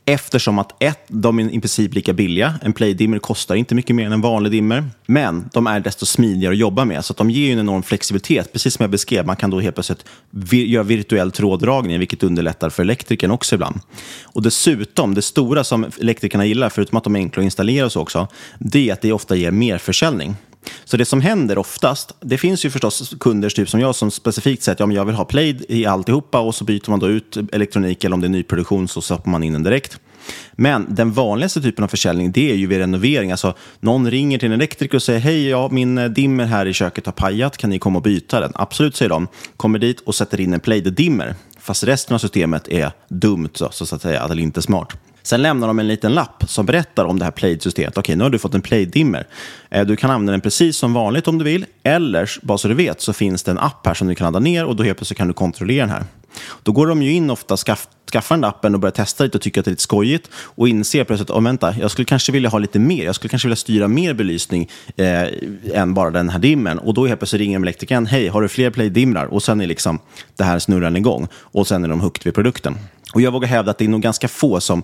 Eftersom 0.08 0.60
att 0.60 0.84
ett, 0.84 1.00
de 1.08 1.40
är 1.40 1.44
i 1.44 1.60
princip 1.60 1.94
lika 1.94 2.14
billiga. 2.14 2.54
En 2.62 2.74
playdimmer 2.74 3.20
kostar 3.20 3.56
inte 3.56 3.76
mycket 3.76 3.96
mer 3.96 4.06
än 4.06 4.12
en 4.12 4.22
vanlig 4.22 4.52
dimmer. 4.52 4.90
Men 5.06 5.50
de 5.54 5.68
är 5.68 5.80
desto 5.80 6.06
smidigare 6.06 6.54
att 6.54 6.60
jobba 6.60 6.86
med. 6.86 7.06
Så 7.06 7.14
de 7.14 7.30
ger 7.30 7.54
en 7.54 7.60
enorm 7.60 7.84
flexibilitet. 7.84 8.54
Precis 8.54 8.74
som 8.74 8.84
jag 8.84 8.90
beskrev, 8.90 9.26
man 9.26 9.36
kan 9.36 9.50
då 9.50 9.60
helt 9.60 9.76
plötsligt 9.76 10.06
vir 10.30 10.66
göra 10.66 10.84
virtuell 10.84 11.32
tråddragning, 11.32 12.00
vilket 12.00 12.24
underlättar 12.24 12.70
för 12.70 12.84
elektrikern 12.84 13.32
också 13.32 13.56
ibland. 13.56 13.80
Och 14.24 14.42
dessutom, 14.42 15.14
det 15.14 15.22
stora 15.22 15.64
som 15.64 15.86
elektrikerna 16.02 16.46
gillar, 16.46 16.70
förutom 16.70 16.98
att 16.98 17.04
de 17.04 17.16
är 17.16 17.20
enkla 17.20 17.42
att 17.42 17.46
installera 17.46 17.86
och 17.86 17.92
så 17.92 18.02
också, 18.02 18.28
det 18.60 18.90
är 18.90 18.94
att 18.94 19.02
det 19.02 19.12
ofta 19.12 19.36
ger 19.36 19.52
merförsäljning. 19.52 20.36
Så 20.86 20.98
det 20.98 21.06
som 21.06 21.22
händer 21.22 21.58
oftast, 21.58 22.16
det 22.22 22.38
finns 22.38 22.66
ju 22.66 22.70
förstås 22.70 23.14
kunder 23.20 23.50
typ 23.50 23.70
som 23.70 23.80
jag 23.80 23.96
som 23.96 24.12
specifikt 24.12 24.64
säger 24.64 24.74
att 24.74 24.80
ja, 24.80 24.86
men 24.86 24.96
jag 24.96 25.06
vill 25.06 25.16
ha 25.16 25.26
Plaid 25.26 25.66
i 25.70 25.86
alltihopa 25.86 26.40
och 26.40 26.56
så 26.56 26.64
byter 26.64 26.90
man 26.90 27.00
då 27.00 27.08
ut 27.08 27.38
elektronik 27.52 28.04
eller 28.04 28.14
om 28.14 28.22
det 28.22 28.28
är 28.28 28.30
nyproduktion 28.30 28.88
så 28.88 29.02
stoppar 29.02 29.32
man 29.32 29.44
in 29.44 29.54
den 29.54 29.64
direkt. 29.64 30.00
Men 30.52 30.96
den 30.96 31.12
vanligaste 31.12 31.62
typen 31.62 31.84
av 31.84 31.88
försäljning 31.88 32.32
det 32.32 32.52
är 32.52 32.56
ju 32.56 32.68
vid 32.68 32.78
renovering. 32.78 33.32
Alltså, 33.32 33.54
någon 33.80 34.12
ringer 34.12 34.40
till 34.40 34.46
en 34.46 34.54
elektriker 34.54 34.96
och 34.98 35.04
säger 35.04 35.20
hej, 35.20 35.48
ja, 35.48 35.70
min 35.72 35.98
eh, 35.98 36.06
dimmer 36.06 36.46
här 36.46 36.66
i 36.66 36.74
köket 36.74 37.06
har 37.06 37.14
pajat, 37.14 37.58
kan 37.58 37.70
ni 37.70 37.80
komma 37.80 38.00
och 38.00 38.04
byta 38.04 38.40
den? 38.40 38.52
Absolut, 38.56 38.96
säger 38.96 39.10
de. 39.10 39.28
Kommer 39.58 39.80
dit 39.80 40.00
och 40.00 40.16
sätter 40.16 40.42
in 40.42 40.54
en 40.54 40.60
Plaid-dimmer. 40.60 41.36
Fast 41.60 41.84
resten 41.84 42.16
av 42.16 42.20
systemet 42.20 42.68
är 42.68 42.92
dumt, 43.10 43.50
så, 43.54 43.70
så 43.72 43.96
att 43.96 44.02
säga, 44.02 44.24
eller 44.24 44.40
inte 44.40 44.62
smart. 44.62 44.94
Sen 45.26 45.42
lämnar 45.42 45.68
de 45.68 45.80
en 45.80 45.88
liten 45.88 46.14
lapp 46.14 46.44
som 46.48 46.66
berättar 46.66 47.06
om 47.06 47.20
det 47.20 47.26
här 47.26 47.32
Plaid-systemet. 47.32 47.98
Okej, 47.98 48.16
nu 48.16 48.24
har 48.24 48.30
du 48.30 48.40
fått 48.40 48.54
en 48.54 48.62
Plaid-dimmer. 48.62 49.28
Eh, 49.70 49.86
du 49.86 49.96
kan 49.96 50.12
använda 50.12 50.32
den 50.32 50.42
precis 50.42 50.78
som 50.78 50.94
vanligt 50.94 51.28
om 51.28 51.38
du 51.38 51.46
vill. 51.46 51.66
Eller, 51.84 52.32
bara 52.42 52.58
så 52.58 52.68
du 52.68 52.74
vet, 52.74 53.02
så 53.02 53.14
finns 53.14 53.44
det 53.44 53.52
en 53.52 53.60
app 53.60 53.88
här 53.88 53.94
som 53.94 54.08
du 54.08 54.16
kan 54.16 54.26
ladda 54.26 54.40
ner 54.40 54.66
och 54.66 54.76
då 54.76 54.84
helt 54.84 54.98
plötsligt 54.98 55.18
kan 55.18 55.28
du 55.28 55.34
kontrollera 55.34 55.86
den 55.86 55.96
här. 55.96 56.04
Då 56.64 56.72
går 56.72 56.88
de 56.88 57.02
ju 57.02 57.12
in 57.12 57.30
ofta, 57.30 57.58
skaff, 57.58 57.88
skaffar 58.12 58.36
den 58.36 58.44
appen 58.44 58.74
och 58.74 58.80
börjar 58.80 58.92
testa 58.92 59.24
lite 59.24 59.38
och 59.38 59.42
tycker 59.42 59.62
att 59.62 59.66
det 59.66 59.70
är 59.70 59.72
lite 59.72 59.84
skojigt 59.84 60.30
och 60.36 60.68
inser 60.68 61.04
plötsligt 61.04 61.30
att 61.30 61.38
oh, 61.38 61.44
vänta, 61.44 61.76
jag 61.80 61.92
skulle 61.92 62.06
kanske 62.06 62.32
vilja 62.32 62.50
ha 62.50 62.60
lite 62.60 62.80
mer. 62.80 63.06
Jag 63.06 63.16
skulle 63.16 63.30
kanske 63.30 63.48
vilja 63.48 63.56
styra 63.56 63.88
mer 63.88 64.14
belysning 64.14 64.70
eh, 64.96 65.28
än 65.74 65.94
bara 65.94 66.12
den 66.12 66.30
här 66.30 66.40
dimmen. 66.40 66.80
Och 66.80 66.94
då 66.94 67.08
helt 67.08 67.20
plötsligt 67.20 67.40
ringer 67.40 67.60
elektrikern, 67.60 68.06
hej, 68.06 68.28
har 68.28 68.42
du 68.42 68.48
fler 68.48 68.70
play-dimrar? 68.70 69.26
Och 69.26 69.44
sen 69.44 69.62
är 69.62 69.68
liksom 69.68 70.00
det 70.36 70.44
här 70.44 70.60
snurran 70.60 70.96
igång 70.96 71.28
och 71.36 71.68
sen 71.68 71.84
är 71.84 71.88
de 71.90 72.02
hooked 72.02 72.24
vid 72.24 72.36
produkten. 72.36 72.78
Och 73.16 73.22
jag 73.22 73.32
vågar 73.32 73.48
hävda 73.48 73.72
att 73.72 73.78
det 73.78 73.86
är 73.86 73.90
nog 73.90 74.02
ganska 74.02 74.28
få 74.28 74.60
som 74.60 74.84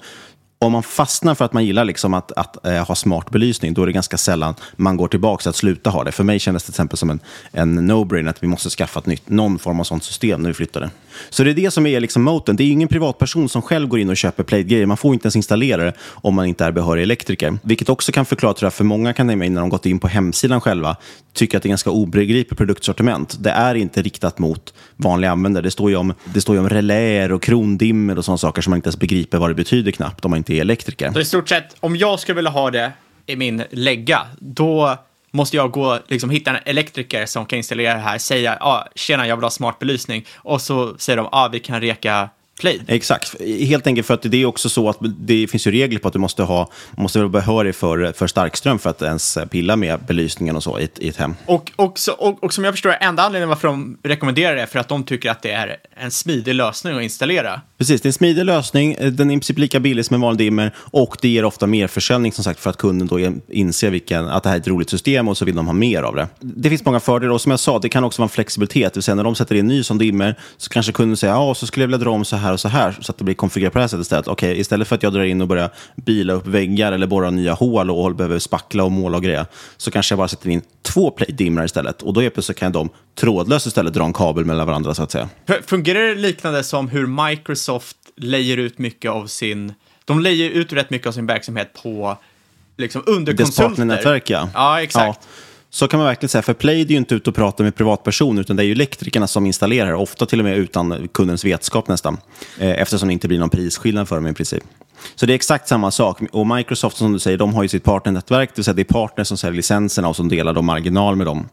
Om 0.59 0.71
man 0.71 0.83
fastnar 0.83 1.35
för 1.35 1.45
att 1.45 1.53
man 1.53 1.65
gillar 1.65 1.85
liksom 1.85 2.13
att, 2.13 2.31
att 2.31 2.65
eh, 2.65 2.87
ha 2.87 2.95
smart 2.95 3.29
belysning, 3.29 3.73
då 3.73 3.81
är 3.81 3.85
det 3.85 3.91
ganska 3.91 4.17
sällan 4.17 4.55
man 4.75 4.97
går 4.97 5.07
tillbaka 5.07 5.41
till 5.41 5.49
att 5.49 5.55
sluta 5.55 5.89
ha 5.89 6.03
det. 6.03 6.11
För 6.11 6.23
mig 6.23 6.39
kändes 6.39 6.63
det 6.63 6.65
till 6.65 6.71
exempel 6.71 6.97
som 6.97 7.09
en, 7.09 7.19
en 7.51 7.91
no-brain 7.91 8.29
att 8.29 8.43
vi 8.43 8.47
måste 8.47 8.69
skaffa 8.69 8.99
ett 8.99 9.05
nytt, 9.05 9.29
någon 9.29 9.59
form 9.59 9.79
av 9.79 9.83
sånt 9.83 10.03
system 10.03 10.41
när 10.41 10.49
vi 10.49 10.53
flyttade. 10.53 10.89
Så 11.29 11.43
det 11.43 11.49
är 11.49 11.53
det 11.53 11.71
som 11.71 11.85
är 11.85 11.99
liksom 11.99 12.23
moten. 12.23 12.55
Det 12.55 12.63
är 12.63 12.71
ingen 12.71 12.87
privatperson 12.87 13.49
som 13.49 13.61
själv 13.61 13.87
går 13.87 13.99
in 13.99 14.09
och 14.09 14.17
köper 14.17 14.43
Plate-grejer. 14.43 14.85
Man 14.85 14.97
får 14.97 15.13
inte 15.13 15.25
ens 15.25 15.35
installera 15.35 15.83
det 15.83 15.93
om 16.01 16.35
man 16.35 16.45
inte 16.45 16.65
är 16.65 16.71
behörig 16.71 17.03
elektriker. 17.03 17.57
Vilket 17.63 17.89
också 17.89 18.11
kan 18.11 18.25
förklara, 18.25 18.53
tror 18.53 18.65
jag, 18.65 18.73
för 18.73 18.83
många 18.83 19.13
kan 19.13 19.27
nämna 19.27 19.45
när 19.45 19.61
de 19.61 19.69
gått 19.69 19.85
in 19.85 19.99
på 19.99 20.07
hemsidan 20.07 20.61
själva, 20.61 20.95
tycker 21.33 21.57
att 21.57 21.63
det 21.63 21.67
är 21.67 21.69
ganska 21.69 21.89
obegripligt 21.89 22.57
produktsortiment. 22.57 23.37
Det 23.39 23.51
är 23.51 23.75
inte 23.75 24.01
riktat 24.01 24.39
mot 24.39 24.73
vanliga 24.95 25.31
användare. 25.31 25.63
Det 25.63 25.71
står 25.71 25.89
ju 25.89 25.95
om, 25.95 26.13
det 26.33 26.41
står 26.41 26.55
ju 26.55 26.61
om 26.61 26.69
reläer 26.69 27.31
och 27.31 27.41
krondimmer 27.41 28.17
och 28.17 28.25
sådana 28.25 28.37
saker 28.37 28.61
som 28.61 28.71
man 28.71 28.77
inte 28.77 28.87
ens 28.87 28.99
begriper 28.99 29.37
vad 29.37 29.49
det 29.49 29.53
betyder 29.53 29.91
knappt 29.91 30.25
om 30.25 30.31
man 30.31 30.37
inte 30.37 30.53
är 30.53 30.61
elektriker. 30.61 31.11
Så 31.11 31.19
i 31.19 31.25
stort 31.25 31.49
sett, 31.49 31.75
om 31.79 31.95
jag 31.95 32.19
skulle 32.19 32.35
vilja 32.35 32.51
ha 32.51 32.71
det 32.71 32.91
i 33.25 33.35
min 33.35 33.63
lägga, 33.71 34.21
då 34.39 34.97
måste 35.31 35.57
jag 35.57 35.71
gå, 35.71 35.99
liksom 36.07 36.29
hitta 36.29 36.51
en 36.51 36.63
elektriker 36.65 37.25
som 37.25 37.45
kan 37.45 37.57
installera 37.57 37.93
det 37.93 37.99
här, 37.99 38.17
säga, 38.17 38.57
ja, 38.59 38.65
ah, 38.65 38.87
tjena, 38.95 39.27
jag 39.27 39.35
vill 39.35 39.43
ha 39.43 39.49
smart 39.49 39.79
belysning, 39.79 40.25
och 40.35 40.61
så 40.61 40.97
säger 40.97 41.17
de, 41.17 41.23
ja, 41.23 41.29
ah, 41.31 41.47
vi 41.47 41.59
kan 41.59 41.81
reka 41.81 42.29
Play. 42.61 42.81
Exakt, 42.87 43.35
helt 43.41 43.87
enkelt 43.87 44.07
för 44.07 44.13
att 44.13 44.21
det 44.21 44.41
är 44.41 44.45
också 44.45 44.69
så 44.69 44.89
att 44.89 44.97
det 45.01 45.47
finns 45.47 45.67
ju 45.67 45.71
regler 45.71 45.99
på 45.99 46.07
att 46.07 46.13
du 46.13 46.19
måste, 46.19 46.43
ha, 46.43 46.71
måste 46.91 47.19
vara 47.19 47.29
behörig 47.29 47.75
för, 47.75 48.11
för 48.11 48.27
starkström 48.27 48.79
för 48.79 48.89
att 48.89 49.01
ens 49.01 49.37
pilla 49.49 49.75
med 49.75 49.99
belysningen 50.07 50.55
och 50.55 50.63
så 50.63 50.79
i 50.79 50.83
ett, 50.83 50.99
i 50.99 51.09
ett 51.09 51.17
hem. 51.17 51.35
Och, 51.45 51.71
och, 51.75 51.99
så, 51.99 52.11
och, 52.11 52.43
och 52.43 52.53
som 52.53 52.63
jag 52.63 52.73
förstår 52.73 52.95
enda 52.99 53.23
anledningen 53.23 53.49
varför 53.49 53.67
de 53.67 53.97
rekommenderar 54.03 54.55
det 54.55 54.61
är 54.61 54.65
för 54.65 54.79
att 54.79 54.87
de 54.87 55.03
tycker 55.03 55.31
att 55.31 55.41
det 55.41 55.51
är 55.51 55.77
en 55.95 56.11
smidig 56.11 56.55
lösning 56.55 56.97
att 56.97 57.03
installera. 57.03 57.61
Precis, 57.77 58.01
det 58.01 58.05
är 58.05 58.09
en 58.09 58.13
smidig 58.13 58.45
lösning, 58.45 58.95
den 58.99 59.31
är 59.31 59.33
i 59.33 59.37
princip 59.37 59.57
lika 59.57 59.79
billig 59.79 60.05
som 60.05 60.13
en 60.13 60.21
vanlig 60.21 60.47
dimmer 60.47 60.75
och 60.77 61.17
det 61.21 61.27
ger 61.27 61.45
ofta 61.45 61.67
mer 61.67 61.87
försäljning 61.87 62.31
som 62.31 62.43
sagt 62.43 62.59
för 62.59 62.69
att 62.69 62.77
kunden 62.77 63.07
då 63.07 63.19
inser 63.49 63.89
vilken, 63.89 64.27
att 64.27 64.43
det 64.43 64.49
här 64.49 64.55
är 64.55 64.59
ett 64.59 64.67
roligt 64.67 64.89
system 64.89 65.27
och 65.27 65.37
så 65.37 65.45
vill 65.45 65.55
de 65.55 65.65
ha 65.67 65.73
mer 65.73 66.03
av 66.03 66.15
det. 66.15 66.27
Det 66.39 66.69
finns 66.69 66.85
många 66.85 66.99
fördelar 66.99 67.33
och 67.33 67.41
som 67.41 67.49
jag 67.49 67.59
sa, 67.59 67.79
det 67.79 67.89
kan 67.89 68.03
också 68.03 68.21
vara 68.21 68.25
en 68.25 68.29
flexibilitet, 68.29 68.93
det 68.93 68.97
vill 68.97 69.03
säga 69.03 69.15
när 69.15 69.23
de 69.23 69.35
sätter 69.35 69.55
in 69.55 69.67
ny 69.67 69.83
som 69.83 69.97
dimmer 69.97 70.35
så 70.57 70.69
kanske 70.69 70.91
kunden 70.91 71.17
säger, 71.17 71.33
ja, 71.33 71.55
så 71.55 71.67
skulle 71.67 71.83
jag 71.83 71.87
vilja 71.87 71.97
dra 71.97 72.11
om 72.11 72.25
så 72.25 72.35
här 72.35 72.50
och 72.53 72.59
så 72.59 72.67
här 72.67 72.97
så 73.01 73.11
att 73.11 73.17
det 73.17 73.23
blir 73.23 73.35
konfigurerat 73.35 73.73
på 73.73 73.79
det 73.79 73.83
här 73.83 73.87
sättet 73.87 74.01
istället. 74.01 74.27
Okej, 74.27 74.51
okay, 74.51 74.61
istället 74.61 74.87
för 74.87 74.95
att 74.95 75.03
jag 75.03 75.13
drar 75.13 75.23
in 75.23 75.41
och 75.41 75.47
börjar 75.47 75.69
bila 75.95 76.33
upp 76.33 76.47
väggar 76.47 76.91
eller 76.91 77.07
borra 77.07 77.29
nya 77.29 77.53
hål 77.53 77.91
och 77.91 78.15
behöver 78.15 78.39
spackla 78.39 78.83
och 78.83 78.91
måla 78.91 79.17
och 79.17 79.23
grejer, 79.23 79.45
så 79.77 79.91
kanske 79.91 80.13
jag 80.13 80.17
bara 80.17 80.27
sätter 80.27 80.49
in 80.49 80.61
två 80.81 81.17
dimrar 81.27 81.65
istället. 81.65 82.01
Och 82.01 82.13
då 82.13 82.29
plötsligt 82.29 82.57
kan 82.57 82.71
de 82.71 82.89
trådlöst 83.15 83.65
istället 83.65 83.93
dra 83.93 84.05
en 84.05 84.13
kabel 84.13 84.45
mellan 84.45 84.67
varandra 84.67 84.93
så 84.93 85.03
att 85.03 85.11
säga. 85.11 85.29
Fungerar 85.65 86.07
det 86.07 86.15
liknande 86.15 86.63
som 86.63 86.89
hur 86.89 87.29
Microsoft 87.29 87.97
lejer 88.15 88.57
ut 88.57 88.77
mycket 88.77 89.11
av 89.11 89.27
sin, 89.27 89.73
de 90.05 90.19
lejer 90.19 90.49
ut 90.49 90.73
rätt 90.73 90.89
mycket 90.89 91.07
av 91.07 91.11
sin 91.11 91.25
verksamhet 91.25 91.73
på 91.83 92.17
liksom 92.77 93.03
underkonsulter? 93.05 93.63
Dess 93.63 93.77
partnernätverk, 93.77 94.29
ja. 94.29 94.49
Ja, 94.53 94.81
exakt. 94.81 95.19
Ja. 95.21 95.27
Så 95.73 95.87
kan 95.87 95.97
man 95.97 96.07
verkligen 96.07 96.29
säga, 96.29 96.41
för 96.41 96.53
Play 96.53 96.81
är 96.81 96.85
ju 96.85 96.97
inte 96.97 97.15
ute 97.15 97.29
och 97.29 97.35
pratar 97.35 97.63
med 97.63 97.75
privatpersoner, 97.75 98.41
utan 98.41 98.55
det 98.55 98.63
är 98.63 98.65
ju 98.65 98.71
elektrikerna 98.71 99.27
som 99.27 99.45
installerar, 99.45 99.93
ofta 99.93 100.25
till 100.25 100.39
och 100.39 100.45
med 100.45 100.57
utan 100.57 101.07
kundens 101.07 101.45
vetskap 101.45 101.87
nästan, 101.87 102.17
eh, 102.59 102.69
eftersom 102.69 103.07
det 103.07 103.13
inte 103.13 103.27
blir 103.27 103.39
någon 103.39 103.49
prisskillnad 103.49 104.07
för 104.07 104.15
dem 104.15 104.27
i 104.27 104.33
princip. 104.33 104.63
Så 105.15 105.25
det 105.25 105.33
är 105.33 105.35
exakt 105.35 105.67
samma 105.67 105.91
sak. 105.91 106.21
Och 106.31 106.47
Microsoft, 106.47 106.97
som 106.97 107.13
du 107.13 107.19
säger, 107.19 107.37
de 107.37 107.53
har 107.53 107.63
ju 107.63 107.69
sitt 107.69 107.83
partnernätverk, 107.83 108.49
det 108.49 108.57
vill 108.57 108.65
säga 108.65 108.73
det 108.73 108.81
är 108.81 108.93
partners 108.93 109.27
som 109.27 109.37
säljer 109.37 109.55
licenserna 109.55 110.07
och 110.07 110.15
som 110.15 110.29
delar 110.29 110.53
de 110.53 110.65
marginal 110.65 111.15
med 111.15 111.27
dem. 111.27 111.49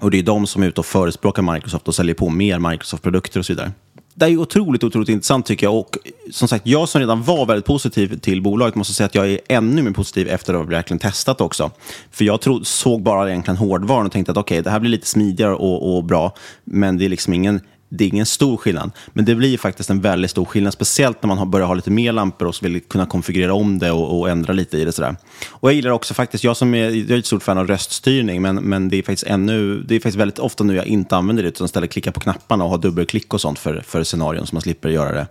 Och 0.00 0.10
det 0.10 0.18
är 0.18 0.22
de 0.22 0.46
som 0.46 0.62
är 0.62 0.66
ute 0.66 0.80
och 0.80 0.86
förespråkar 0.86 1.54
Microsoft 1.54 1.88
och 1.88 1.94
säljer 1.94 2.14
på 2.14 2.28
mer 2.28 2.58
Microsoft-produkter 2.58 3.40
och 3.40 3.46
så 3.46 3.52
vidare 3.52 3.72
det 4.14 4.26
är 4.26 4.36
otroligt, 4.36 4.84
otroligt 4.84 5.08
intressant 5.08 5.46
tycker 5.46 5.66
jag. 5.66 5.78
Och 5.78 5.98
som 6.30 6.48
sagt, 6.48 6.66
jag 6.66 6.88
som 6.88 7.00
redan 7.00 7.22
var 7.22 7.46
väldigt 7.46 7.66
positiv 7.66 8.18
till 8.18 8.42
bolaget 8.42 8.74
måste 8.74 8.92
säga 8.94 9.06
att 9.06 9.14
jag 9.14 9.30
är 9.30 9.40
ännu 9.48 9.82
mer 9.82 9.90
positiv 9.90 10.28
efter 10.28 10.54
att 10.54 10.60
ha 10.60 10.66
verkligen 10.66 10.98
testat 10.98 11.40
också. 11.40 11.70
För 12.10 12.24
jag 12.24 12.40
tro, 12.40 12.64
såg 12.64 13.02
bara 13.02 13.30
egentligen 13.30 13.56
hårdvaran 13.56 14.06
och 14.06 14.12
tänkte 14.12 14.32
att 14.32 14.38
okej, 14.38 14.54
okay, 14.54 14.62
det 14.62 14.70
här 14.70 14.80
blir 14.80 14.90
lite 14.90 15.06
smidigare 15.06 15.54
och, 15.54 15.96
och 15.96 16.04
bra, 16.04 16.34
men 16.64 16.98
det 16.98 17.04
är 17.04 17.08
liksom 17.08 17.32
ingen 17.32 17.60
det 17.94 18.04
är 18.04 18.08
ingen 18.08 18.26
stor 18.26 18.56
skillnad, 18.56 18.90
men 19.12 19.24
det 19.24 19.34
blir 19.34 19.58
faktiskt 19.58 19.90
en 19.90 20.00
väldigt 20.00 20.30
stor 20.30 20.44
skillnad, 20.44 20.72
speciellt 20.72 21.22
när 21.22 21.28
man 21.28 21.38
har 21.38 21.60
ha 21.60 21.74
lite 21.74 21.90
mer 21.90 22.12
lampor 22.12 22.48
och 22.48 22.54
vill 22.62 22.80
kunna 22.80 23.06
konfigurera 23.06 23.54
om 23.54 23.78
det 23.78 23.90
och, 23.90 24.20
och, 24.20 24.30
ändra 24.30 24.52
lite 24.52 24.78
i 24.78 24.84
det. 24.84 24.92
Sådär. 24.92 25.16
Och 25.50 25.68
jag 25.68 25.74
gillar 25.74 25.90
också 25.90 26.14
faktiskt, 26.14 26.44
jag 26.44 26.56
som 26.56 26.74
är, 26.74 26.90
jag 26.90 27.10
är 27.10 27.18
ett 27.18 27.26
stort 27.26 27.42
fan 27.42 27.58
av 27.58 27.66
röststyrning, 27.66 28.42
men, 28.42 28.56
men 28.56 28.88
det 28.88 28.96
är 28.96 29.02
faktiskt 29.02 29.26
ännu, 29.26 29.82
det 29.82 29.94
är 29.94 29.98
faktiskt 29.98 30.16
väldigt 30.16 30.38
ofta 30.38 30.64
nu 30.64 30.76
jag 30.76 30.86
inte 30.86 31.16
använder 31.16 31.42
det, 31.42 31.48
utan 31.48 31.64
istället 31.64 31.90
klickar 31.90 32.10
på 32.10 32.20
knapparna 32.20 32.64
och 32.64 32.70
har 32.70 32.78
dubbelklick 32.78 33.34
och 33.34 33.40
sånt 33.40 33.58
för, 33.58 33.80
för 33.80 34.02
scenarion, 34.02 34.46
så 34.46 34.54
man 34.54 34.62
slipper 34.62 34.88
göra 34.88 35.12
det 35.12 35.26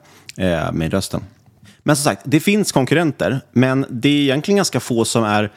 eh, 0.52 0.71
med 0.71 0.93
rösten. 0.93 1.21
Men 1.84 1.95
som 1.95 2.04
sagt, 2.04 2.21
det 2.26 2.39
finns 2.39 2.71
konkurrenter, 2.71 3.41
men 3.52 3.86
det 3.89 4.10
är 4.10 4.21
egentligen 4.21 4.56
ganska 4.56 4.80
få 4.80 5.06
som 5.06 5.24
är 5.24 5.52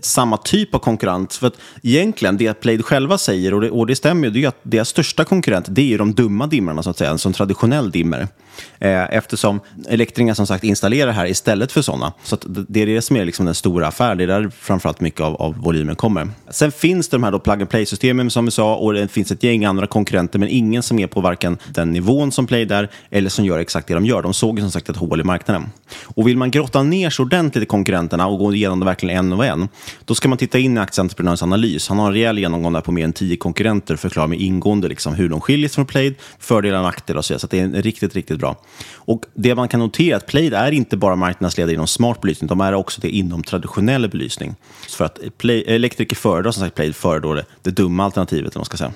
samma 0.00 0.36
typ 0.36 0.74
av 0.74 0.78
konkurrens. 0.78 1.38
För 1.38 1.46
att 1.46 1.54
egentligen, 1.82 2.36
det 2.36 2.60
Played 2.60 2.84
själva 2.84 3.18
säger, 3.18 3.54
och 3.54 3.60
det, 3.60 3.70
och 3.70 3.86
det 3.86 3.96
stämmer 3.96 4.28
ju, 4.28 4.32
det 4.32 4.44
är 4.44 4.48
att 4.48 4.60
deras 4.62 4.88
största 4.88 5.24
konkurrent, 5.24 5.66
det 5.68 5.82
är 5.82 5.86
ju 5.86 5.98
de 5.98 6.14
dumma 6.14 6.46
dimmarna, 6.46 6.82
så 6.82 6.90
att 6.90 6.98
säga, 6.98 7.18
som 7.18 7.32
traditionell 7.32 7.90
dimmer. 7.90 8.28
Eh, 8.78 9.14
eftersom 9.14 9.60
elektrikerna 9.88 10.34
som 10.34 10.46
sagt 10.46 10.64
installerar 10.64 11.12
här 11.12 11.26
istället 11.26 11.72
för 11.72 11.82
sådana. 11.82 12.12
Så 12.22 12.36
det 12.46 12.82
är 12.82 12.86
det 12.86 13.02
som 13.02 13.16
är 13.16 13.24
liksom 13.24 13.46
den 13.46 13.54
stora 13.54 13.86
affären, 13.86 14.18
det 14.18 14.24
är 14.24 14.28
där 14.28 14.50
framförallt 14.60 15.00
mycket 15.00 15.20
av, 15.20 15.36
av 15.36 15.56
volymen 15.56 15.96
kommer. 15.96 16.28
Sen 16.50 16.72
finns 16.72 17.08
det 17.08 17.16
de 17.16 17.24
här 17.24 17.30
då 17.30 17.38
plug 17.38 17.60
and 17.60 17.70
play-systemen 17.70 18.30
som 18.30 18.44
vi 18.44 18.50
sa, 18.50 18.76
och 18.76 18.92
det 18.92 19.08
finns 19.08 19.32
ett 19.32 19.42
gäng 19.42 19.64
andra 19.64 19.86
konkurrenter, 19.86 20.38
men 20.38 20.48
ingen 20.48 20.82
som 20.82 20.98
är 20.98 21.06
på 21.06 21.20
varken 21.20 21.58
den 21.68 21.92
nivån 21.92 22.32
som 22.32 22.46
Play 22.46 22.64
där, 22.64 22.88
eller 23.10 23.30
som 23.30 23.44
gör 23.44 23.58
exakt 23.58 23.88
det 23.88 23.94
de 23.94 24.06
gör. 24.06 24.22
De 24.22 24.34
såg 24.34 24.60
som 24.60 24.70
sagt 24.70 24.88
ett 24.88 24.96
hål 24.96 25.20
i 25.20 25.24
marknaden. 25.24 25.66
Och 26.04 26.28
vill 26.28 26.36
man 26.36 26.50
grotta 26.50 26.82
ner 26.82 27.10
sig 27.10 27.22
ordentligt 27.22 27.62
i 27.62 27.66
konkurrenterna 27.66 28.26
och 28.26 28.38
gå 28.38 28.54
igenom 28.54 28.80
det 28.80 28.86
verkligen 28.86 29.18
en 29.18 29.32
och 29.32 29.46
en, 29.46 29.68
då 30.04 30.14
ska 30.14 30.28
man 30.28 30.38
titta 30.38 30.58
in 30.58 30.76
i 30.76 30.80
aktieentreprenörens 30.80 31.42
analys. 31.42 31.88
Han 31.88 31.98
har 31.98 32.06
en 32.06 32.12
rejäl 32.12 32.38
genomgång 32.38 32.72
där 32.72 32.80
på 32.80 32.92
mer 32.92 33.04
än 33.04 33.12
tio 33.12 33.36
konkurrenter 33.36 33.94
och 33.94 34.00
förklarar 34.00 34.28
med 34.28 34.40
ingående 34.40 34.88
liksom 34.88 35.14
hur 35.14 35.28
de 35.28 35.40
skiljer 35.40 35.68
sig 35.68 35.74
från 35.74 35.86
play. 35.86 36.14
fördelar 36.38 36.78
och 36.78 36.84
nackdelar 36.84 37.18
och 37.18 37.24
så 37.24 37.34
vidare. 37.34 37.40
Så 37.40 37.46
det 37.46 37.60
är 37.60 37.64
en 37.64 37.82
riktigt, 37.82 38.14
riktigt 38.14 38.38
bra. 38.38 38.47
Och 38.94 39.24
det 39.34 39.54
man 39.54 39.68
kan 39.68 39.80
notera 39.80 40.14
är 40.14 40.16
att 40.16 40.26
Plaid 40.26 40.54
är 40.54 40.72
inte 40.72 40.96
bara 40.96 41.16
marknadsledare 41.16 41.74
inom 41.74 41.86
smart 41.86 42.20
belysning, 42.20 42.48
de 42.48 42.60
är 42.60 42.74
också 42.74 43.00
det 43.00 43.10
inom 43.10 43.42
traditionell 43.42 44.08
belysning. 44.08 44.54
För 44.88 45.04
att 45.04 45.18
Play, 45.38 45.64
elektriker 45.66 46.16
föredrar 46.16 46.52
som 46.52 46.62
sagt 46.62 46.76
Plaid 46.76 46.96
föredrar 46.96 47.34
det, 47.34 47.44
det 47.62 47.70
dumma 47.70 48.04
alternativet, 48.04 48.56
om 48.56 48.60
man 48.60 48.64
ska 48.64 48.76
säga. 48.76 48.92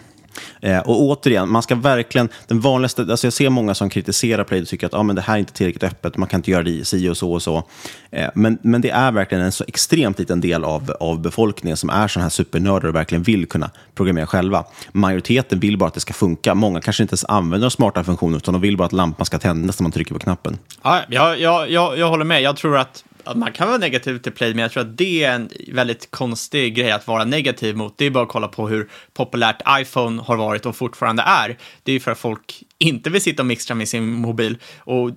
Eh, 0.60 0.78
och 0.78 1.02
återigen, 1.02 1.48
man 1.48 1.62
ska 1.62 1.74
verkligen, 1.74 2.28
den 2.46 2.60
vanligaste, 2.60 3.02
alltså 3.02 3.26
jag 3.26 3.32
ser 3.32 3.50
många 3.50 3.74
som 3.74 3.90
kritiserar 3.90 4.44
Play 4.44 4.62
och 4.62 4.68
tycker 4.68 4.86
att 4.86 4.94
ah, 4.94 5.02
men 5.02 5.16
det 5.16 5.22
här 5.22 5.34
är 5.34 5.38
inte 5.38 5.52
tillräckligt 5.52 5.84
öppet, 5.84 6.16
man 6.16 6.28
kan 6.28 6.38
inte 6.38 6.50
göra 6.50 6.62
det 6.62 6.84
si 6.84 7.08
och 7.08 7.16
så 7.16 7.32
och 7.32 7.42
så. 7.42 7.64
Eh, 8.10 8.28
men, 8.34 8.58
men 8.62 8.80
det 8.80 8.90
är 8.90 9.12
verkligen 9.12 9.44
en 9.44 9.52
så 9.52 9.64
extremt 9.68 10.18
liten 10.18 10.40
del 10.40 10.64
av, 10.64 10.96
av 11.00 11.20
befolkningen 11.20 11.76
som 11.76 11.90
är 11.90 12.08
sådana 12.08 12.24
här 12.24 12.30
supernördar 12.30 12.88
och 12.88 12.94
verkligen 12.94 13.22
vill 13.22 13.46
kunna 13.46 13.70
programmera 13.94 14.26
själva. 14.26 14.64
Majoriteten 14.92 15.60
vill 15.60 15.78
bara 15.78 15.88
att 15.88 15.94
det 15.94 16.00
ska 16.00 16.12
funka. 16.12 16.54
Många 16.54 16.80
kanske 16.80 17.02
inte 17.02 17.12
ens 17.12 17.24
använder 17.24 17.66
de 17.66 17.70
smarta 17.70 18.04
funktioner, 18.04 18.36
utan 18.36 18.54
de 18.54 18.60
vill 18.60 18.76
bara 18.76 18.86
att 18.86 18.92
lampan 18.92 19.26
ska 19.26 19.38
tändas 19.38 19.80
när 19.80 19.82
man 19.82 19.92
trycker 19.92 20.14
på 20.14 20.20
knappen. 20.20 20.58
Ja, 20.82 21.00
jag, 21.08 21.40
jag, 21.40 21.70
jag, 21.70 21.98
jag 21.98 22.08
håller 22.08 22.24
med. 22.24 22.42
Jag 22.42 22.56
tror 22.56 22.76
att 22.76 23.04
man 23.34 23.52
kan 23.52 23.68
vara 23.68 23.78
negativ 23.78 24.18
till 24.18 24.32
Play, 24.32 24.54
men 24.54 24.62
jag 24.62 24.72
tror 24.72 24.80
att 24.80 24.96
det 24.98 25.24
är 25.24 25.34
en 25.34 25.50
väldigt 25.68 26.10
konstig 26.10 26.74
grej 26.74 26.90
att 26.90 27.06
vara 27.06 27.24
negativ 27.24 27.76
mot. 27.76 27.98
Det 27.98 28.04
är 28.04 28.10
bara 28.10 28.24
att 28.24 28.30
kolla 28.30 28.48
på 28.48 28.68
hur 28.68 28.90
populärt 29.12 29.62
iPhone 29.80 30.22
har 30.22 30.36
varit 30.36 30.66
och 30.66 30.76
fortfarande 30.76 31.22
är. 31.22 31.58
Det 31.82 31.92
är 31.92 32.00
för 32.00 32.10
att 32.10 32.18
folk 32.18 32.62
inte 32.78 33.10
vill 33.10 33.20
sitta 33.20 33.42
och 33.42 33.46
mixtra 33.46 33.74
med 33.74 33.88
sin 33.88 34.12
mobil. 34.12 34.58
Och 34.78 35.10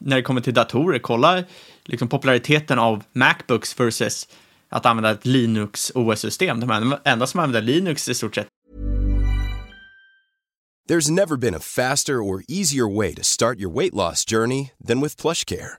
när 0.00 0.16
det 0.16 0.22
kommer 0.22 0.40
till 0.40 0.54
datorer, 0.54 0.98
kolla 0.98 1.44
liksom 1.84 2.08
populariteten 2.08 2.78
av 2.78 3.02
Macbooks 3.12 3.80
versus 3.80 4.28
att 4.68 4.86
använda 4.86 5.10
ett 5.10 5.26
Linux 5.26 5.92
OS-system. 5.94 6.60
De 6.60 6.96
enda 7.04 7.26
som 7.26 7.40
använder 7.40 7.62
Linux 7.62 8.08
i 8.08 8.14
stort 8.14 8.34
sett. 8.34 8.46
There's 10.88 11.10
never 11.10 11.36
been 11.36 11.54
a 11.54 11.60
faster 11.60 12.18
or 12.18 12.42
easier 12.46 12.96
way 12.96 13.14
to 13.14 13.22
start 13.22 13.58
your 13.58 13.70
weight 13.70 13.94
loss 13.94 14.24
journey 14.24 14.70
than 14.86 15.00
with 15.00 15.16
plush 15.16 15.44
care. 15.46 15.78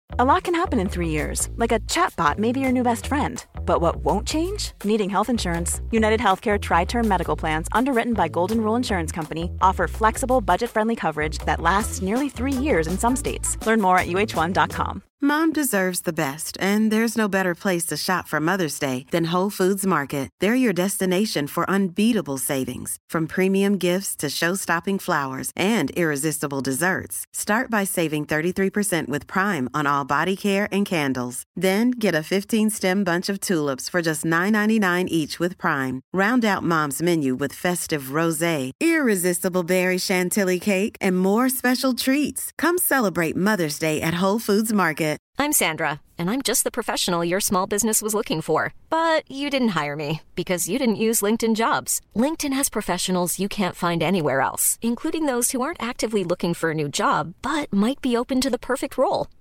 A 0.19 0.25
lot 0.25 0.43
can 0.43 0.53
happen 0.53 0.77
in 0.77 0.89
three 0.89 1.07
years, 1.07 1.47
like 1.55 1.71
a 1.71 1.79
chatbot 1.79 2.37
may 2.37 2.51
be 2.51 2.59
your 2.59 2.73
new 2.73 2.83
best 2.83 3.07
friend. 3.07 3.45
But 3.65 3.79
what 3.79 4.03
won't 4.03 4.27
change? 4.27 4.73
Needing 4.83 5.09
health 5.09 5.29
insurance. 5.29 5.79
United 5.89 6.19
Healthcare 6.19 6.59
Tri 6.59 6.83
Term 6.83 7.07
Medical 7.07 7.37
Plans, 7.37 7.69
underwritten 7.71 8.13
by 8.13 8.27
Golden 8.27 8.59
Rule 8.59 8.75
Insurance 8.75 9.13
Company, 9.13 9.49
offer 9.61 9.87
flexible, 9.87 10.41
budget 10.41 10.69
friendly 10.69 10.97
coverage 10.97 11.37
that 11.45 11.61
lasts 11.61 12.01
nearly 12.01 12.27
three 12.27 12.51
years 12.51 12.87
in 12.87 12.97
some 12.97 13.15
states. 13.15 13.57
Learn 13.65 13.79
more 13.79 13.97
at 13.97 14.07
uh1.com. 14.07 15.01
Mom 15.23 15.53
deserves 15.53 15.99
the 15.99 16.11
best, 16.11 16.57
and 16.59 16.89
there's 16.89 17.15
no 17.15 17.27
better 17.27 17.53
place 17.53 17.85
to 17.85 17.95
shop 17.95 18.27
for 18.27 18.39
Mother's 18.39 18.79
Day 18.79 19.05
than 19.11 19.25
Whole 19.25 19.51
Foods 19.51 19.85
Market. 19.85 20.31
They're 20.39 20.55
your 20.55 20.73
destination 20.73 21.45
for 21.45 21.69
unbeatable 21.69 22.39
savings, 22.39 22.97
from 23.07 23.27
premium 23.27 23.77
gifts 23.77 24.15
to 24.15 24.31
show-stopping 24.31 24.97
flowers 24.97 25.51
and 25.55 25.91
irresistible 25.91 26.61
desserts. 26.61 27.23
Start 27.33 27.69
by 27.69 27.83
saving 27.83 28.25
33% 28.25 29.09
with 29.09 29.27
Prime 29.27 29.69
on 29.75 29.85
all 29.85 30.00
body 30.03 30.35
care 30.35 30.67
and 30.71 30.85
candles. 30.85 31.43
Then 31.55 31.91
get 31.91 32.15
a 32.15 32.25
15-stem 32.25 33.03
bunch 33.03 33.29
of 33.29 33.39
tulips 33.39 33.87
for 33.89 34.01
just 34.01 34.25
$9.99 34.25 35.05
each 35.07 35.39
with 35.39 35.57
Prime. 35.57 36.01
Round 36.11 36.43
out 36.43 36.63
Mom's 36.63 37.01
menu 37.01 37.35
with 37.35 37.53
festive 37.53 38.19
rosé, 38.19 38.71
irresistible 38.81 39.63
berry 39.63 39.97
chantilly 39.97 40.59
cake, 40.59 40.97
and 40.99 41.17
more 41.17 41.47
special 41.47 41.93
treats. 41.93 42.51
Come 42.57 42.77
celebrate 42.77 43.35
Mother's 43.35 43.79
Day 43.79 44.01
at 44.01 44.15
Whole 44.15 44.39
Foods 44.39 44.73
Market. 44.73 45.21
I'm 45.39 45.53
Sandra, 45.53 46.01
and 46.19 46.29
I'm 46.29 46.43
just 46.43 46.63
the 46.63 46.71
professional 46.71 47.25
your 47.25 47.39
small 47.39 47.65
business 47.65 47.99
was 48.01 48.13
looking 48.13 48.41
for. 48.41 48.75
But 48.89 49.23
you 49.27 49.49
didn't 49.49 49.69
hire 49.79 49.95
me 49.95 50.21
because 50.35 50.69
you 50.69 50.77
didn't 50.77 51.03
use 51.07 51.21
LinkedIn 51.21 51.55
jobs. 51.55 51.99
LinkedIn 52.15 52.53
has 52.53 52.69
professionals 52.69 53.39
you 53.39 53.49
can't 53.49 53.75
find 53.75 54.03
anywhere 54.03 54.41
else, 54.41 54.77
including 54.81 55.25
those 55.25 55.51
who 55.51 55.61
aren't 55.61 55.81
actively 55.81 56.23
looking 56.23 56.53
for 56.53 56.71
a 56.71 56.75
new 56.75 56.87
job 56.87 57.33
but 57.41 57.73
might 57.73 58.01
be 58.01 58.15
open 58.15 58.39
to 58.41 58.51
the 58.51 58.59
perfect 58.59 58.97
role, 58.99 59.27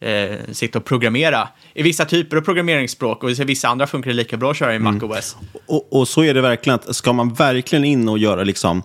eh, 0.00 0.52
sitta 0.52 0.78
och 0.78 0.84
programmera 0.84 1.48
i 1.74 1.82
vissa 1.82 2.04
typer 2.04 2.36
av 2.36 2.40
programmeringsspråk 2.40 3.24
och 3.24 3.30
i 3.30 3.44
vissa 3.44 3.68
andra 3.68 3.86
funkar 3.86 4.10
det 4.10 4.16
lika 4.16 4.36
bra 4.36 4.50
att 4.50 4.56
köra 4.56 4.74
i 4.74 4.78
MacOS. 4.78 5.36
Och, 5.66 5.92
och 5.92 6.08
så 6.08 6.24
är 6.24 6.34
det 6.34 6.40
verkligen, 6.40 6.74
att 6.74 6.96
ska 6.96 7.12
man 7.12 7.34
verkligen 7.34 7.84
in 7.84 8.08
och 8.08 8.18
göra 8.18 8.44
liksom 8.44 8.82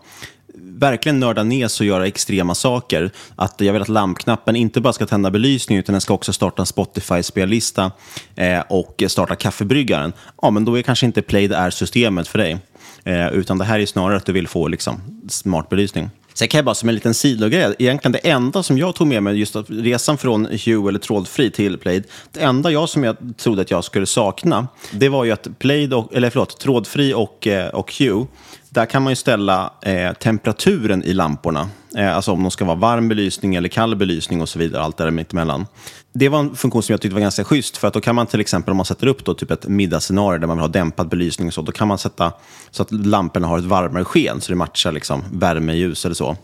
verkligen 0.84 1.20
nörda 1.20 1.44
ner 1.44 1.68
sig 1.68 1.86
och 1.86 1.88
göra 1.88 2.08
extrema 2.08 2.56
saker. 2.56 3.12
Att 3.36 3.62
jag 3.62 3.74
vill 3.74 3.82
att 3.82 3.90
lampknappen 3.90 4.56
inte 4.56 4.82
bara 4.82 4.94
ska 4.94 5.06
tända 5.06 5.32
belysning 5.32 5.78
utan 5.78 5.94
den 5.94 6.02
ska 6.02 6.14
också 6.14 6.34
starta 6.34 6.62
en 6.62 6.66
Spotify-spellista 6.66 7.92
eh, 8.36 8.60
och 8.70 9.04
starta 9.08 9.36
kaffebryggaren. 9.36 10.14
Ja, 10.42 10.52
men 10.52 10.66
då 10.66 10.78
är 10.78 10.82
kanske 10.82 11.06
inte 11.06 11.22
Play 11.22 11.48
det 11.48 11.56
är 11.56 11.70
systemet 11.70 12.28
för 12.28 12.40
dig. 12.40 12.58
Eh, 13.04 13.28
utan 13.28 13.58
det 13.58 13.66
här 13.66 13.80
är 13.80 13.86
snarare 13.86 14.18
att 14.18 14.26
du 14.26 14.32
vill 14.32 14.48
få 14.48 14.68
liksom, 14.68 15.02
smart 15.30 15.70
belysning. 15.70 16.10
Sen 16.34 16.48
kan 16.48 16.58
jag 16.58 16.66
bara 16.66 16.76
som 16.76 16.90
en 16.90 16.96
liten 16.96 17.14
sidogrej, 17.14 17.76
egentligen 17.80 18.12
det 18.12 18.30
enda 18.30 18.64
som 18.64 18.78
jag 18.78 18.96
tog 18.96 19.08
med 19.08 19.24
mig, 19.24 19.40
just 19.40 19.56
att 19.56 19.66
resan 19.70 20.18
från 20.18 20.46
Hue 20.46 20.90
eller 20.90 21.00
trådfri 21.00 21.52
till 21.52 21.78
Plaid, 21.78 22.04
det 22.32 22.40
enda 22.40 22.72
jag 22.72 22.90
som 22.90 23.04
jag 23.04 23.18
trodde 23.38 23.62
att 23.62 23.72
jag 23.72 23.84
skulle 23.84 24.06
sakna, 24.06 24.68
det 24.92 25.10
var 25.10 25.24
ju 25.24 25.32
att 25.32 25.48
Plaid, 25.60 25.94
och, 25.94 26.16
eller 26.16 26.30
förlåt, 26.30 26.60
trådfri 26.60 27.14
och, 27.14 27.48
eh, 27.48 27.68
och 27.68 27.94
Hue, 28.00 28.26
där 28.74 28.86
kan 28.86 29.02
man 29.04 29.12
ju 29.12 29.16
ställa 29.16 29.74
eh, 29.82 30.14
temperaturen 30.14 31.04
i 31.04 31.14
lamporna. 31.14 31.70
Eh, 31.98 32.16
alltså 32.16 32.32
om 32.32 32.42
de 32.42 32.52
ska 32.52 32.66
vara 32.66 32.76
varm 32.76 33.10
belysning 33.10 33.56
eller 33.56 33.70
kall 33.70 33.96
belysning 33.96 34.42
och 34.42 34.50
så 34.50 34.60
vidare, 34.60 34.84
allt 34.84 34.98
där 34.98 35.12
mittemellan. 35.12 35.66
Det 36.14 36.30
var 36.30 36.40
en 36.40 36.56
funktion 36.56 36.84
som 36.84 36.94
jag 36.94 37.02
tyckte 37.02 37.14
var 37.14 37.22
ganska 37.22 37.44
schysst, 37.44 37.78
för 37.78 37.88
att 37.88 37.94
då 37.94 38.02
kan 38.02 38.16
man 38.16 38.28
till 38.28 38.40
exempel 38.40 38.72
om 38.72 38.78
man 38.78 38.86
sätter 38.86 39.08
upp 39.08 39.26
då, 39.26 39.34
typ 39.34 39.52
ett 39.52 39.68
middagsscenario 39.68 40.40
där 40.40 40.48
man 40.48 40.58
vill 40.58 40.62
ha 40.62 40.68
dämpad 40.68 41.10
belysning 41.10 41.48
och 41.48 41.54
så, 41.54 41.62
då 41.62 41.72
kan 41.72 41.88
man 41.88 41.98
sätta 41.98 42.32
så 42.72 42.84
att 42.84 42.92
lamporna 42.92 43.48
har 43.48 43.58
ett 43.58 43.66
varmare 43.66 44.04
sken, 44.04 44.42
så 44.42 44.52
det 44.52 44.56
matchar 44.56 44.92
liksom 44.92 45.24
värme, 45.32 45.74
ljus 45.74 46.06
eller 46.06 46.16
så. 46.16 46.38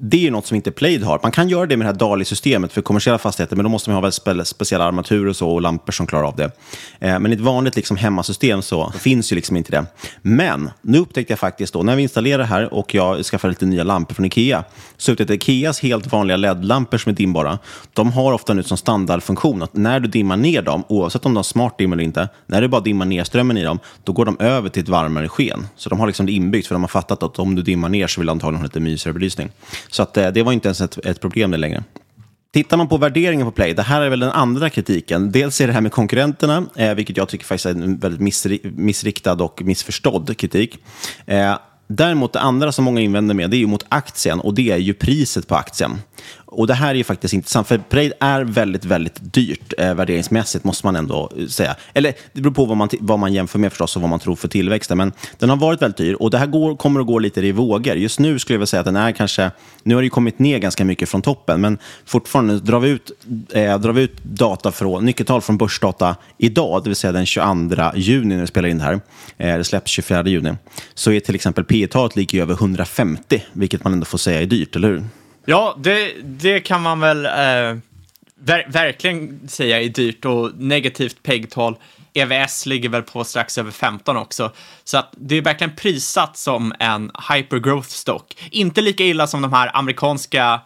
Det 0.00 0.26
är 0.26 0.30
något 0.30 0.46
som 0.46 0.54
inte 0.54 0.70
Plaid 0.70 1.02
har. 1.02 1.20
Man 1.22 1.32
kan 1.32 1.48
göra 1.48 1.66
det 1.66 1.76
med 1.76 1.86
det 1.86 1.90
här 1.92 1.98
DALI-systemet 1.98 2.72
för 2.72 2.82
kommersiella 2.82 3.18
fastigheter, 3.18 3.56
men 3.56 3.64
då 3.64 3.68
måste 3.68 3.90
man 3.90 3.94
ha 3.94 4.00
väldigt 4.00 4.14
spe 4.14 4.44
speciella 4.44 4.84
armaturer 4.84 5.28
och, 5.28 5.36
så, 5.36 5.50
och 5.50 5.62
lampor 5.62 5.92
som 5.92 6.06
klarar 6.06 6.24
av 6.24 6.36
det. 6.36 6.50
Eh, 7.00 7.18
men 7.18 7.32
i 7.32 7.34
ett 7.34 7.40
vanligt 7.40 7.76
liksom, 7.76 7.96
hemmasystem 7.96 8.62
så 8.62 8.92
finns 8.98 9.32
ju 9.32 9.36
liksom 9.36 9.56
inte 9.56 9.70
det. 9.70 9.86
Men 10.22 10.70
nu 10.82 10.98
upptäckte 10.98 11.32
jag 11.32 11.38
faktiskt 11.38 11.72
då, 11.72 11.82
när 11.82 11.96
vi 11.96 12.02
installerade 12.02 12.42
det 12.42 12.46
här 12.46 12.74
och 12.74 12.94
jag 12.94 13.24
skaffade 13.24 13.50
lite 13.50 13.66
nya 13.66 13.84
lampor 13.84 14.14
från 14.14 14.26
Ikea, 14.26 14.64
så 14.96 15.12
upptäckte 15.12 15.32
jag 15.32 15.38
att 15.38 15.42
Ikeas 15.48 15.80
helt 15.80 16.12
vanliga 16.12 16.36
LED-lampor 16.36 16.98
som 16.98 17.10
är 17.10 17.16
dimbara, 17.16 17.58
de 17.92 18.12
har 18.12 18.32
ofta 18.32 18.54
nu 18.54 18.62
som 18.62 18.76
standardfunktion 18.76 19.62
att 19.62 19.74
när 19.74 20.00
du 20.00 20.08
dimmar 20.08 20.36
ner 20.36 20.62
dem, 20.62 20.84
oavsett 20.88 21.26
om 21.26 21.34
de 21.34 21.36
har 21.36 21.42
smart 21.42 21.78
dim 21.78 21.92
eller 21.92 22.02
inte, 22.02 22.28
när 22.46 22.62
du 22.62 22.68
bara 22.68 22.80
dimmar 22.80 23.06
ner 23.06 23.24
strömmen 23.24 23.56
i 23.56 23.64
dem, 23.64 23.78
då 24.04 24.12
går 24.12 24.24
de 24.24 24.40
över 24.40 24.68
till 24.68 24.82
ett 24.82 24.88
varmare 24.88 25.28
sken. 25.28 25.66
Så 25.76 25.88
de 25.88 26.00
har 26.00 26.06
liksom 26.06 26.26
det 26.26 26.32
inbyggt, 26.32 26.66
för 26.66 26.74
de 26.74 26.82
har 26.82 26.88
fattat 26.88 27.22
att 27.22 27.38
om 27.38 27.54
du 27.54 27.62
dimmar 27.62 27.88
ner 27.88 28.06
så 28.06 28.20
vill 28.20 28.26
du 28.26 28.30
antagligen 28.30 28.60
ha 28.60 28.64
lite 28.64 28.80
mysigare 28.80 29.14
belysning. 29.14 29.50
Så 29.88 30.02
att, 30.02 30.16
eh, 30.16 30.28
det 30.28 30.42
var 30.42 30.52
inte 30.52 30.68
ens 30.68 30.80
ett, 30.80 31.06
ett 31.06 31.20
problem 31.20 31.50
det 31.50 31.56
längre. 31.56 31.84
Tittar 32.52 32.76
man 32.76 32.88
på 32.88 32.96
värderingen 32.96 33.46
på 33.46 33.52
Play, 33.52 33.74
det 33.74 33.82
här 33.82 34.00
är 34.00 34.10
väl 34.10 34.20
den 34.20 34.30
andra 34.30 34.70
kritiken. 34.70 35.32
Dels 35.32 35.60
är 35.60 35.66
det 35.66 35.72
här 35.72 35.80
med 35.80 35.92
konkurrenterna, 35.92 36.66
eh, 36.76 36.94
vilket 36.94 37.16
jag 37.16 37.28
tycker 37.28 37.44
faktiskt 37.44 37.66
är 37.66 37.70
en 37.70 37.98
väldigt 37.98 38.20
missri 38.20 38.60
missriktad 38.64 39.32
och 39.32 39.62
missförstådd 39.62 40.36
kritik. 40.36 40.78
Eh, 41.26 41.56
Däremot 41.88 42.32
det 42.32 42.40
andra 42.40 42.72
som 42.72 42.84
många 42.84 43.00
invänder 43.00 43.34
med, 43.34 43.50
det 43.50 43.56
är 43.56 43.58
ju 43.58 43.66
mot 43.66 43.86
aktien 43.88 44.40
och 44.40 44.54
det 44.54 44.70
är 44.70 44.76
ju 44.76 44.94
priset 44.94 45.48
på 45.48 45.54
aktien. 45.54 45.98
Och 46.48 46.66
det 46.66 46.74
här 46.74 46.90
är 46.90 46.94
ju 46.94 47.04
faktiskt 47.04 47.34
intressant, 47.34 47.68
för 47.68 47.78
Parade 47.78 48.12
är 48.20 48.44
väldigt, 48.44 48.84
väldigt 48.84 49.34
dyrt 49.34 49.72
eh, 49.78 49.94
värderingsmässigt, 49.94 50.64
måste 50.64 50.86
man 50.86 50.96
ändå 50.96 51.30
eh, 51.36 51.46
säga. 51.46 51.76
Eller 51.92 52.14
det 52.32 52.40
beror 52.40 52.54
på 52.54 52.64
vad 52.64 52.76
man, 52.76 52.88
vad 53.00 53.18
man 53.18 53.32
jämför 53.32 53.58
med 53.58 53.72
förstås 53.72 53.96
och 53.96 54.02
vad 54.02 54.10
man 54.10 54.20
tror 54.20 54.36
för 54.36 54.48
tillväxten, 54.48 54.98
men 54.98 55.12
den 55.38 55.50
har 55.50 55.56
varit 55.56 55.82
väldigt 55.82 55.96
dyr 55.96 56.14
och 56.14 56.30
det 56.30 56.38
här 56.38 56.46
går, 56.46 56.76
kommer 56.76 57.00
att 57.00 57.06
gå 57.06 57.18
lite 57.18 57.40
i 57.40 57.52
vågor. 57.52 57.96
Just 57.96 58.18
nu 58.18 58.38
skulle 58.38 58.54
jag 58.54 58.58
vilja 58.58 58.66
säga 58.66 58.80
att 58.80 58.86
den 58.86 58.96
är 58.96 59.12
kanske, 59.12 59.50
nu 59.82 59.94
har 59.94 60.02
det 60.02 60.06
ju 60.06 60.10
kommit 60.10 60.38
ner 60.38 60.58
ganska 60.58 60.84
mycket 60.84 61.08
från 61.08 61.22
toppen, 61.22 61.60
men 61.60 61.78
fortfarande 62.04 62.60
drar 62.60 62.80
vi 62.80 62.88
ut, 62.88 63.10
eh, 63.52 63.78
drar 63.78 63.92
vi 63.92 64.02
ut 64.02 64.24
data 64.24 64.72
från, 64.72 65.04
nyckeltal 65.04 65.40
från 65.40 65.58
börsdata 65.58 66.16
idag, 66.38 66.84
det 66.84 66.90
vill 66.90 66.96
säga 66.96 67.12
den 67.12 67.26
22 67.26 67.92
juni 67.94 68.34
när 68.34 68.40
vi 68.40 68.46
spelar 68.46 68.68
in 68.68 68.78
det 68.78 68.84
här, 68.84 69.00
eh, 69.36 69.56
det 69.56 69.64
släpps 69.64 69.90
24 69.90 70.28
juni, 70.28 70.54
så 70.94 71.12
är 71.12 71.20
till 71.20 71.34
exempel 71.34 71.64
P 71.64 71.86
talet 71.86 72.16
ligger 72.16 72.42
över 72.42 72.54
150, 72.54 73.42
vilket 73.52 73.84
man 73.84 73.92
ändå 73.92 74.04
får 74.04 74.18
säga 74.18 74.42
är 74.42 74.46
dyrt, 74.46 74.76
eller 74.76 74.88
hur? 74.88 75.04
Ja, 75.48 75.76
det, 75.78 76.12
det 76.22 76.60
kan 76.60 76.82
man 76.82 77.00
väl 77.00 77.26
eh, 77.26 77.78
ver 78.34 78.66
verkligen 78.68 79.48
säga 79.48 79.82
är 79.82 79.88
dyrt 79.88 80.24
och 80.24 80.50
negativt 80.56 81.22
PEG-tal. 81.22 81.76
EVS 82.14 82.66
ligger 82.66 82.88
väl 82.88 83.02
på 83.02 83.24
strax 83.24 83.58
över 83.58 83.70
15 83.70 84.16
också. 84.16 84.52
Så 84.84 84.98
att 84.98 85.14
det 85.16 85.36
är 85.36 85.42
verkligen 85.42 85.76
prissatt 85.76 86.36
som 86.36 86.74
en 86.78 87.10
hypergrowth 87.30 87.88
stock. 87.88 88.36
Inte 88.50 88.80
lika 88.80 89.04
illa 89.04 89.26
som 89.26 89.42
de 89.42 89.52
här 89.52 89.70
amerikanska 89.76 90.60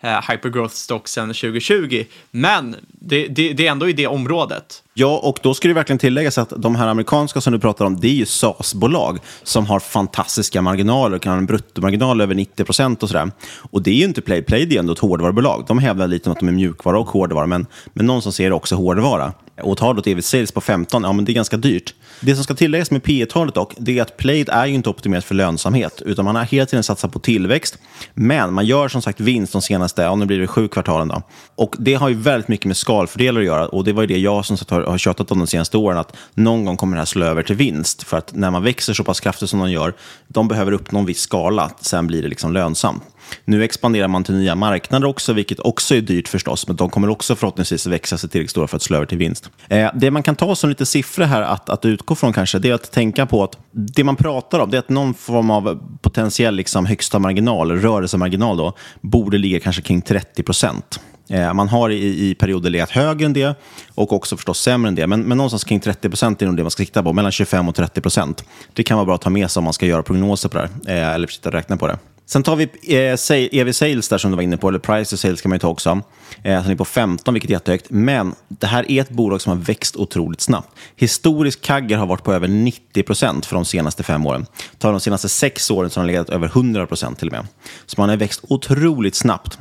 eh, 0.00 0.30
hypergrowth 0.30 0.74
stocksen 0.74 1.28
2020, 1.28 2.04
men 2.30 2.76
det, 2.88 3.26
det, 3.26 3.52
det 3.52 3.66
är 3.66 3.70
ändå 3.70 3.88
i 3.88 3.92
det 3.92 4.06
området. 4.06 4.82
Ja, 4.98 5.20
och 5.22 5.38
då 5.42 5.54
ska 5.54 5.68
det 5.68 5.74
verkligen 5.74 5.98
tilläggas 5.98 6.38
att 6.38 6.52
de 6.56 6.74
här 6.74 6.86
amerikanska 6.86 7.40
som 7.40 7.52
du 7.52 7.58
pratar 7.58 7.84
om, 7.84 8.00
det 8.00 8.08
är 8.08 8.12
ju 8.12 8.26
SAS-bolag 8.26 9.18
som 9.42 9.66
har 9.66 9.80
fantastiska 9.80 10.62
marginaler, 10.62 11.18
kan 11.18 11.32
ha 11.32 11.38
en 11.38 11.46
bruttomarginal 11.46 12.20
över 12.20 12.34
90 12.34 12.64
procent 12.64 13.02
och 13.02 13.08
sådär. 13.08 13.30
Och 13.70 13.82
det 13.82 13.90
är 13.90 13.94
ju 13.94 14.04
inte 14.04 14.20
Play. 14.20 14.42
Play 14.42 14.74
är 14.74 14.78
ändå 14.78 14.92
ett 14.92 14.98
hårdvarubolag. 14.98 15.64
De 15.68 15.78
hävdar 15.78 16.06
lite 16.06 16.28
om 16.28 16.32
att 16.32 16.40
de 16.40 16.48
är 16.48 16.52
mjukvara 16.52 16.98
och 16.98 17.08
hårdvara, 17.08 17.46
men, 17.46 17.66
men 17.92 18.06
någon 18.06 18.22
som 18.22 18.32
ser 18.32 18.52
också 18.52 18.74
hårdvara. 18.74 19.32
Och 19.62 19.76
tar 19.76 19.94
då 19.94 20.18
ett 20.18 20.24
sales 20.24 20.52
på 20.52 20.60
15, 20.60 21.02
ja 21.02 21.12
men 21.12 21.24
det 21.24 21.32
är 21.32 21.34
ganska 21.34 21.56
dyrt. 21.56 21.94
Det 22.20 22.34
som 22.34 22.44
ska 22.44 22.54
tilläggas 22.54 22.90
med 22.90 23.02
P 23.02 23.26
talet 23.26 23.54
dock, 23.54 23.74
det 23.78 23.98
är 23.98 24.02
att 24.02 24.16
Plaid 24.16 24.48
är 24.48 24.66
ju 24.66 24.74
inte 24.74 24.90
optimerat 24.90 25.24
för 25.24 25.34
lönsamhet, 25.34 26.02
utan 26.06 26.24
man 26.24 26.36
har 26.36 26.44
hela 26.44 26.66
tiden 26.66 26.82
satsat 26.82 27.12
på 27.12 27.18
tillväxt. 27.18 27.78
Men 28.14 28.54
man 28.54 28.66
gör 28.66 28.88
som 28.88 29.02
sagt 29.02 29.20
vinst 29.20 29.52
de 29.52 29.62
senaste, 29.62 30.02
ja 30.02 30.14
nu 30.14 30.26
blir 30.26 30.38
det 30.38 30.46
sju 30.46 30.68
kvartalen 30.68 31.08
då. 31.08 31.22
Och 31.54 31.74
det 31.78 31.94
har 31.94 32.08
ju 32.08 32.14
väldigt 32.14 32.48
mycket 32.48 32.66
med 32.66 32.76
skalfördelar 32.76 33.40
att 33.40 33.46
göra 33.46 33.68
och 33.68 33.84
det 33.84 33.92
var 33.92 34.02
ju 34.02 34.06
det 34.06 34.18
jag 34.18 34.44
som 34.44 34.56
sagt 34.56 34.70
har 34.70 34.82
har 34.90 34.98
tjatat 34.98 35.30
om 35.30 35.38
de 35.38 35.46
senaste 35.46 35.76
åren, 35.76 35.98
att 35.98 36.16
någon 36.34 36.64
gång 36.64 36.76
kommer 36.76 36.96
det 36.96 37.00
här 37.00 37.06
slå 37.06 37.26
över 37.26 37.42
till 37.42 37.56
vinst. 37.56 38.02
För 38.02 38.16
att 38.16 38.34
när 38.34 38.50
man 38.50 38.62
växer 38.62 38.94
så 38.94 39.04
pass 39.04 39.20
kraftigt 39.20 39.50
som 39.50 39.58
de 39.58 39.70
gör, 39.70 39.94
de 40.28 40.48
behöver 40.48 40.72
uppnå 40.72 40.98
en 40.98 41.06
viss 41.06 41.20
skala, 41.20 41.70
sen 41.80 42.06
blir 42.06 42.22
det 42.22 42.28
liksom 42.28 42.52
lönsamt. 42.52 43.02
Nu 43.44 43.64
expanderar 43.64 44.08
man 44.08 44.24
till 44.24 44.34
nya 44.34 44.54
marknader 44.54 45.06
också, 45.06 45.32
vilket 45.32 45.60
också 45.60 45.94
är 45.94 46.00
dyrt 46.00 46.28
förstås, 46.28 46.66
men 46.66 46.76
de 46.76 46.90
kommer 46.90 47.08
också 47.08 47.36
förhoppningsvis 47.36 47.86
växa 47.86 48.18
sig 48.18 48.30
tillräckligt 48.30 48.50
stora 48.50 48.66
för 48.66 48.76
att 48.76 48.82
slå 48.82 48.96
över 48.96 49.06
till 49.06 49.18
vinst. 49.18 49.50
Eh, 49.68 49.90
det 49.94 50.10
man 50.10 50.22
kan 50.22 50.36
ta 50.36 50.54
som 50.54 50.70
lite 50.70 50.86
siffror 50.86 51.24
här 51.24 51.42
att, 51.42 51.70
att 51.70 51.84
utgå 51.84 52.14
från 52.14 52.32
kanske, 52.32 52.58
det 52.58 52.70
är 52.70 52.74
att 52.74 52.92
tänka 52.92 53.26
på 53.26 53.44
att 53.44 53.58
det 53.70 54.04
man 54.04 54.16
pratar 54.16 54.58
om, 54.58 54.70
det 54.70 54.76
är 54.76 54.78
att 54.78 54.88
någon 54.88 55.14
form 55.14 55.50
av 55.50 55.78
potentiell 56.02 56.54
liksom, 56.54 56.86
högsta 56.86 57.18
marginal, 57.18 57.72
rörelsemarginal, 57.72 58.56
då, 58.56 58.72
borde 59.00 59.38
ligga 59.38 59.60
kanske 59.60 59.82
kring 59.82 60.02
30 60.02 60.42
procent. 60.42 61.00
Eh, 61.28 61.54
man 61.54 61.68
har 61.68 61.90
i, 61.90 62.30
i 62.30 62.34
perioder 62.34 62.70
legat 62.70 62.90
högre 62.90 63.26
än 63.26 63.32
det 63.32 63.54
och 63.94 64.12
också 64.12 64.36
förstås 64.36 64.60
sämre 64.60 64.88
än 64.88 64.94
det. 64.94 65.06
Men, 65.06 65.22
men 65.22 65.38
någonstans 65.38 65.64
kring 65.64 65.80
30 65.80 66.08
procent 66.08 66.42
är 66.42 66.46
nog 66.46 66.56
det 66.56 66.62
man 66.62 66.70
ska 66.70 66.80
sikta 66.82 67.02
på. 67.02 67.12
Mellan 67.12 67.32
25 67.32 67.68
och 67.68 67.74
30 67.74 68.00
procent. 68.00 68.44
Det 68.72 68.82
kan 68.82 68.96
vara 68.96 69.04
bra 69.06 69.14
att 69.14 69.22
ta 69.22 69.30
med 69.30 69.50
sig 69.50 69.60
om 69.60 69.64
man 69.64 69.72
ska 69.72 69.86
göra 69.86 70.02
prognoser 70.02 70.48
på 70.48 70.58
det 70.58 70.68
här. 70.86 70.96
Eh, 70.96 71.14
eller 71.14 71.26
försöka 71.26 71.50
räkna 71.50 71.76
på 71.76 71.86
det. 71.86 71.98
Sen 72.28 72.42
tar 72.42 72.56
vi 72.56 72.64
eh, 72.64 73.60
EV 73.60 73.72
Sales 73.72 74.08
där 74.08 74.18
som 74.18 74.30
du 74.30 74.36
var 74.36 74.42
inne 74.42 74.56
på, 74.56 74.68
eller 74.68 74.78
Price 74.78 75.10
to 75.10 75.16
Sales 75.16 75.40
kan 75.40 75.48
man 75.48 75.56
ju 75.56 75.60
ta 75.60 75.68
också. 75.68 76.00
Eh, 76.42 76.70
är 76.70 76.74
på 76.74 76.84
15, 76.84 77.34
vilket 77.34 77.50
är 77.50 77.54
jättehögt. 77.54 77.86
Men 77.90 78.34
det 78.48 78.66
här 78.66 78.90
är 78.90 79.00
ett 79.00 79.10
bolag 79.10 79.40
som 79.40 79.50
har 79.50 79.64
växt 79.64 79.96
otroligt 79.96 80.40
snabbt. 80.40 80.78
Historisk 80.96 81.62
kagger 81.62 81.96
har 81.96 82.06
varit 82.06 82.24
på 82.24 82.32
över 82.32 82.48
90 82.48 83.02
procent 83.02 83.46
för 83.46 83.54
de 83.54 83.64
senaste 83.64 84.02
fem 84.02 84.26
åren. 84.26 84.46
Tar 84.78 84.90
de 84.90 85.00
senaste 85.00 85.28
sex 85.28 85.70
åren 85.70 85.90
så 85.90 86.00
har 86.00 86.04
den 86.04 86.12
legat 86.12 86.30
över 86.30 86.46
100 86.46 86.86
procent 86.86 87.18
till 87.18 87.28
och 87.28 87.32
med. 87.32 87.46
Så 87.86 88.00
man 88.00 88.08
har 88.08 88.16
växt 88.16 88.40
otroligt 88.48 89.14
snabbt. 89.14 89.58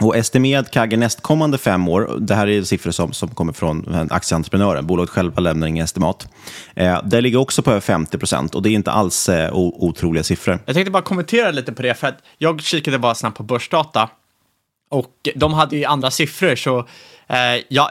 Och 0.00 0.16
estimerad 0.16 0.70
CAGR 0.70 0.96
nästkommande 0.96 1.58
fem 1.58 1.88
år, 1.88 2.16
det 2.20 2.34
här 2.34 2.46
är 2.46 2.62
siffror 2.62 2.90
som, 2.90 3.12
som 3.12 3.28
kommer 3.28 3.52
från 3.52 4.08
aktieentreprenören, 4.10 4.86
bolaget 4.86 5.10
själva 5.10 5.40
lämnar 5.40 5.66
inga 5.66 5.84
estimat. 5.84 6.28
Eh, 6.76 7.02
det 7.04 7.20
ligger 7.20 7.38
också 7.38 7.62
på 7.62 7.70
över 7.70 7.80
50 7.80 8.18
procent 8.18 8.54
och 8.54 8.62
det 8.62 8.68
är 8.68 8.72
inte 8.72 8.90
alls 8.90 9.28
eh, 9.28 9.50
otroliga 9.54 10.22
siffror. 10.22 10.58
Jag 10.66 10.74
tänkte 10.74 10.90
bara 10.90 11.02
kommentera 11.02 11.50
lite 11.50 11.72
på 11.72 11.82
det, 11.82 11.94
för 11.94 12.06
att 12.06 12.18
jag 12.38 12.62
kikade 12.62 12.98
bara 12.98 13.14
snabbt 13.14 13.36
på 13.36 13.42
börsdata 13.42 14.08
och 14.90 15.28
de 15.34 15.54
hade 15.54 15.76
ju 15.76 15.84
andra 15.84 16.10
siffror, 16.10 16.56
så 16.56 16.78
eh, 17.26 17.62
jag, 17.68 17.88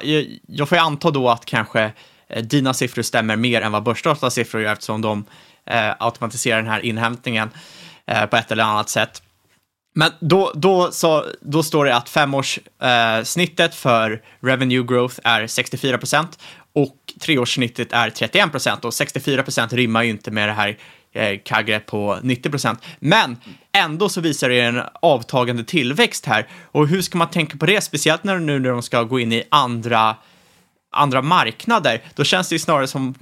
jag 0.47 0.69
får 0.69 0.77
ju 0.77 0.83
anta 0.83 1.11
då 1.11 1.29
att 1.29 1.45
kanske 1.45 1.93
eh, 2.29 2.43
dina 2.43 2.73
siffror 2.73 3.01
stämmer 3.01 3.35
mer 3.35 3.61
än 3.61 3.71
vad 3.71 3.83
börsdatas 3.83 4.33
siffror 4.33 4.61
gör 4.61 4.71
eftersom 4.71 5.01
de 5.01 5.25
eh, 5.65 5.91
automatiserar 5.99 6.57
den 6.57 6.71
här 6.71 6.85
inhämtningen 6.85 7.49
eh, 8.05 8.25
på 8.25 8.35
ett 8.35 8.51
eller 8.51 8.63
annat 8.63 8.89
sätt. 8.89 9.21
Men 9.93 10.11
då, 10.19 10.51
då, 10.55 10.91
så, 10.91 11.25
då 11.41 11.63
står 11.63 11.85
det 11.85 11.95
att 11.95 12.09
femårssnittet 12.09 13.71
eh, 13.71 13.75
för 13.75 14.21
revenue 14.41 14.83
growth 14.83 15.19
är 15.23 15.47
64 15.47 15.97
procent 15.97 16.39
och 16.73 16.95
treårssnittet 17.19 17.93
är 17.93 18.09
31 18.09 18.51
procent 18.51 18.85
och 18.85 18.93
64 18.93 19.43
procent 19.43 19.73
rimmar 19.73 20.03
ju 20.03 20.09
inte 20.09 20.31
med 20.31 20.49
det 20.49 20.53
här 20.53 20.77
eh, 21.13 21.39
kagre 21.45 21.79
på 21.79 22.19
90 22.21 22.49
procent. 22.49 22.85
Men 22.99 23.37
ändå 23.71 24.09
så 24.09 24.21
visar 24.21 24.49
det 24.49 24.61
en 24.61 24.81
avtagande 25.01 25.63
tillväxt 25.63 26.25
här 26.25 26.47
och 26.71 26.87
hur 26.87 27.01
ska 27.01 27.17
man 27.17 27.29
tänka 27.29 27.57
på 27.57 27.65
det, 27.65 27.81
speciellt 27.81 28.23
när 28.23 28.39
nu 28.39 28.59
när 28.59 28.69
de 28.69 28.81
ska 28.81 29.03
gå 29.03 29.19
in 29.19 29.31
i 29.33 29.43
andra 29.49 30.15
andra 30.93 31.21
marknader, 31.21 32.01
då 32.15 32.23
känns 32.23 32.49
det 32.49 32.55
ju 32.55 32.59
snarare 32.59 32.87
som, 32.87 33.15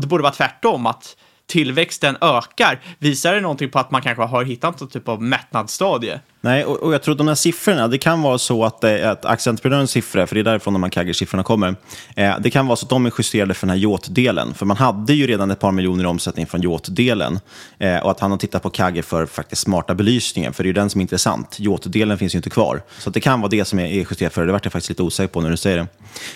det 0.00 0.06
borde 0.06 0.22
vara 0.22 0.32
tvärtom, 0.32 0.86
att 0.86 1.16
tillväxten 1.52 2.16
ökar, 2.20 2.80
visar 2.98 3.34
det 3.34 3.40
någonting 3.40 3.70
på 3.70 3.78
att 3.78 3.90
man 3.90 4.02
kanske 4.02 4.22
har 4.22 4.44
hittat 4.44 4.80
någon 4.80 4.88
typ 4.88 5.08
av 5.08 5.22
mättnadsstadie? 5.22 6.20
Nej, 6.44 6.64
och, 6.64 6.82
och, 6.82 6.94
jag 6.94 7.02
tror 7.02 7.12
att 7.12 7.18
de 7.18 7.28
här 7.28 7.34
siffrorna, 7.34 7.88
det 7.88 7.98
kan 7.98 8.22
vara 8.22 8.38
så 8.38 8.64
att, 8.64 8.84
eh, 8.84 9.10
att 9.10 9.24
aktieentreprenörens 9.24 9.90
siffror, 9.90 10.26
för 10.26 10.34
det 10.34 10.40
är 10.40 10.44
därifrån 10.44 10.74
de 10.74 10.82
här 10.82 10.90
kagger 10.90 11.42
kommer, 11.42 11.74
eh, 12.16 12.34
det 12.40 12.50
kan 12.50 12.66
vara 12.66 12.76
så 12.76 12.86
att 12.86 12.90
de 12.90 13.06
är 13.06 13.12
justerade 13.18 13.54
för 13.54 13.66
den 13.66 13.76
här 13.76 13.82
yacht-delen. 13.82 14.54
För 14.54 14.66
man 14.66 14.76
hade 14.76 15.14
ju 15.14 15.26
redan 15.26 15.50
ett 15.50 15.60
par 15.60 15.72
miljoner 15.72 16.04
i 16.04 16.06
omsättning 16.06 16.46
från 16.46 16.62
yacht-delen. 16.62 17.40
Eh, 17.78 17.96
och 17.96 18.10
att 18.10 18.20
han 18.20 18.30
har 18.30 18.38
tittat 18.38 18.62
på 18.62 18.70
kagger 18.70 19.02
för 19.02 19.26
faktiskt 19.26 19.62
smarta 19.62 19.94
belysningen, 19.94 20.52
för 20.52 20.62
det 20.62 20.66
är 20.66 20.68
ju 20.68 20.72
den 20.72 20.90
som 20.90 21.00
är 21.00 21.02
intressant. 21.02 21.56
Yacht-delen 21.60 22.18
finns 22.18 22.34
ju 22.34 22.36
inte 22.36 22.50
kvar. 22.50 22.82
Så 22.98 23.10
det 23.10 23.20
kan 23.20 23.40
vara 23.40 23.50
det 23.50 23.64
som 23.64 23.78
är, 23.78 23.84
är 23.84 24.06
justerat 24.10 24.32
för 24.32 24.40
det. 24.40 24.46
Det 24.46 24.52
vart 24.52 24.64
jag 24.64 24.72
faktiskt 24.72 24.88
lite 24.88 25.02
osäker 25.02 25.32
på 25.32 25.40
när 25.40 25.50
du 25.50 25.56
säger 25.56 25.86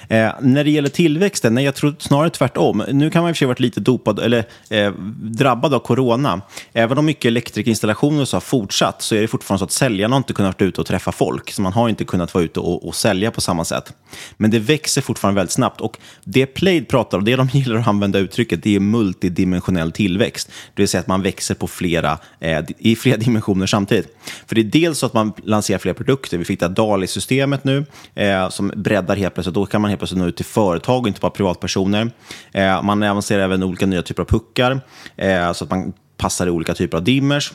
det. 0.08 0.16
Eh, 0.16 0.32
när 0.40 0.64
det 0.64 0.70
gäller 0.70 0.88
tillväxten, 0.88 1.54
nej, 1.54 1.64
jag 1.64 1.74
tror 1.74 1.94
snarare 1.98 2.30
tvärtom. 2.30 2.84
Nu 2.92 3.10
kan 3.10 3.22
man 3.22 3.30
i 3.30 3.32
och 3.32 3.36
för 3.36 3.38
sig 3.38 3.48
varit 3.48 3.60
lite 3.60 3.80
dopad, 3.80 4.18
eller 4.18 4.44
eh, 4.70 4.92
drabbad 5.20 5.74
av 5.74 5.78
corona. 5.78 6.40
Även 6.72 6.98
om 6.98 7.06
mycket 7.06 7.24
elektrikinstallationer 7.24 8.32
har 8.32 8.40
fortsatt, 8.40 9.02
så 9.02 9.14
är 9.14 9.20
det 9.20 9.28
fortfarande 9.28 9.58
så 9.58 9.64
att 9.64 9.72
säljarna 9.96 10.14
har 10.14 10.18
inte 10.18 10.32
kunnat 10.32 10.60
vara 10.60 10.68
ute 10.68 10.80
och 10.80 10.86
träffa 10.86 11.12
folk, 11.12 11.52
så 11.52 11.62
man 11.62 11.72
har 11.72 11.88
inte 11.88 12.04
kunnat 12.04 12.34
vara 12.34 12.44
ute 12.44 12.60
och, 12.60 12.88
och 12.88 12.94
sälja 12.94 13.30
på 13.30 13.40
samma 13.40 13.64
sätt. 13.64 13.92
Men 14.36 14.50
det 14.50 14.58
växer 14.58 15.02
fortfarande 15.02 15.40
väldigt 15.40 15.52
snabbt 15.52 15.80
och 15.80 15.98
det 16.24 16.46
Plaid 16.46 16.88
pratar 16.88 17.18
om, 17.18 17.24
det 17.24 17.36
de 17.36 17.48
gillar 17.52 17.76
att 17.76 17.88
använda 17.88 18.18
uttrycket, 18.18 18.62
det 18.62 18.76
är 18.76 18.80
multidimensionell 18.80 19.92
tillväxt. 19.92 20.48
Det 20.74 20.82
vill 20.82 20.88
säga 20.88 21.00
att 21.00 21.06
man 21.06 21.22
växer 21.22 21.54
på 21.54 21.66
flera, 21.66 22.18
eh, 22.40 22.64
i 22.78 22.96
flera 22.96 23.16
dimensioner 23.26 23.66
samtidigt. 23.66 24.16
För 24.46 24.54
det 24.54 24.60
är 24.60 24.64
dels 24.64 24.98
så 24.98 25.06
att 25.06 25.14
man 25.14 25.32
lanserar 25.44 25.78
fler 25.78 25.94
produkter. 25.94 26.38
Vi 26.38 26.44
fick 26.44 26.60
det 26.60 26.68
DALI-systemet 26.68 27.64
nu 27.64 27.86
eh, 28.14 28.48
som 28.48 28.72
breddar 28.76 29.16
helt 29.16 29.34
plötsligt. 29.34 29.54
Då 29.54 29.66
kan 29.66 29.80
man 29.80 29.88
helt 29.90 30.00
plötsligt 30.00 30.20
nå 30.20 30.26
ut 30.26 30.36
till 30.36 30.44
företag 30.44 31.00
och 31.00 31.08
inte 31.08 31.20
bara 31.20 31.30
privatpersoner. 31.30 32.10
Eh, 32.52 32.82
man 32.82 33.02
avancerar 33.02 33.42
även 33.42 33.62
olika 33.62 33.86
nya 33.86 34.02
typer 34.02 34.22
av 34.22 34.26
puckar 34.26 34.80
eh, 35.16 35.52
så 35.52 35.64
att 35.64 35.70
man 35.70 35.92
passar 36.16 36.46
i 36.46 36.50
olika 36.50 36.74
typer 36.74 36.96
av 36.96 37.04
dimmers. 37.04 37.52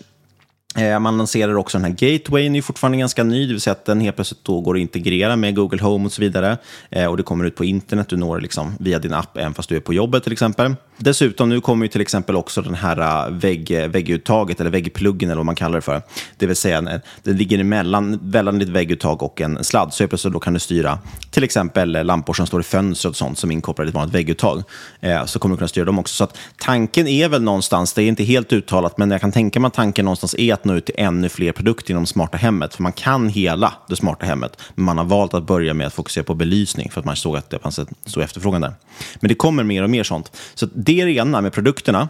Eh, 0.77 0.99
man 0.99 1.17
lanserar 1.17 1.55
också 1.55 1.77
den 1.77 1.85
här 1.85 1.91
gatewayen, 1.91 2.55
är 2.55 2.61
fortfarande 2.61 2.97
ganska 2.97 3.23
ny, 3.23 3.47
det 3.47 3.53
vill 3.53 3.61
säga 3.61 3.71
att 3.71 3.85
den 3.85 4.01
helt 4.01 4.15
plötsligt 4.15 4.43
då 4.43 4.61
går 4.61 4.75
att 4.75 4.81
integrera 4.81 5.35
med 5.35 5.55
Google 5.55 5.83
Home 5.83 6.05
och 6.05 6.11
så 6.11 6.21
vidare. 6.21 6.57
Eh, 6.89 7.05
och 7.05 7.17
det 7.17 7.23
kommer 7.23 7.45
ut 7.45 7.55
på 7.55 7.65
internet, 7.65 8.09
du 8.09 8.17
når 8.17 8.41
liksom 8.41 8.75
via 8.79 8.99
din 8.99 9.13
app, 9.13 9.37
även 9.37 9.53
fast 9.53 9.69
du 9.69 9.75
är 9.75 9.79
på 9.79 9.93
jobbet 9.93 10.23
till 10.23 10.33
exempel. 10.33 10.75
Dessutom, 11.03 11.49
nu 11.49 11.61
kommer 11.61 11.85
ju 11.85 11.89
till 11.89 12.01
exempel 12.01 12.35
också 12.35 12.61
den 12.61 12.75
här 12.75 13.27
äh, 13.27 13.33
vägg, 13.33 13.89
vägguttaget, 13.89 14.59
eller 14.59 14.69
väggpluggen 14.69 15.29
eller 15.29 15.37
vad 15.37 15.45
man 15.45 15.55
kallar 15.55 15.75
det 15.75 15.81
för. 15.81 16.01
Det 16.37 16.45
vill 16.45 16.55
säga, 16.55 16.77
äh, 16.77 16.99
den 17.23 17.37
ligger 17.37 17.59
emellan, 17.59 18.19
mellan 18.23 18.59
ditt 18.59 18.69
vägguttag 18.69 19.23
och 19.23 19.41
en 19.41 19.63
sladd. 19.63 19.93
Så 19.93 20.07
plötsligt 20.07 20.33
då 20.33 20.39
kan 20.39 20.53
du 20.53 20.59
styra 20.59 20.99
till 21.31 21.43
exempel 21.43 21.95
äh, 21.95 22.03
lampor 22.03 22.33
som 22.33 22.47
står 22.47 22.59
i 22.59 22.63
fönstret 22.63 23.09
och 23.09 23.15
sånt 23.15 23.39
som 23.39 23.51
är 23.51 23.55
inkopplade 23.55 23.87
i 23.87 23.89
ett 23.89 23.95
vanligt 23.95 24.15
vägguttag. 24.15 24.63
Eh, 24.99 25.25
så 25.25 25.39
kommer 25.39 25.55
du 25.55 25.57
kunna 25.57 25.67
styra 25.67 25.85
dem 25.85 25.99
också. 25.99 26.15
Så 26.15 26.23
att 26.23 26.37
tanken 26.57 27.07
är 27.07 27.29
väl 27.29 27.43
någonstans, 27.43 27.93
det 27.93 28.03
är 28.03 28.07
inte 28.07 28.23
helt 28.23 28.53
uttalat, 28.53 28.97
men 28.97 29.11
jag 29.11 29.21
kan 29.21 29.31
tänka 29.31 29.59
mig 29.59 29.67
att 29.67 29.73
tanken 29.73 30.05
någonstans 30.05 30.35
är 30.37 30.53
att 30.53 30.65
nå 30.65 30.73
ut 30.73 30.85
till 30.85 30.95
ännu 30.97 31.29
fler 31.29 31.51
produkter 31.51 31.91
inom 31.91 32.05
smarta 32.05 32.37
hemmet. 32.37 32.75
För 32.75 32.83
man 32.83 32.93
kan 32.93 33.29
hela 33.29 33.73
det 33.87 33.95
smarta 33.95 34.25
hemmet, 34.25 34.57
men 34.75 34.85
man 34.85 34.97
har 34.97 35.05
valt 35.05 35.33
att 35.33 35.47
börja 35.47 35.73
med 35.73 35.87
att 35.87 35.93
fokusera 35.93 36.23
på 36.23 36.33
belysning 36.33 36.91
för 36.91 36.99
att 36.99 37.05
man 37.05 37.15
såg 37.15 37.37
att 37.37 37.49
det 37.49 37.59
fanns 37.59 37.79
en 37.79 37.87
stor 38.05 38.23
efterfrågan 38.23 38.61
där. 38.61 38.73
Men 39.19 39.29
det 39.29 39.35
kommer 39.35 39.63
mer 39.63 39.83
och 39.83 39.89
mer 39.89 40.03
sånt. 40.03 40.37
Så 40.53 40.67
det 40.73 40.90
det 40.91 41.01
är 41.01 41.05
det 41.05 41.11
ena 41.11 41.41
med 41.41 41.53
produkterna. 41.53 42.09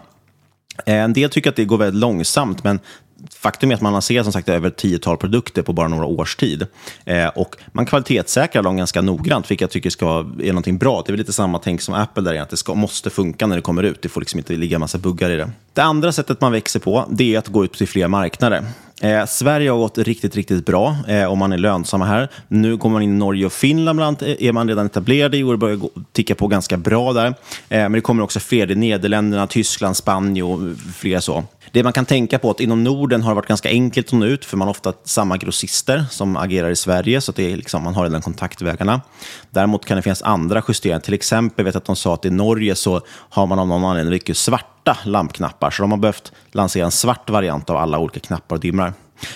Eh, 0.85 0.95
en 0.95 1.13
del 1.13 1.29
tycker 1.29 1.49
att 1.49 1.55
det 1.55 1.65
går 1.65 1.77
väldigt 1.77 2.01
långsamt, 2.01 2.63
men 2.63 2.79
faktum 3.35 3.71
är 3.71 3.75
att 3.75 3.81
man 3.81 3.93
lanserar 3.93 4.23
som 4.23 4.33
sagt 4.33 4.49
över 4.49 4.67
ett 4.67 4.77
tiotal 4.77 5.17
produkter 5.17 5.61
på 5.61 5.73
bara 5.73 5.87
några 5.87 6.05
års 6.05 6.35
tid. 6.35 6.67
Eh, 7.05 7.27
och 7.27 7.55
man 7.71 7.85
kvalitetssäkrar 7.85 8.63
dem 8.63 8.77
ganska 8.77 9.01
noggrant, 9.01 9.51
vilket 9.51 9.61
jag 9.61 9.71
tycker 9.71 9.89
ska, 9.89 10.19
är 10.19 10.47
någonting 10.47 10.77
bra. 10.77 11.03
Det 11.05 11.09
är 11.09 11.11
väl 11.11 11.19
lite 11.19 11.33
samma 11.33 11.59
tänk 11.59 11.81
som 11.81 11.93
Apple, 11.93 12.23
där 12.23 12.41
att 12.41 12.49
det 12.49 12.57
ska, 12.57 12.75
måste 12.75 13.09
funka 13.09 13.47
när 13.47 13.55
det 13.55 13.61
kommer 13.61 13.83
ut. 13.83 14.01
Det 14.01 14.09
får 14.09 14.21
liksom 14.21 14.37
inte 14.37 14.53
ligga 14.53 14.75
en 14.75 14.79
massa 14.79 14.97
buggar 14.97 15.29
i 15.29 15.37
det. 15.37 15.51
Det 15.73 15.81
andra 15.81 16.11
sättet 16.11 16.41
man 16.41 16.51
växer 16.51 16.79
på, 16.79 17.05
det 17.09 17.35
är 17.35 17.39
att 17.39 17.47
gå 17.47 17.63
ut 17.63 17.73
till 17.73 17.87
fler 17.87 18.07
marknader. 18.07 18.63
Eh, 19.03 19.25
Sverige 19.25 19.69
har 19.69 19.77
gått 19.77 19.97
riktigt, 19.97 20.35
riktigt 20.35 20.65
bra 20.65 20.95
eh, 21.07 21.31
om 21.31 21.39
man 21.39 21.53
är 21.53 21.57
lönsamma 21.57 22.05
här. 22.05 22.29
Nu 22.47 22.77
kommer 22.77 22.93
man 22.93 23.01
in 23.01 23.15
i 23.15 23.17
Norge 23.17 23.45
och 23.45 23.53
Finland, 23.53 23.97
bland 23.97 24.07
annat, 24.07 24.21
eh, 24.21 24.47
är 24.47 24.51
man 24.51 24.67
redan 24.67 24.85
etablerad 24.85 25.35
i 25.35 25.43
och 25.43 25.51
det 25.51 25.57
börjar 25.57 25.75
gå, 25.75 25.89
ticka 26.11 26.35
på 26.35 26.47
ganska 26.47 26.77
bra 26.77 27.13
där. 27.13 27.27
Eh, 27.27 27.33
men 27.69 27.91
det 27.91 28.01
kommer 28.01 28.23
också 28.23 28.39
fler 28.39 28.71
i 28.71 28.75
Nederländerna, 28.75 29.47
Tyskland, 29.47 29.97
Spanien 29.97 30.45
och 30.45 30.59
flera 30.95 31.21
så. 31.21 31.43
Det 31.71 31.83
man 31.83 31.93
kan 31.93 32.05
tänka 32.05 32.39
på 32.39 32.47
är 32.47 32.51
att 32.51 32.59
inom 32.59 32.83
Norden 32.83 33.21
har 33.23 33.31
det 33.31 33.35
varit 33.35 33.47
ganska 33.47 33.69
enkelt 33.69 34.07
att 34.07 34.13
nå 34.13 34.25
ut, 34.25 34.45
för 34.45 34.57
man 34.57 34.67
har 34.67 34.71
ofta 34.71 34.93
samma 35.03 35.37
grossister 35.37 36.05
som 36.09 36.37
agerar 36.37 36.69
i 36.69 36.75
Sverige, 36.75 37.21
så 37.21 37.31
det 37.31 37.51
är 37.51 37.57
liksom, 37.57 37.83
man 37.83 37.95
har 37.95 38.03
redan 38.03 38.21
kontaktvägarna. 38.21 39.01
Däremot 39.49 39.85
kan 39.85 39.95
det 39.97 40.01
finnas 40.01 40.21
andra 40.21 40.63
justeringar. 40.67 40.99
Till 40.99 41.13
exempel 41.13 41.65
vet 41.65 41.73
jag 41.73 41.81
att 41.81 41.85
de 41.85 41.95
sa 41.95 42.13
att 42.13 42.25
i 42.25 42.29
Norge 42.29 42.75
så 42.75 43.01
har 43.07 43.47
man 43.47 43.59
av 43.59 43.67
någon 43.67 43.85
anledning 43.85 44.11
mycket 44.11 44.37
svarta 44.83 45.09
lampknappar, 45.09 45.71
så 45.71 45.83
de 45.83 45.91
har 45.91 45.97
behövt 45.97 46.31
lansera 46.51 46.85
en 46.85 46.91
svart 46.91 47.29
variant 47.29 47.69
av 47.69 47.77
alla 47.77 47.99
olika 47.99 48.19
knappar 48.19 48.55
och 48.55 48.61
dimrar. 48.61 48.93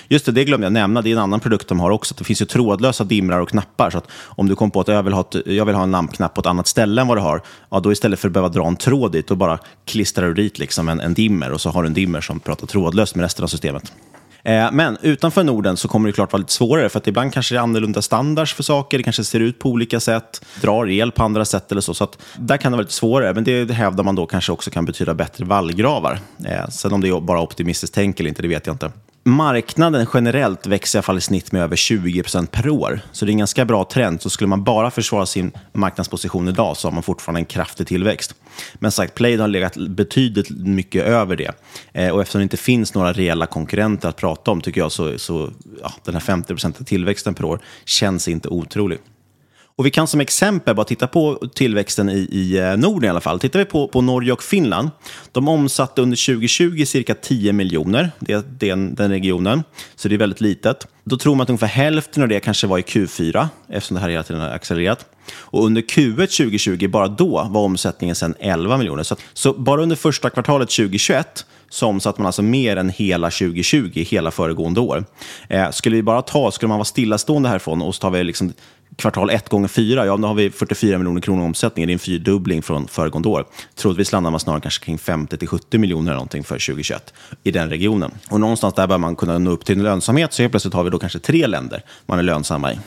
Just 0.08 0.26
det, 0.26 0.32
det 0.32 0.46
glömde 0.46 0.66
jag 0.66 0.74
nämna. 0.74 1.02
Det 1.02 1.10
är 1.10 1.12
en 1.12 1.20
annan 1.20 1.40
produkt 1.40 1.68
de 1.68 1.80
har 1.80 1.92
också. 1.92 2.16
Det 2.18 2.24
finns 2.24 2.42
ju 2.42 2.46
trådlösa 2.46 3.04
dimrar 3.04 3.40
och 3.40 3.50
knappar. 3.50 3.90
Så 3.90 3.98
att 3.98 4.08
om 4.38 4.48
du 4.48 4.56
kom 4.56 4.72
på 4.72 4.80
att 4.82 4.88
jag 4.88 5.04
vill, 5.04 5.14
ha 5.14 5.22
ett, 5.22 5.36
jag 5.46 5.66
vill 5.66 5.76
ha 5.76 5.84
en 5.84 5.92
lampknapp 5.92 6.34
på 6.34 6.42
ett 6.42 6.48
annat 6.48 6.68
ställe 6.68 7.02
än 7.02 7.08
vad 7.08 7.18
du 7.18 7.22
har, 7.22 7.42
ja, 7.70 7.80
då 7.80 7.92
istället 7.92 8.20
för 8.20 8.28
att 8.28 8.34
behöva 8.34 8.50
dra 8.50 8.68
en 8.68 8.76
tråd 8.76 9.12
dit, 9.12 9.28
då 9.28 9.36
bara 9.36 9.60
klistrar 9.86 10.28
du 10.28 10.34
dit 10.34 10.60
liksom 10.60 10.90
en, 10.90 11.00
en 11.00 11.14
dimmer 11.14 11.52
och 11.52 11.62
så 11.62 11.70
har 11.70 11.84
du 11.84 11.88
en 11.88 11.94
dimmer 11.94 12.22
som 12.22 12.40
pratar 12.40 12.68
trådlöst 12.68 13.16
med 13.16 13.24
resten 13.24 13.44
av 13.44 13.48
systemet. 13.48 13.92
Eh, 14.46 14.72
men 14.72 14.98
utanför 15.02 15.44
Norden 15.44 15.78
så 15.78 15.88
kommer 15.88 16.10
det 16.10 16.14
klart 16.14 16.34
vara 16.34 16.40
lite 16.40 16.54
svårare, 16.54 16.90
för 16.90 17.00
att 17.00 17.08
ibland 17.08 17.34
kanske 17.34 17.56
det 17.56 17.60
är 17.60 17.64
annorlunda 17.64 18.02
standards 18.02 18.54
för 18.54 18.64
saker, 18.64 18.98
det 18.98 19.04
kanske 19.04 19.24
ser 19.24 19.40
ut 19.40 19.60
på 19.60 19.70
olika 19.70 20.00
sätt, 20.00 20.46
drar 20.62 20.90
el 20.90 21.12
på 21.12 21.24
andra 21.24 21.46
sätt 21.46 21.72
eller 21.72 21.82
så. 21.82 21.94
Så 21.94 22.04
att 22.04 22.18
där 22.38 22.58
kan 22.58 22.72
det 22.72 22.76
vara 22.76 22.82
lite 22.82 22.94
svårare, 22.94 23.34
men 23.34 23.44
det, 23.44 23.72
hävdar 23.72 24.04
man 24.04 24.16
då 24.16 24.26
kanske 24.26 24.52
också 24.52 24.72
kan 24.72 24.86
betyda 24.86 25.14
bättre 25.14 25.46
vallgravar. 25.46 26.20
Eh, 26.46 26.68
sen 26.70 26.94
om 26.94 27.02
det 27.02 27.08
är 27.08 27.20
bara 27.20 27.42
optimistiskt 27.42 27.96
tänk 27.96 28.20
eller 28.20 28.30
inte, 28.30 28.42
det 28.42 28.48
vet 28.48 28.68
jag 28.68 28.74
inte 28.74 28.92
marknaden 29.28 30.08
generellt 30.14 30.68
växer 30.68 30.98
i 30.98 31.00
alla 31.00 31.04
fall 31.04 31.18
i 31.18 31.22
snitt 31.22 31.52
med 31.52 31.62
över 31.62 31.76
20 31.76 32.24
procent 32.24 32.52
per 32.52 32.70
år. 32.70 33.00
Så 33.12 33.26
det 33.26 33.30
är 33.30 33.34
en 33.34 33.38
ganska 33.38 33.66
bra 33.66 33.84
trend. 33.84 34.22
Så 34.22 34.30
skulle 34.30 34.48
man 34.48 34.64
bara 34.64 34.92
försvara 34.92 35.26
sin 35.26 35.52
marknadsposition 35.74 36.48
idag 36.48 36.78
så 36.78 36.88
har 36.88 36.94
man 36.94 37.04
fortfarande 37.04 37.42
en 37.42 37.46
kraftig 37.46 37.88
tillväxt. 37.88 38.36
Men 38.76 38.92
sagt, 38.92 39.16
Plaid 39.16 39.40
har 39.40 39.48
legat 39.48 39.78
betydligt 39.78 40.50
mycket 40.50 41.04
över 41.04 41.36
det. 41.36 41.52
Eh, 41.94 42.10
och 42.10 42.22
eftersom 42.22 42.40
det 42.40 42.44
inte 42.44 42.58
finns 42.58 42.94
några 42.94 43.14
reella 43.14 43.46
konkurrenter 43.46 44.10
att 44.10 44.18
prata 44.18 44.52
om 44.52 44.62
tycker 44.62 44.82
jag 44.82 44.92
så, 44.92 45.18
så 45.18 45.52
ja, 45.82 45.94
den 46.04 46.14
här 46.14 46.22
50 46.22 46.48
procentiga 46.48 46.86
tillväxten 46.86 47.34
per 47.34 47.46
år 47.46 47.60
känns 47.86 48.28
inte 48.28 48.48
otrolig. 48.50 49.00
Och 49.78 49.86
vi 49.86 49.92
kan 49.92 50.08
som 50.08 50.22
exempel 50.22 50.76
bara 50.76 50.86
titta 50.86 51.08
på 51.08 51.48
tillväxten 51.54 52.10
i, 52.10 52.28
i 52.32 52.58
eh, 52.58 52.78
Norden 52.78 53.04
i 53.04 53.10
alla 53.10 53.22
fall. 53.22 53.40
Tittar 53.40 53.60
vi 53.60 53.66
på, 53.66 53.88
på 53.88 54.02
Norge 54.02 54.32
och 54.32 54.44
Finland. 54.44 54.90
De 55.32 55.48
omsatte 55.48 56.02
under 56.02 56.26
2020 56.34 56.86
cirka 56.86 57.16
10 57.16 57.54
miljoner, 57.54 58.12
det, 58.20 58.60
den, 58.60 58.96
den 58.96 59.12
regionen. 59.12 59.64
Så 59.96 60.08
det 60.08 60.16
är 60.16 60.20
väldigt 60.20 60.42
litet. 60.42 60.88
Då 61.04 61.18
tror 61.18 61.36
man 61.36 61.44
att 61.44 61.50
ungefär 61.50 61.68
hälften 61.68 62.24
av 62.24 62.30
det 62.30 62.40
kanske 62.40 62.68
var 62.68 62.78
i 62.78 62.82
Q4, 62.82 63.48
eftersom 63.70 63.96
det 63.96 64.02
här 64.02 64.10
hela 64.10 64.24
tiden 64.24 64.42
har 64.42 64.50
accelererat. 64.50 65.06
Och 65.34 65.66
under 65.66 65.82
Q1 65.82 66.16
2020, 66.16 66.88
bara 66.88 67.08
då, 67.08 67.48
var 67.50 67.62
omsättningen 67.62 68.16
sedan 68.16 68.36
11 68.40 68.78
miljoner. 68.78 69.04
Så, 69.04 69.16
så 69.34 69.54
bara 69.54 69.82
under 69.84 69.96
första 69.96 70.30
kvartalet 70.30 70.70
2021 70.70 71.46
så 71.70 71.88
omsatte 71.88 72.22
man 72.22 72.26
alltså 72.26 72.42
mer 72.42 72.78
än 72.78 72.90
hela 72.90 73.30
2020, 73.30 74.06
hela 74.08 74.32
föregående 74.32 74.80
år. 74.80 75.06
Eh, 75.50 75.72
skulle 75.72 75.96
vi 75.96 76.04
bara 76.04 76.22
ta, 76.22 76.52
skulle 76.52 76.68
man 76.68 76.78
vara 76.78 76.86
stillastående 76.86 77.50
härifrån 77.50 77.82
och 77.82 77.96
så 77.96 78.00
tar 78.00 78.10
vi 78.10 78.24
liksom 78.24 78.54
kvartal 78.96 79.30
1 79.30 79.50
gånger 79.50 79.68
4, 79.68 80.06
ja 80.06 80.18
då 80.18 80.28
har 80.28 80.36
vi 80.36 80.50
44 80.50 80.98
miljoner 80.98 81.22
kronor 81.22 81.44
i 81.44 81.46
omsättning. 81.46 81.88
Det 81.88 81.92
är 81.92 81.94
en 81.94 82.00
fyrdubbling 82.00 82.62
från 82.62 82.88
föregående 82.88 83.30
år. 83.30 83.46
Troligtvis 83.76 84.12
landar 84.12 84.32
man 84.32 84.40
snarare 84.40 84.62
kanske 84.62 84.86
kring 84.86 84.98
50-70 84.98 85.78
miljoner 85.78 86.12
eller 86.12 86.16
någonting 86.16 86.44
för 86.44 86.56
2021 86.56 87.14
i 87.44 87.52
den 87.52 87.70
regionen. 87.70 88.12
Och 88.30 88.40
någonstans 88.40 88.74
där 88.74 88.88
bör 88.88 88.98
man 88.98 89.16
kunna 89.16 89.38
nå 89.38 89.52
upp 89.52 89.66
till 89.66 89.78
en 89.78 89.84
lönsamhet, 89.84 90.34
så 90.34 90.42
helt 90.42 90.52
plötsligt 90.52 90.74
har 90.74 90.84
vi 90.84 90.90
då 90.90 91.00
kanske 91.00 91.20
tre 91.20 91.48
länder 91.48 91.84
man 92.06 92.20
är 92.20 92.24
lönsamma 92.24 92.74
i. 92.74 92.80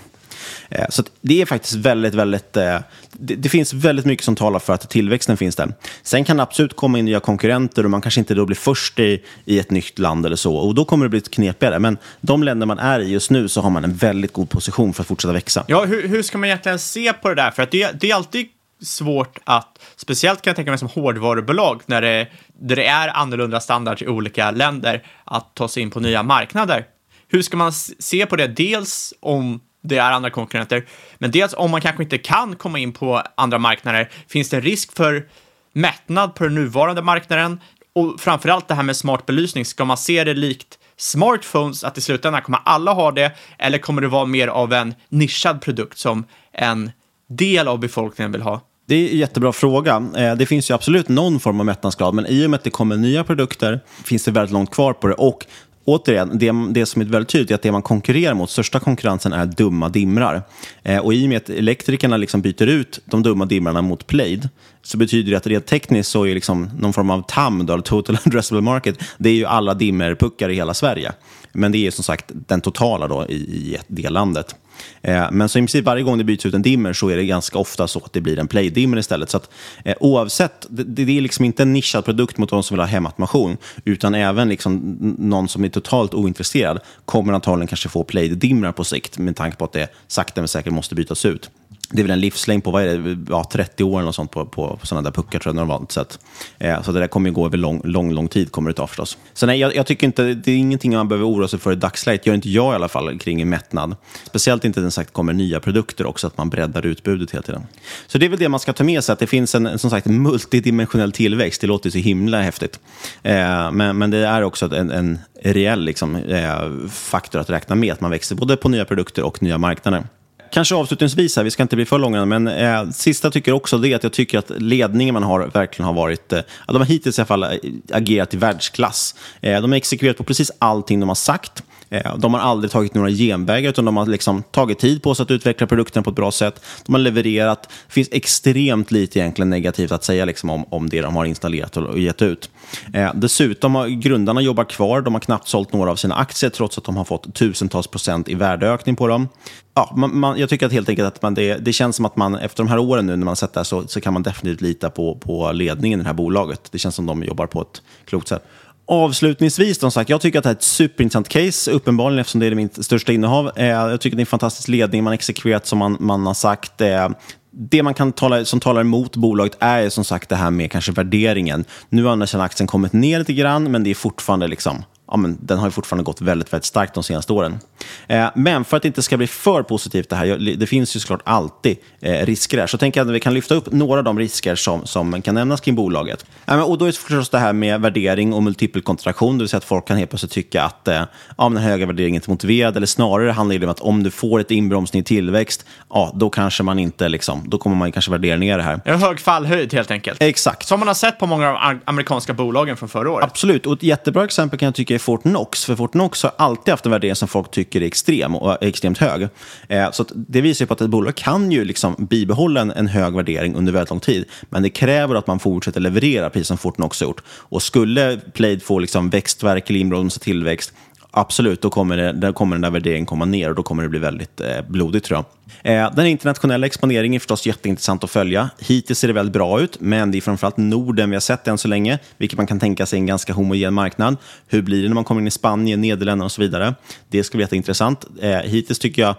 Eh, 0.70 0.84
så 0.88 1.02
det 1.20 1.42
är 1.42 1.46
faktiskt 1.46 1.74
väldigt, 1.74 2.14
väldigt... 2.14 2.56
Eh, 2.56 2.78
det, 3.12 3.34
det, 3.34 3.48
finns 3.48 3.72
väldigt 3.72 4.04
mycket 4.04 4.24
som 4.24 4.36
talar 4.36 4.58
för 4.58 4.72
att 4.72 4.90
tillväxten 4.90 5.36
finns 5.36 5.56
där. 5.56 5.74
Sen 6.02 6.24
kan 6.24 6.36
det 6.36 6.42
absolut 6.42 6.76
komma 6.76 6.98
in 6.98 7.04
nya 7.04 7.20
konkurrenter 7.20 7.84
och 7.84 7.90
man 7.90 8.00
kanske 8.00 8.20
inte 8.20 8.34
då 8.34 8.46
blir 8.46 8.56
först 8.56 8.98
i, 8.98 9.24
i 9.44 9.58
ett 9.58 9.70
nytt 9.70 9.98
land 9.98 10.26
eller 10.26 10.36
så. 10.36 10.56
Och 10.56 10.74
då 10.74 10.84
kommer 10.84 11.04
det 11.04 11.08
bli 11.08 11.20
knepigare. 11.20 11.78
Men 11.78 11.98
de 12.20 12.42
länder 12.42 12.66
man 12.66 12.78
är 12.78 13.00
i 13.00 13.10
just 13.10 13.30
nu 13.30 13.48
så 13.48 13.60
har 13.60 13.70
man 13.70 13.84
en 13.84 13.94
väldigt 13.94 14.32
god 14.32 14.50
position 14.50 14.94
för 14.94 15.02
att 15.02 15.06
fortsätta 15.06 15.32
växa. 15.32 15.64
Ja, 15.68 15.84
hur, 15.84 16.08
hur 16.08 16.22
ska 16.22 16.38
man 16.38 16.48
egentligen 16.48 16.78
se 16.78 17.12
på 17.12 17.28
det 17.28 17.34
där? 17.34 17.50
För 17.50 17.62
att 17.62 17.70
det, 17.70 18.00
det 18.00 18.10
är 18.10 18.14
alltid 18.14 18.46
svårt 18.82 19.38
att, 19.44 19.78
speciellt 19.96 20.42
kan 20.42 20.50
jag 20.50 20.56
tänka 20.56 20.70
mig 20.70 20.78
som 20.78 20.88
hårdvarubolag, 20.88 21.82
när 21.86 22.02
det, 22.02 22.28
där 22.60 22.76
det 22.76 22.86
är 22.86 23.16
annorlunda 23.16 23.60
standard 23.60 24.02
i 24.02 24.06
olika 24.06 24.50
länder, 24.50 25.06
att 25.24 25.54
ta 25.54 25.68
sig 25.68 25.82
in 25.82 25.90
på 25.90 26.00
nya 26.00 26.22
marknader. 26.22 26.84
Hur 27.28 27.42
ska 27.42 27.56
man 27.56 27.72
se 27.72 28.26
på 28.26 28.36
det? 28.36 28.46
Dels 28.46 29.14
om 29.20 29.60
det 29.82 29.98
är 29.98 30.12
andra 30.12 30.30
konkurrenter. 30.30 30.86
Men 31.18 31.30
dels 31.30 31.54
om 31.56 31.70
man 31.70 31.80
kanske 31.80 32.02
inte 32.02 32.18
kan 32.18 32.56
komma 32.56 32.78
in 32.78 32.92
på 32.92 33.22
andra 33.34 33.58
marknader, 33.58 34.10
finns 34.28 34.48
det 34.48 34.60
risk 34.60 34.96
för 34.96 35.28
mättnad 35.72 36.34
på 36.34 36.44
den 36.44 36.54
nuvarande 36.54 37.02
marknaden? 37.02 37.60
Och 37.92 38.20
framförallt 38.20 38.68
det 38.68 38.74
här 38.74 38.82
med 38.82 38.96
smart 38.96 39.26
belysning, 39.26 39.64
ska 39.64 39.84
man 39.84 39.96
se 39.96 40.24
det 40.24 40.34
likt 40.34 40.78
smartphones, 40.96 41.84
att 41.84 41.98
i 41.98 42.00
slutändan 42.00 42.42
kommer 42.42 42.60
alla 42.64 42.92
ha 42.92 43.10
det, 43.10 43.32
eller 43.58 43.78
kommer 43.78 44.02
det 44.02 44.08
vara 44.08 44.24
mer 44.24 44.48
av 44.48 44.72
en 44.72 44.94
nischad 45.08 45.60
produkt 45.60 45.98
som 45.98 46.24
en 46.52 46.90
del 47.28 47.68
av 47.68 47.78
befolkningen 47.78 48.32
vill 48.32 48.42
ha? 48.42 48.60
Det 48.86 48.94
är 48.94 49.12
en 49.12 49.18
jättebra 49.18 49.52
fråga. 49.52 50.04
Eh, 50.16 50.34
det 50.34 50.46
finns 50.46 50.70
ju 50.70 50.74
absolut 50.74 51.08
någon 51.08 51.40
form 51.40 51.60
av 51.60 51.66
mättnadsgrad, 51.66 52.14
men 52.14 52.26
i 52.26 52.46
och 52.46 52.50
med 52.50 52.58
att 52.58 52.64
det 52.64 52.70
kommer 52.70 52.96
nya 52.96 53.24
produkter 53.24 53.80
finns 54.04 54.24
det 54.24 54.30
väldigt 54.30 54.52
långt 54.52 54.70
kvar 54.70 54.92
på 54.92 55.06
det. 55.06 55.14
Och 55.14 55.46
återigen, 55.88 56.38
det, 56.38 56.52
det 56.70 56.86
som 56.86 57.02
är 57.02 57.06
väldigt 57.06 57.28
tydligt 57.28 57.50
är 57.50 57.54
att 57.54 57.62
det 57.62 57.72
man 57.72 57.82
konkurrerar 57.82 58.34
mot, 58.34 58.50
största 58.50 58.80
konkurrensen 58.80 59.32
är 59.32 59.46
dumma 59.46 59.88
dimrar. 59.88 60.42
Eh, 60.82 60.98
och 60.98 61.14
i 61.14 61.24
och 61.24 61.28
med 61.28 61.36
att 61.36 61.50
elektrikerna 61.50 62.16
liksom 62.16 62.42
byter 62.42 62.66
ut 62.66 63.00
de 63.04 63.22
dumma 63.22 63.46
dimrarna 63.46 63.82
mot 63.82 64.06
Plaid, 64.06 64.48
så 64.82 64.98
betyder 64.98 65.30
det 65.30 65.36
att 65.36 65.46
rent 65.46 65.66
tekniskt 65.66 66.10
så 66.10 66.26
är 66.26 66.34
liksom 66.34 66.70
någon 66.78 66.92
form 66.92 67.10
av 67.10 67.22
TAM, 67.22 67.66
då, 67.66 67.80
Total 67.80 68.18
Addressable 68.26 68.62
Market, 68.62 68.98
det 69.18 69.28
är 69.28 69.34
ju 69.34 69.44
alla 69.44 69.74
dimmerpuckar 69.74 70.48
i 70.48 70.54
hela 70.54 70.74
Sverige. 70.74 71.12
Men 71.52 71.72
det 71.72 71.86
är 71.86 71.90
som 71.90 72.04
sagt 72.04 72.24
den 72.28 72.60
totala 72.60 73.08
då 73.08 73.26
i, 73.26 73.34
i 73.34 73.78
det 73.86 74.10
landet. 74.10 74.54
Eh, 75.02 75.26
men 75.32 75.48
så 75.48 75.58
i 75.58 75.62
princip 75.62 75.84
varje 75.84 76.02
gång 76.02 76.18
det 76.18 76.24
byts 76.24 76.46
ut 76.46 76.54
en 76.54 76.62
dimmer 76.62 76.92
så 76.92 77.08
är 77.08 77.16
det 77.16 77.24
ganska 77.24 77.58
ofta 77.58 77.88
så 77.88 77.98
att 77.98 78.12
det 78.12 78.20
blir 78.20 78.38
en 78.38 78.48
play-dimmer 78.48 78.98
istället. 78.98 79.30
Så 79.30 79.36
att, 79.36 79.50
eh, 79.84 79.94
oavsett, 80.00 80.66
det, 80.70 80.82
det, 80.82 81.18
är 81.18 81.20
liksom 81.20 81.44
inte 81.44 81.62
en 81.62 81.72
nischad 81.72 82.04
produkt 82.04 82.38
mot 82.38 82.50
de 82.50 82.62
som 82.62 82.74
vill 82.74 82.80
ha 82.80 82.86
hemautomation, 82.86 83.56
utan 83.84 84.14
även 84.14 84.48
liksom 84.48 84.96
någon 85.18 85.48
som 85.48 85.64
är 85.64 85.68
totalt 85.68 86.14
ointresserad 86.14 86.80
kommer 87.04 87.32
antagligen 87.32 87.68
kanske 87.68 87.88
få 87.88 88.04
play 88.04 88.28
dimmer 88.28 88.72
på 88.72 88.84
sikt 88.84 89.18
med 89.18 89.36
tanke 89.36 89.56
på 89.56 89.64
att 89.64 89.72
det 89.72 89.88
sakta 90.06 90.40
men 90.40 90.48
säkert 90.48 90.72
måste 90.72 90.94
bytas 90.94 91.24
ut 91.24 91.50
det 91.90 92.00
är 92.00 92.04
väl 92.04 92.10
en 92.10 92.20
livslängd 92.20 92.64
på 92.64 92.70
vad 92.70 92.82
är 92.82 92.98
det, 92.98 93.18
ja, 93.28 93.48
30 93.52 93.84
år 93.84 94.00
eller 94.00 94.12
sånt 94.12 94.30
på, 94.30 94.44
på, 94.44 94.76
på 94.76 94.86
sådana 94.86 95.10
där 95.10 95.10
puckar 95.10 95.38
tror 95.38 95.54
jag 95.54 95.56
normalt 95.56 95.92
sett. 95.92 96.18
Eh, 96.58 96.82
så 96.82 96.92
det 96.92 97.00
där 97.00 97.06
kommer 97.06 97.28
ju 97.28 97.34
gå 97.34 97.46
över 97.46 97.56
lång, 97.56 97.80
lång, 97.84 98.12
lång 98.12 98.28
tid 98.28 98.52
kommer 98.52 98.70
det 98.70 98.74
ta 98.74 98.86
förstås. 98.86 99.18
Så 99.34 99.46
nej, 99.46 99.58
jag, 99.60 99.74
jag, 99.76 99.86
tycker 99.86 100.06
inte, 100.06 100.34
det 100.34 100.52
är 100.52 100.56
ingenting 100.56 100.92
man 100.92 101.08
behöver 101.08 101.28
oroa 101.28 101.48
sig 101.48 101.58
för 101.58 101.72
i 101.72 101.74
dagsläget. 101.74 102.26
Gör 102.26 102.34
inte 102.34 102.50
jag 102.50 102.72
i 102.72 102.74
alla 102.74 102.88
fall 102.88 103.18
kring 103.18 103.48
mättnad. 103.48 103.96
Speciellt 104.26 104.64
inte 104.64 104.80
den 104.80 104.90
sagt 104.90 105.12
kommer 105.12 105.32
nya 105.32 105.60
produkter 105.60 106.06
också, 106.06 106.26
att 106.26 106.38
man 106.38 106.50
breddar 106.50 106.86
utbudet 106.86 107.30
hela 107.30 107.42
tiden. 107.42 107.62
Så 108.06 108.18
det 108.18 108.26
är 108.26 108.30
väl 108.30 108.38
det 108.38 108.48
man 108.48 108.60
ska 108.60 108.72
ta 108.72 108.84
med 108.84 109.04
sig, 109.04 109.12
att 109.12 109.18
det 109.18 109.26
finns 109.26 109.54
en 109.54 109.78
som 109.78 109.90
sagt 109.90 110.06
multidimensionell 110.06 111.12
tillväxt. 111.12 111.60
Det 111.60 111.66
låter 111.66 111.90
så 111.90 111.98
himla 111.98 112.40
häftigt. 112.42 112.80
Eh, 113.22 113.72
men, 113.72 113.98
men 113.98 114.10
det 114.10 114.18
är 114.18 114.42
också 114.42 114.74
en, 114.74 114.90
en 114.90 115.18
reell 115.42 115.80
liksom, 115.80 116.16
eh, 116.16 116.88
faktor 116.90 117.40
att 117.40 117.50
räkna 117.50 117.74
med, 117.74 117.92
att 117.92 118.00
man 118.00 118.10
växer 118.10 118.36
både 118.36 118.56
på 118.56 118.68
nya 118.68 118.84
produkter 118.84 119.22
och 119.22 119.42
nya 119.42 119.58
marknader 119.58 120.04
kanske 120.50 120.74
avslutningsvis, 120.74 121.36
här, 121.36 121.44
vi 121.44 121.50
ska 121.50 121.62
inte 121.62 121.76
bli 121.76 121.84
för 121.84 121.98
långa, 121.98 122.24
men 122.24 122.48
eh, 122.48 122.90
sista 122.90 123.30
tycker 123.30 123.52
också 123.52 123.78
det 123.78 123.94
att 123.94 124.02
jag 124.02 124.12
tycker 124.12 124.38
att 124.38 124.50
ledningen 124.56 125.12
man 125.12 125.22
har 125.22 125.46
verkligen 125.46 125.86
har 125.86 125.94
varit, 125.94 126.32
eh, 126.32 126.40
de 126.66 126.76
har 126.76 126.84
hittills 126.84 127.18
i 127.18 127.20
alla 127.20 127.26
fall 127.26 127.42
eh, 127.42 127.50
agerat 127.92 128.34
i 128.34 128.36
världsklass. 128.36 129.14
Eh, 129.40 129.60
de 129.60 129.70
har 129.70 129.76
exekverat 129.76 130.16
på 130.16 130.24
precis 130.24 130.50
allting 130.58 131.00
de 131.00 131.08
har 131.08 131.16
sagt. 131.16 131.62
Eh, 131.90 132.16
de 132.16 132.34
har 132.34 132.40
aldrig 132.40 132.70
tagit 132.70 132.94
några 132.94 133.10
genvägar, 133.10 133.70
utan 133.70 133.84
de 133.84 133.96
har 133.96 134.06
liksom 134.06 134.42
tagit 134.42 134.78
tid 134.78 135.02
på 135.02 135.14
sig 135.14 135.22
att 135.22 135.30
utveckla 135.30 135.66
produkten 135.66 136.02
på 136.02 136.10
ett 136.10 136.16
bra 136.16 136.30
sätt. 136.30 136.60
De 136.86 136.94
har 136.94 137.00
levererat. 137.00 137.62
Det 137.62 137.92
finns 137.92 138.08
extremt 138.12 138.90
lite 138.90 139.18
egentligen 139.18 139.50
negativt 139.50 139.92
att 139.92 140.04
säga 140.04 140.24
liksom 140.24 140.50
om, 140.50 140.64
om 140.70 140.88
det 140.88 141.00
de 141.00 141.16
har 141.16 141.24
installerat 141.24 141.76
och 141.76 141.98
gett 141.98 142.22
ut. 142.22 142.50
Eh, 142.94 143.10
dessutom 143.14 143.74
har 143.74 143.88
grundarna 143.88 144.40
jobbat 144.40 144.68
kvar. 144.68 145.00
De 145.00 145.14
har 145.14 145.20
knappt 145.20 145.48
sålt 145.48 145.72
några 145.72 145.90
av 145.90 145.96
sina 145.96 146.14
aktier, 146.14 146.50
trots 146.50 146.78
att 146.78 146.84
de 146.84 146.96
har 146.96 147.04
fått 147.04 147.34
tusentals 147.34 147.86
procent 147.86 148.28
i 148.28 148.34
värdeökning 148.34 148.96
på 148.96 149.06
dem. 149.06 149.28
Ja, 149.74 149.92
man, 149.96 150.18
man, 150.18 150.38
jag 150.38 150.48
tycker 150.48 150.66
att 150.66 150.72
helt 150.72 150.88
enkelt 150.88 151.08
att 151.08 151.22
man, 151.22 151.34
det, 151.34 151.54
det, 151.54 151.72
känns 151.72 151.96
som 151.96 152.04
att 152.04 152.16
man 152.16 152.34
efter 152.34 152.62
de 152.64 152.70
här 152.70 152.78
åren 152.78 153.06
nu 153.06 153.16
när 153.16 153.24
man 153.24 153.36
sett 153.36 153.52
det 153.52 153.60
här 153.60 153.64
så, 153.64 153.86
så 153.86 154.00
kan 154.00 154.12
man 154.12 154.22
definitivt 154.22 154.60
lita 154.60 154.90
på, 154.90 155.14
på 155.14 155.52
ledningen 155.52 156.00
i 156.00 156.02
det 156.02 156.08
här 156.08 156.14
bolaget. 156.14 156.60
Det 156.72 156.78
känns 156.78 156.94
som 156.94 157.06
de 157.06 157.22
jobbar 157.22 157.46
på 157.46 157.60
ett 157.60 157.82
klokt 158.04 158.28
sätt. 158.28 158.44
Avslutningsvis, 158.90 159.80
som 159.80 159.90
sagt, 159.90 160.10
jag 160.10 160.20
tycker 160.20 160.38
att 160.38 160.42
det 160.42 160.48
här 160.48 160.54
är 160.54 160.58
ett 160.58 160.62
superintressant 160.62 161.28
case, 161.28 161.70
uppenbarligen 161.70 162.20
eftersom 162.20 162.40
det 162.40 162.46
är 162.46 162.54
mitt 162.54 162.84
största 162.84 163.12
innehav. 163.12 163.50
Eh, 163.56 163.66
jag 163.66 164.00
tycker 164.00 164.14
att 164.14 164.16
det 164.16 164.20
är 164.20 164.22
en 164.22 164.26
fantastisk 164.26 164.68
ledning, 164.68 165.04
man 165.04 165.10
har 165.10 165.14
exekverat 165.14 165.66
som 165.66 165.78
man, 165.78 165.96
man 166.00 166.26
har 166.26 166.34
sagt. 166.34 166.80
Eh, 166.80 167.08
det 167.50 167.82
man 167.82 167.94
kan 167.94 168.12
tala, 168.12 168.44
som 168.44 168.60
talar 168.60 168.80
emot 168.80 169.16
bolaget 169.16 169.56
är 169.60 169.88
som 169.88 170.04
sagt 170.04 170.28
det 170.28 170.36
här 170.36 170.50
med 170.50 170.70
kanske 170.70 170.92
värderingen. 170.92 171.64
Nu 171.88 172.04
har 172.04 172.40
aktien 172.40 172.66
kommit 172.66 172.92
ner 172.92 173.18
lite 173.18 173.32
grann, 173.32 173.70
men 173.70 173.84
det 173.84 173.90
är 173.90 173.94
fortfarande 173.94 174.48
liksom 174.48 174.84
ja, 175.10 175.16
men 175.16 175.38
den 175.40 175.58
har 175.58 175.66
ju 175.66 175.70
fortfarande 175.70 176.04
gått 176.04 176.20
väldigt, 176.20 176.52
väldigt 176.52 176.64
starkt 176.64 176.94
de 176.94 177.02
senaste 177.02 177.32
åren. 177.32 177.58
Eh, 178.06 178.26
men 178.34 178.64
för 178.64 178.76
att 178.76 178.82
det 178.82 178.86
inte 178.86 179.02
ska 179.02 179.16
bli 179.16 179.26
för 179.26 179.62
positivt 179.62 180.08
det 180.08 180.16
här, 180.16 180.56
det 180.56 180.66
finns 180.66 180.96
ju 180.96 181.00
såklart 181.00 181.22
alltid 181.24 181.76
eh, 182.00 182.26
risker 182.26 182.58
här, 182.58 182.66
så 182.66 182.78
tänker 182.78 183.00
jag 183.00 183.08
att 183.08 183.14
vi 183.14 183.20
kan 183.20 183.34
lyfta 183.34 183.54
upp 183.54 183.72
några 183.72 183.98
av 183.98 184.04
de 184.04 184.18
risker 184.18 184.54
som, 184.54 184.86
som 184.86 185.22
kan 185.22 185.34
nämnas 185.34 185.60
kring 185.60 185.74
bolaget. 185.74 186.22
Eh, 186.46 186.56
men, 186.56 186.62
och 186.62 186.78
då 186.78 186.84
är 186.84 186.86
det 186.86 186.98
förstås 186.98 187.30
det 187.30 187.38
här 187.38 187.52
med 187.52 187.80
värdering 187.80 188.32
och 188.32 188.42
multipelkontraktion, 188.42 189.38
det 189.38 189.42
vill 189.42 189.48
säga 189.48 189.58
att 189.58 189.64
folk 189.64 189.88
kan 189.88 189.96
helt 189.96 190.10
plötsligt 190.10 190.32
tycka 190.32 190.62
att 190.62 190.88
eh, 190.88 191.02
ja, 191.38 191.44
den 191.44 191.56
höga 191.56 191.86
värderingen 191.86 192.14
är 192.14 192.18
inte 192.18 192.30
motiverad, 192.30 192.76
eller 192.76 192.86
snarare 192.86 193.30
handlar 193.30 193.58
det 193.58 193.66
om 193.66 193.70
att 193.70 193.80
om 193.80 194.02
du 194.02 194.10
får 194.10 194.40
ett 194.40 194.50
inbromsning 194.50 195.00
i 195.00 195.04
tillväxt, 195.04 195.64
ja, 195.90 196.12
då 196.14 196.30
kanske 196.30 196.62
man 196.62 196.78
inte, 196.78 197.08
liksom, 197.08 197.42
då 197.46 197.58
kommer 197.58 197.76
man 197.76 197.92
kanske 197.92 198.10
värdera 198.10 198.36
ner 198.36 198.58
det 198.58 198.64
här. 198.64 198.80
En 198.84 198.98
hög 198.98 199.20
fallhöjd 199.20 199.74
helt 199.74 199.90
enkelt. 199.90 200.22
Exakt. 200.22 200.66
Som 200.66 200.80
man 200.80 200.88
har 200.88 200.94
sett 200.94 201.18
på 201.18 201.26
många 201.26 201.48
av 201.48 201.54
de 201.54 201.80
amerikanska 201.84 202.32
bolagen 202.32 202.76
från 202.76 202.88
förra 202.88 203.10
året. 203.10 203.24
Absolut, 203.24 203.66
och 203.66 203.72
ett 203.72 203.82
jättebra 203.82 204.24
exempel 204.24 204.58
kan 204.58 204.66
jag 204.66 204.74
tycka 204.74 204.97
är 204.98 205.02
Fortnox. 205.02 205.64
För 205.64 205.76
Fortnox 205.76 206.22
har 206.22 206.32
alltid 206.38 206.72
haft 206.72 206.86
en 206.86 206.92
värdering 206.92 207.14
som 207.14 207.28
folk 207.28 207.50
tycker 207.50 207.80
är 207.80 207.86
extrem 207.86 208.34
och 208.34 208.50
eh, 208.50 208.68
extremt 208.68 208.98
hög. 208.98 209.28
Eh, 209.68 209.90
så 209.90 210.04
det 210.14 210.40
visar 210.40 210.66
på 210.66 210.74
att 210.74 210.80
ett 210.80 210.90
bolag 210.90 211.14
kan 211.14 211.52
ju 211.52 211.64
liksom 211.64 212.06
bibehålla 212.10 212.60
en, 212.60 212.70
en, 212.70 212.86
hög 212.86 213.14
värdering 213.14 213.54
under 213.54 213.72
väldigt 213.72 213.90
lång 213.90 214.00
tid. 214.00 214.24
Men 214.50 214.62
det 214.62 214.70
kräver 214.70 215.14
att 215.14 215.26
man 215.26 215.38
fortsätter 215.38 215.80
leverera, 215.80 216.30
precis 216.30 216.48
som 216.48 216.58
Fortnox 216.58 217.00
har 217.00 217.06
gjort. 217.06 217.22
Och 217.28 217.62
skulle 217.62 218.20
Plaid 218.32 218.62
få 218.62 218.78
liksom 218.78 219.10
växtverk 219.10 219.70
eller 219.70 219.80
inbromsad 219.80 220.22
tillväxt, 220.22 220.72
absolut, 221.10 221.62
då 221.62 221.70
kommer, 221.70 221.96
det, 221.96 222.12
då 222.12 222.32
kommer 222.32 222.56
den 222.56 222.60
där 222.60 222.70
värderingen 222.70 223.06
komma 223.06 223.24
ner 223.24 223.48
och 223.48 223.54
då 223.54 223.62
kommer 223.62 223.82
det 223.82 223.88
bli 223.88 223.98
väldigt 223.98 224.40
eh, 224.40 224.60
blodigt 224.68 225.04
tror 225.04 225.16
jag. 225.16 225.24
Eh, 225.72 225.94
den 225.94 226.06
internationella 226.06 226.66
exponeringen 226.66 227.14
är 227.14 227.18
förstås 227.18 227.46
jätteintressant 227.46 228.04
att 228.04 228.10
följa. 228.10 228.50
Hittills 228.58 228.98
ser 228.98 229.08
det 229.08 229.14
väldigt 229.14 229.32
bra 229.32 229.60
ut, 229.60 229.80
men 229.80 230.10
det 230.10 230.18
är 230.18 230.22
framförallt 230.22 230.56
Norden 230.56 231.10
vi 231.10 231.16
har 231.16 231.20
sett 231.20 231.48
än 231.48 231.58
så 231.58 231.68
länge, 231.68 231.98
vilket 232.18 232.36
man 232.36 232.46
kan 232.46 232.60
tänka 232.60 232.86
sig 232.86 232.96
är 232.96 233.00
en 233.00 233.06
ganska 233.06 233.32
homogen 233.32 233.74
marknad. 233.74 234.16
Hur 234.46 234.62
blir 234.62 234.82
det 234.82 234.88
när 234.88 234.94
man 234.94 235.04
kommer 235.04 235.20
in 235.20 235.26
i 235.26 235.30
Spanien, 235.30 235.80
Nederländerna 235.80 236.24
och 236.24 236.32
så 236.32 236.40
vidare? 236.40 236.74
Det 237.08 237.24
ska 237.24 237.38
bli 237.38 237.44
jätteintressant. 237.44 238.06
Eh, 238.20 238.38
hittills 238.38 238.78
tycker 238.78 239.02
jag 239.02 239.14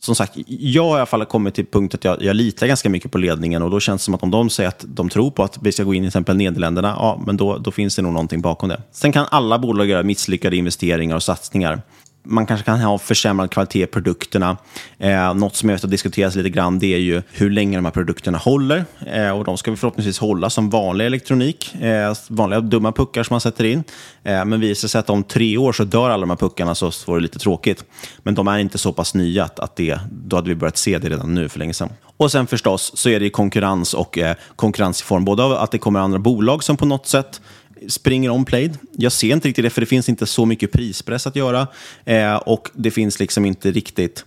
som 0.00 0.14
sagt, 0.14 0.32
jag 0.46 0.84
har 0.84 0.90
i 0.90 0.96
alla 0.96 1.06
fall 1.06 1.24
kommit 1.24 1.54
till 1.54 1.66
punkt 1.66 1.94
att 1.94 2.04
jag, 2.04 2.22
jag 2.22 2.36
litar 2.36 2.66
ganska 2.66 2.88
mycket 2.88 3.12
på 3.12 3.18
ledningen 3.18 3.62
och 3.62 3.70
då 3.70 3.80
känns 3.80 4.02
det 4.02 4.04
som 4.04 4.14
att 4.14 4.22
om 4.22 4.30
de 4.30 4.50
säger 4.50 4.68
att 4.68 4.84
de 4.88 5.08
tror 5.08 5.30
på 5.30 5.42
att 5.42 5.58
vi 5.62 5.72
ska 5.72 5.84
gå 5.84 5.94
in 5.94 6.02
i 6.02 6.04
till 6.04 6.08
exempel 6.08 6.36
Nederländerna, 6.36 6.88
ja, 6.98 7.22
men 7.26 7.36
då, 7.36 7.58
då 7.58 7.70
finns 7.70 7.96
det 7.96 8.02
nog 8.02 8.12
någonting 8.12 8.40
bakom 8.40 8.68
det. 8.68 8.82
Sen 8.92 9.12
kan 9.12 9.26
alla 9.30 9.58
bolag 9.58 9.86
göra 9.86 10.02
misslyckade 10.02 10.56
investeringar 10.56 11.16
och 11.16 11.22
satsningar 11.22 11.82
man 12.28 12.46
kanske 12.46 12.64
kan 12.64 12.80
ha 12.80 12.98
försämrad 12.98 13.50
kvalitet 13.50 13.82
i 13.82 13.86
produkterna. 13.86 14.56
Eh, 14.98 15.34
något 15.34 15.56
som 15.56 15.68
jag 15.68 15.76
vet 15.76 15.82
har 15.82 15.90
diskuterats 15.90 16.36
lite 16.36 16.50
grann 16.50 16.78
det 16.78 16.94
är 16.94 16.98
ju 16.98 17.22
hur 17.32 17.50
länge 17.50 17.78
de 17.78 17.84
här 17.84 17.92
produkterna 17.92 18.38
håller. 18.38 18.84
Eh, 19.06 19.30
och 19.30 19.44
de 19.44 19.58
ska 19.58 19.70
vi 19.70 19.76
förhoppningsvis 19.76 20.18
hålla 20.18 20.50
som 20.50 20.70
vanlig 20.70 21.06
elektronik, 21.06 21.74
eh, 21.74 22.14
vanliga 22.28 22.60
dumma 22.60 22.92
puckar 22.92 23.22
som 23.22 23.34
man 23.34 23.40
sätter 23.40 23.64
in. 23.64 23.84
Eh, 24.24 24.44
men 24.44 24.60
visar 24.60 24.86
det 24.86 24.90
sig 24.90 24.98
att 24.98 25.10
om 25.10 25.24
tre 25.24 25.56
år 25.56 25.72
så 25.72 25.84
dör 25.84 26.10
alla 26.10 26.20
de 26.20 26.30
här 26.30 26.36
puckarna 26.36 26.74
så 26.74 26.90
får 26.90 27.16
det 27.16 27.22
lite 27.22 27.38
tråkigt. 27.38 27.84
Men 28.18 28.34
de 28.34 28.48
är 28.48 28.58
inte 28.58 28.78
så 28.78 28.92
pass 28.92 29.14
nya 29.14 29.44
att, 29.44 29.60
att 29.60 29.76
det, 29.76 30.00
då 30.10 30.36
hade 30.36 30.48
vi 30.48 30.54
börjat 30.54 30.76
se 30.76 30.98
det 30.98 31.08
redan 31.08 31.34
nu 31.34 31.48
för 31.48 31.58
länge 31.58 31.74
sedan. 31.74 31.90
Och 32.16 32.32
sen 32.32 32.46
förstås 32.46 32.92
så 32.94 33.08
är 33.08 33.20
det 33.20 33.30
konkurrens 33.30 33.94
och 33.94 34.18
eh, 34.18 34.36
konkurrens 34.56 35.00
i 35.00 35.04
form 35.04 35.24
både 35.24 35.42
av 35.42 35.52
att 35.52 35.70
det 35.70 35.78
kommer 35.78 36.00
andra 36.00 36.18
bolag 36.18 36.64
som 36.64 36.76
på 36.76 36.86
något 36.86 37.06
sätt 37.06 37.40
springer 37.88 38.30
om 38.30 38.44
Played. 38.44 38.78
Jag 38.92 39.12
ser 39.12 39.32
inte 39.32 39.48
riktigt 39.48 39.64
det, 39.64 39.70
för 39.70 39.80
det 39.80 39.86
finns 39.86 40.08
inte 40.08 40.26
så 40.26 40.46
mycket 40.46 40.72
prispress 40.72 41.26
att 41.26 41.36
göra. 41.36 41.66
Eh, 42.04 42.36
och 42.36 42.70
det 42.74 42.90
finns 42.90 43.20
liksom 43.20 43.44
inte 43.44 43.70
riktigt... 43.70 44.24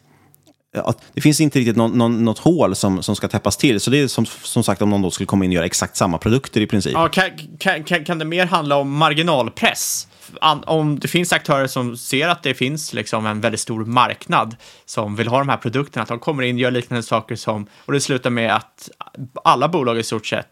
Eh, 0.75 0.85
att, 0.85 1.03
det 1.13 1.21
finns 1.21 1.41
inte 1.41 1.59
riktigt 1.59 1.75
någon, 1.75 1.97
någon, 1.97 2.25
något 2.25 2.39
hål 2.39 2.75
som, 2.75 3.03
som 3.03 3.15
ska 3.15 3.27
täppas 3.27 3.57
till. 3.57 3.79
Så 3.79 3.91
det 3.91 3.97
är 3.97 4.07
som, 4.07 4.25
som 4.25 4.63
sagt 4.63 4.81
om 4.81 4.89
någon 4.89 5.01
då 5.01 5.11
skulle 5.11 5.27
komma 5.27 5.45
in 5.45 5.51
och 5.51 5.55
göra 5.55 5.65
exakt 5.65 5.97
samma 5.97 6.17
produkter 6.17 6.61
i 6.61 6.67
princip. 6.67 6.93
Ja, 6.93 7.07
kan, 7.07 7.29
kan, 7.59 7.83
kan, 7.83 8.05
kan 8.05 8.19
det 8.19 8.25
mer 8.25 8.45
handla 8.45 8.75
om 8.75 8.91
marginalpress? 8.91 10.07
om 10.65 10.99
det 10.99 11.07
finns 11.07 11.33
aktörer 11.33 11.67
som 11.67 11.97
ser 11.97 12.27
att 12.27 12.43
det 12.43 12.53
finns 12.53 12.93
liksom 12.93 13.25
en 13.25 13.41
väldigt 13.41 13.59
stor 13.59 13.85
marknad 13.85 14.55
som 14.85 15.15
vill 15.15 15.27
ha 15.27 15.37
de 15.37 15.49
här 15.49 15.57
produkterna, 15.57 16.03
att 16.03 16.09
de 16.09 16.19
kommer 16.19 16.43
in 16.43 16.55
och 16.55 16.61
gör 16.61 16.71
liknande 16.71 17.03
saker 17.03 17.35
som, 17.35 17.67
och 17.85 17.93
det 17.93 18.01
slutar 18.01 18.29
med 18.29 18.55
att 18.55 18.89
alla 19.43 19.67
bolag 19.67 19.99
i 19.99 20.03
stort 20.03 20.25
sett 20.25 20.47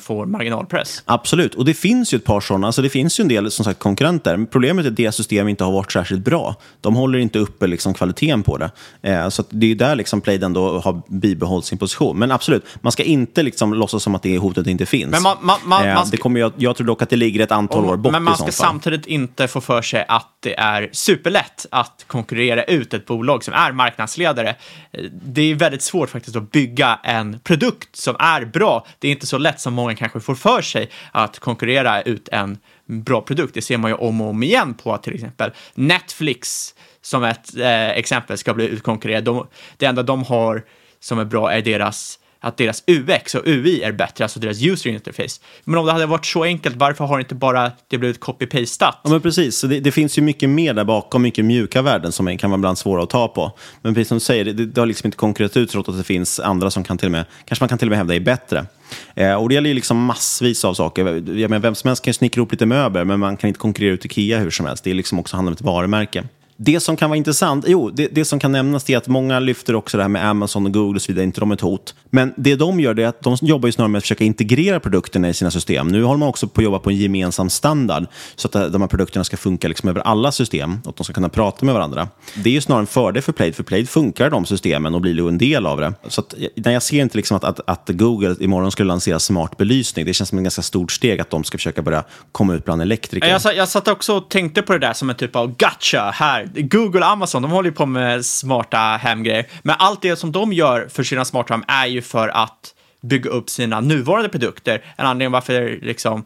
får 0.00 0.26
marginalpress. 0.26 1.02
Absolut, 1.06 1.54
och 1.54 1.64
det 1.64 1.74
finns 1.74 2.14
ju 2.14 2.16
ett 2.16 2.24
par 2.24 2.40
sådana. 2.40 2.66
Alltså 2.66 2.82
det 2.82 2.88
finns 2.88 3.20
ju 3.20 3.22
en 3.22 3.28
del 3.28 3.50
som 3.50 3.64
sagt, 3.64 3.78
konkurrenter. 3.78 4.36
Men 4.36 4.46
problemet 4.46 4.84
är 4.84 4.90
att 4.90 4.96
deras 4.96 5.16
system 5.16 5.48
inte 5.48 5.64
har 5.64 5.72
varit 5.72 5.92
särskilt 5.92 6.24
bra. 6.24 6.56
De 6.80 6.94
håller 6.94 7.18
inte 7.18 7.38
uppe 7.38 7.66
liksom, 7.66 7.94
kvaliteten 7.94 8.42
på 8.42 8.56
det. 8.56 8.70
Eh, 9.02 9.28
så 9.28 9.44
det 9.50 9.70
är 9.70 9.74
där 9.74 9.94
liksom, 9.94 10.20
Plaid 10.20 10.44
ändå 10.44 10.78
har 10.78 11.02
bibehållit 11.08 11.64
sin 11.64 11.78
position. 11.78 12.18
Men 12.18 12.30
absolut, 12.30 12.64
man 12.80 12.92
ska 12.92 13.02
inte 13.02 13.42
liksom, 13.42 13.74
låtsas 13.74 14.02
som 14.02 14.14
att 14.14 14.22
det 14.22 14.38
hotet 14.38 14.66
inte 14.66 14.86
finns. 14.86 15.10
Men 15.10 15.22
man, 15.22 15.36
man, 15.40 15.58
man, 15.64 15.88
eh, 15.88 16.02
ska... 16.02 16.10
det 16.10 16.16
kommer 16.16 16.40
jag, 16.40 16.52
jag 16.56 16.76
tror 16.76 16.86
dock 16.86 17.02
att 17.02 17.10
det 17.10 17.16
ligger 17.16 17.40
ett 17.40 17.52
antal 17.52 17.84
år 17.84 17.96
bort 17.96 18.12
Men 18.12 18.22
man 18.22 18.36
ska 18.36 18.52
samtidigt 18.52 19.06
inte 19.06 19.48
få 19.48 19.60
för 19.60 19.82
sig 19.82 20.04
att 20.08 20.28
det 20.40 20.58
är 20.58 20.88
superlätt 20.92 21.66
att 21.70 22.04
konkurrera 22.06 22.64
ut 22.64 22.94
ett 22.94 23.06
bolag 23.06 23.44
som 23.44 23.54
är 23.54 23.72
marknadsledare. 23.72 24.48
Eh, 24.92 25.04
det 25.12 25.42
är 25.42 25.54
väldigt 25.54 25.82
svårt 25.82 26.10
faktiskt 26.10 26.36
att 26.36 26.52
bygga 26.52 26.98
en 27.02 27.38
produkt 27.38 27.96
som 27.96 28.16
är 28.18 28.44
bra. 28.44 28.86
Det 28.98 29.08
är 29.08 29.12
inte 29.12 29.26
så 29.26 29.38
lätt 29.38 29.49
som 29.56 29.74
många 29.74 29.94
kanske 29.94 30.20
får 30.20 30.34
för 30.34 30.62
sig 30.62 30.90
att 31.12 31.38
konkurrera 31.38 32.02
ut 32.02 32.28
en 32.28 32.58
bra 32.86 33.20
produkt. 33.20 33.54
Det 33.54 33.62
ser 33.62 33.78
man 33.78 33.90
ju 33.90 33.94
om 33.94 34.20
och 34.20 34.28
om 34.28 34.42
igen 34.42 34.74
på 34.74 34.94
att 34.94 35.02
till 35.02 35.14
exempel 35.14 35.50
Netflix 35.74 36.74
som 37.02 37.24
ett 37.24 37.56
eh, 37.56 37.90
exempel 37.90 38.38
ska 38.38 38.54
bli 38.54 38.68
utkonkurrerad. 38.68 39.24
De, 39.24 39.46
det 39.76 39.86
enda 39.86 40.02
de 40.02 40.24
har 40.24 40.64
som 41.00 41.18
är 41.18 41.24
bra 41.24 41.52
är 41.52 41.62
deras 41.62 42.18
att 42.40 42.56
deras 42.56 42.84
UX 42.86 43.34
och 43.34 43.42
UI 43.46 43.82
är 43.82 43.92
bättre, 43.92 44.24
alltså 44.24 44.40
deras 44.40 44.62
user 44.62 44.90
interface. 44.90 45.40
Men 45.64 45.78
om 45.78 45.86
det 45.86 45.92
hade 45.92 46.06
varit 46.06 46.26
så 46.26 46.44
enkelt, 46.44 46.76
varför 46.76 47.04
har 47.04 47.18
inte 47.18 47.34
bara 47.34 47.72
det 47.88 47.98
blivit 47.98 48.20
copy-pastat? 48.20 48.94
Ja, 49.02 49.10
men 49.10 49.20
precis. 49.20 49.56
Så 49.56 49.66
det, 49.66 49.80
det, 49.80 49.92
finns 49.92 50.18
ju 50.18 50.22
mycket 50.22 50.48
mer 50.48 50.74
där 50.74 50.84
bakom, 50.84 51.22
mycket 51.22 51.44
mjuka 51.44 51.82
värden 51.82 52.12
som 52.12 52.38
kan 52.38 52.50
vara 52.50 52.58
ibland 52.58 52.78
svåra 52.78 53.02
att 53.02 53.10
ta 53.10 53.28
på. 53.28 53.52
Men 53.82 53.94
precis 53.94 54.08
som 54.08 54.16
du 54.16 54.20
säger, 54.20 54.44
det, 54.44 54.66
det 54.66 54.80
har 54.80 54.86
liksom 54.86 55.06
inte 55.06 55.16
konkurrerat 55.16 55.56
ut 55.56 55.70
trots 55.70 55.88
att 55.88 55.98
det 55.98 56.04
finns 56.04 56.40
andra 56.40 56.70
som 56.70 56.84
kan 56.84 56.98
till 56.98 57.06
och 57.06 57.12
med, 57.12 57.24
kanske 57.44 57.62
man 57.62 57.68
kan 57.68 57.78
till 57.78 57.88
och 57.88 57.90
med 57.90 57.98
hävda 57.98 58.14
är 58.14 58.20
bättre. 58.20 58.66
Eh, 59.14 59.34
och 59.34 59.48
det 59.48 59.54
gäller 59.54 59.68
ju 59.68 59.74
liksom 59.74 60.04
massvis 60.04 60.64
av 60.64 60.74
saker. 60.74 61.04
Jag 61.38 61.50
menar, 61.50 61.58
vem 61.58 61.74
som 61.74 61.88
helst 61.88 62.04
kan 62.04 62.10
ju 62.10 62.14
snickra 62.14 62.38
ihop 62.38 62.52
lite 62.52 62.66
möbler, 62.66 63.04
men 63.04 63.20
man 63.20 63.36
kan 63.36 63.48
inte 63.48 63.60
konkurrera 63.60 63.94
ut 63.94 64.04
Ikea 64.04 64.38
hur 64.38 64.50
som 64.50 64.66
helst. 64.66 64.84
Det 64.84 64.90
är 64.90 64.94
liksom 64.94 65.18
också 65.18 65.36
handlar 65.36 65.50
om 65.50 65.54
ett 65.54 65.60
varumärke. 65.60 66.24
Det 66.62 66.80
som 66.80 66.96
kan 66.96 67.10
vara 67.10 67.16
intressant, 67.16 67.64
jo, 67.68 67.90
det, 67.90 68.08
det, 68.12 68.24
som 68.24 68.38
kan 68.38 68.52
nämnas 68.52 68.90
är 68.90 68.96
att 68.96 69.08
många 69.08 69.40
lyfter 69.40 69.74
också 69.74 69.96
det 69.96 70.02
här 70.02 70.08
med 70.08 70.26
Amazon 70.26 70.66
och 70.66 70.72
Google 70.72 70.96
och 70.96 71.02
så 71.02 71.12
vidare, 71.12 71.24
inte 71.24 71.40
de 71.40 71.52
ett 71.52 71.60
hot. 71.60 71.94
Men 72.10 72.34
det 72.36 72.54
de 72.54 72.80
gör 72.80 73.00
är 73.00 73.06
att 73.06 73.22
de 73.22 73.36
jobbar 73.42 73.68
ju 73.68 73.72
snarare 73.72 73.90
med 73.90 73.98
att 73.98 74.04
försöka 74.04 74.24
integrera 74.24 74.80
produkterna 74.80 75.28
i 75.28 75.34
sina 75.34 75.50
system. 75.50 75.88
Nu 75.88 76.02
håller 76.02 76.18
man 76.18 76.28
också 76.28 76.48
på 76.48 76.60
att 76.60 76.64
jobba 76.64 76.78
på 76.78 76.90
en 76.90 76.96
gemensam 76.96 77.50
standard 77.50 78.06
så 78.36 78.48
att 78.48 78.72
de 78.72 78.80
här 78.80 78.88
produkterna 78.88 79.24
ska 79.24 79.36
funka 79.36 79.68
liksom 79.68 79.88
över 79.88 80.00
alla 80.00 80.32
system 80.32 80.80
och 80.84 80.90
att 80.90 80.96
de 80.96 81.04
ska 81.04 81.12
kunna 81.12 81.28
prata 81.28 81.66
med 81.66 81.74
varandra. 81.74 82.08
Det 82.34 82.50
är 82.50 82.54
ju 82.54 82.60
snarare 82.60 82.82
en 82.82 82.86
fördel 82.86 83.22
för 83.22 83.32
Plaid, 83.32 83.54
för 83.54 83.62
Plaid 83.62 83.88
funkar 83.88 84.26
i 84.26 84.30
de 84.30 84.46
systemen 84.46 84.94
och 84.94 85.00
blir 85.00 85.28
en 85.28 85.38
del 85.38 85.66
av 85.66 85.80
det. 85.80 85.94
Så 86.08 86.20
att, 86.20 86.34
nej, 86.56 86.72
jag 86.72 86.82
ser 86.82 87.02
inte 87.02 87.16
liksom 87.16 87.36
att, 87.36 87.44
att, 87.44 87.60
att, 87.64 87.88
Google 87.88 88.36
imorgon 88.40 88.70
skulle 88.70 88.88
lansera 88.88 89.18
smart 89.18 89.56
belysning. 89.56 90.06
Det 90.06 90.14
känns 90.14 90.28
som 90.28 90.38
ett 90.38 90.44
ganska 90.44 90.62
stort 90.62 90.92
steg 90.92 91.20
att 91.20 91.30
de 91.30 91.44
ska 91.44 91.58
försöka 91.58 91.82
börja 91.82 92.04
komma 92.32 92.54
ut 92.54 92.64
bland 92.64 92.82
elektriker. 92.82 93.28
Jag, 93.28 93.56
jag 93.56 93.68
satt 93.68 93.88
också 93.88 94.16
och 94.16 94.28
tänkte 94.28 94.62
på 94.62 94.72
det 94.72 94.78
där 94.78 94.92
som 94.92 95.10
en 95.10 95.16
typ 95.16 95.36
av 95.36 95.56
gotcha 95.56 96.10
här. 96.10 96.49
Google 96.54 97.00
och 97.00 97.06
Amazon, 97.06 97.42
de 97.42 97.50
håller 97.50 97.70
ju 97.70 97.74
på 97.74 97.86
med 97.86 98.26
smarta 98.26 98.78
hemgrejer. 98.78 99.46
Men 99.62 99.76
allt 99.78 100.02
det 100.02 100.16
som 100.16 100.32
de 100.32 100.52
gör 100.52 100.88
för 100.88 101.02
sina 101.02 101.24
smarta 101.24 101.54
hem 101.54 101.64
är 101.68 101.86
ju 101.86 102.02
för 102.02 102.28
att 102.28 102.74
bygga 103.00 103.30
upp 103.30 103.50
sina 103.50 103.80
nuvarande 103.80 104.28
produkter. 104.28 104.84
En 104.96 105.06
anledning 105.06 105.32
varför 105.32 105.78
liksom, 105.82 106.24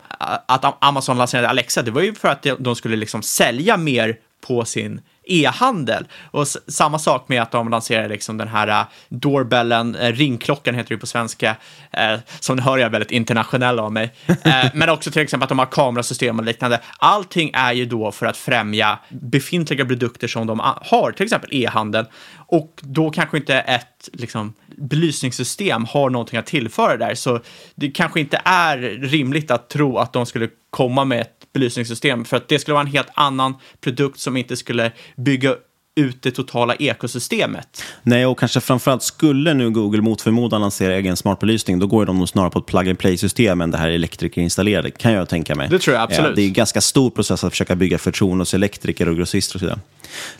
att 0.48 0.84
Amazon 0.84 1.18
lanserade 1.18 1.48
Alexa, 1.48 1.82
det 1.82 1.90
var 1.90 2.02
ju 2.02 2.14
för 2.14 2.28
att 2.28 2.46
de 2.58 2.76
skulle 2.76 2.96
liksom 2.96 3.22
sälja 3.22 3.76
mer 3.76 4.16
på 4.46 4.64
sin 4.64 5.00
e-handel. 5.26 6.06
Och 6.30 6.46
samma 6.48 6.98
sak 6.98 7.28
med 7.28 7.42
att 7.42 7.50
de 7.50 7.68
lanserar 7.68 8.08
liksom 8.08 8.38
den 8.38 8.48
här 8.48 8.68
uh, 8.68 8.86
doorbellen, 9.08 9.96
uh, 9.96 10.12
ringklockan 10.12 10.74
heter 10.74 10.94
det 10.94 10.98
på 10.98 11.06
svenska, 11.06 11.56
uh, 11.98 12.20
som 12.40 12.56
ni 12.56 12.62
hör 12.62 12.78
jag 12.78 12.90
väldigt 12.90 13.10
internationell 13.10 13.78
av 13.78 13.92
mig. 13.92 14.12
men 14.74 14.88
också 14.88 15.10
till 15.10 15.22
exempel 15.22 15.44
att 15.44 15.48
de 15.48 15.58
har 15.58 15.66
kamerasystem 15.66 16.38
och 16.38 16.44
liknande. 16.44 16.80
Allting 16.98 17.50
är 17.54 17.72
ju 17.72 17.86
då 17.86 18.12
för 18.12 18.26
att 18.26 18.36
främja 18.36 18.98
befintliga 19.08 19.84
produkter 19.84 20.28
som 20.28 20.46
de 20.46 20.60
har, 20.82 21.12
till 21.12 21.24
exempel 21.24 21.50
e-handeln. 21.52 22.06
Och 22.46 22.80
då 22.82 23.10
kanske 23.10 23.36
inte 23.36 23.54
ett 23.54 24.08
liksom, 24.12 24.54
belysningssystem 24.76 25.84
har 25.84 26.10
någonting 26.10 26.38
att 26.38 26.46
tillföra 26.46 26.96
där. 26.96 27.14
Så 27.14 27.40
det 27.74 27.90
kanske 27.90 28.20
inte 28.20 28.40
är 28.44 28.78
rimligt 29.02 29.50
att 29.50 29.68
tro 29.68 29.98
att 29.98 30.12
de 30.12 30.26
skulle 30.26 30.48
komma 30.70 31.04
med 31.04 31.20
ett 31.20 31.43
belysningssystem 31.54 32.24
för 32.24 32.36
att 32.36 32.48
det 32.48 32.58
skulle 32.58 32.72
vara 32.72 32.86
en 32.86 32.92
helt 32.92 33.10
annan 33.14 33.54
produkt 33.80 34.20
som 34.20 34.36
inte 34.36 34.56
skulle 34.56 34.92
bygga 35.16 35.56
ut 35.96 36.22
det 36.22 36.30
totala 36.30 36.74
ekosystemet. 36.74 37.82
Nej, 38.02 38.26
och 38.26 38.38
kanske 38.38 38.60
framförallt 38.60 39.02
skulle 39.02 39.54
nu 39.54 39.70
Google 39.70 40.02
mot 40.02 40.20
förmodan 40.20 40.60
lansera 40.60 40.94
egen 40.94 41.16
smartbelysning, 41.16 41.78
då 41.78 41.86
går 41.86 42.06
de 42.06 42.18
nog 42.18 42.28
snarare 42.28 42.50
på 42.50 42.58
ett 42.58 42.66
plug-and-play-system 42.66 43.60
än 43.60 43.70
det 43.70 43.78
här 43.78 43.88
elektrikerinstallerade, 43.88 44.90
kan 44.90 45.12
jag 45.12 45.28
tänka 45.28 45.54
mig. 45.54 45.68
Det 45.68 45.78
tror 45.78 45.94
jag 45.94 46.02
absolut. 46.02 46.30
Ja, 46.30 46.34
det 46.34 46.42
är 46.42 46.46
en 46.46 46.52
ganska 46.52 46.80
stor 46.80 47.10
process 47.10 47.44
att 47.44 47.52
försöka 47.52 47.76
bygga 47.76 47.98
förtroende 47.98 48.42
hos 48.42 48.54
elektriker 48.54 49.08
och 49.08 49.16
grossister 49.16 49.56
och 49.56 49.60
så 49.60 49.66
vidare. 49.66 49.80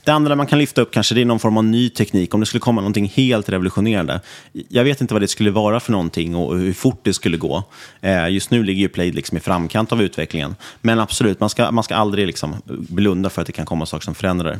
Det 0.05 0.11
andra 0.11 0.37
man 0.37 0.47
kan 0.47 0.59
lyfta 0.59 0.81
upp 0.81 0.91
kanske 0.91 1.15
det 1.15 1.21
är 1.21 1.25
någon 1.25 1.39
form 1.39 1.57
av 1.57 1.65
ny 1.65 1.91
teknik, 1.91 2.35
om 2.35 2.41
det 2.41 2.47
skulle 2.47 2.61
komma 2.61 2.81
någonting 2.81 3.13
helt 3.15 3.49
revolutionerande. 3.49 4.21
Jag 4.69 4.85
vet 4.85 5.01
inte 5.01 5.15
vad 5.15 5.23
det 5.23 5.29
skulle 5.29 5.51
vara 5.51 5.81
för 5.81 5.93
någonting 5.93 6.37
och 6.37 6.59
hur 6.59 6.73
fort 6.73 7.01
det 7.03 7.13
skulle 7.13 7.37
gå. 7.37 7.63
Eh, 8.01 8.29
just 8.29 8.51
nu 8.51 8.63
ligger 8.63 8.81
ju 8.81 8.89
Play 8.89 9.13
liksom 9.13 9.37
i 9.37 9.41
framkant 9.41 9.93
av 9.93 10.03
utvecklingen. 10.03 10.57
Men 10.81 11.01
absolut, 11.01 11.41
man 11.41 11.51
ska, 11.51 11.71
man 11.71 11.85
ska 11.85 11.95
aldrig 11.95 12.27
liksom 12.27 12.55
blunda 12.67 13.31
för 13.31 13.41
att 13.41 13.47
det 13.47 13.53
kan 13.53 13.67
komma 13.67 13.87
saker 13.87 14.05
som 14.05 14.15
förändrar 14.15 14.51
det. 14.51 14.59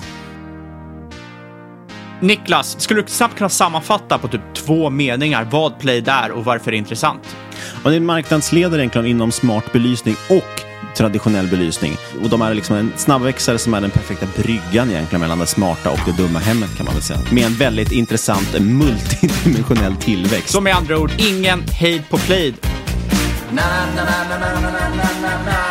Niklas, 2.25 2.81
skulle 2.81 3.03
du 3.03 3.09
snabbt 3.09 3.37
kunna 3.37 3.49
sammanfatta 3.49 4.19
på 4.19 4.29
typ 4.29 4.41
två 4.55 4.91
meningar 4.91 5.49
vad 5.51 5.79
Play 5.79 6.05
är 6.07 6.31
och 6.31 6.45
varför 6.45 6.71
det 6.71 6.77
är 6.77 6.79
intressant? 6.79 7.37
Och 7.83 7.91
det 7.91 7.97
är 7.97 7.97
en 7.97 8.07
marknadsledare 8.07 8.81
egentligen 8.81 9.07
inom 9.07 9.33
smart 9.33 9.73
belysning 9.73 10.17
och 10.31 10.63
traditionell 10.97 11.47
belysning. 11.49 11.97
Och 12.23 12.29
de 12.29 12.43
är 12.43 12.55
liksom 12.55 12.77
en 12.77 12.93
snabbväxare 12.97 13.59
som 13.59 13.75
är 13.75 13.81
den 13.81 13.91
perfekta 13.91 14.27
bryggan 14.37 14.91
egentligen 14.91 15.21
mellan 15.21 15.39
det 15.39 15.47
smarta 15.47 15.91
och 15.91 15.99
det 16.07 16.23
dumma 16.23 16.39
hemmet 16.39 16.77
kan 16.77 16.87
man 16.87 16.95
väl 16.95 17.03
säga. 17.03 17.21
Med 17.33 17.45
en 17.47 17.55
väldigt 17.55 17.93
intressant 17.93 18.61
multidimensionell 18.61 19.97
tillväxt. 19.97 20.51
Så 20.51 20.61
med 20.61 20.77
andra 20.77 20.99
ord, 20.99 21.11
ingen 21.19 21.63
hejd 21.69 22.09
på 22.09 22.19
Play. 22.19 22.55
Na, 23.51 23.63
na, 23.97 24.05
na, 24.05 25.64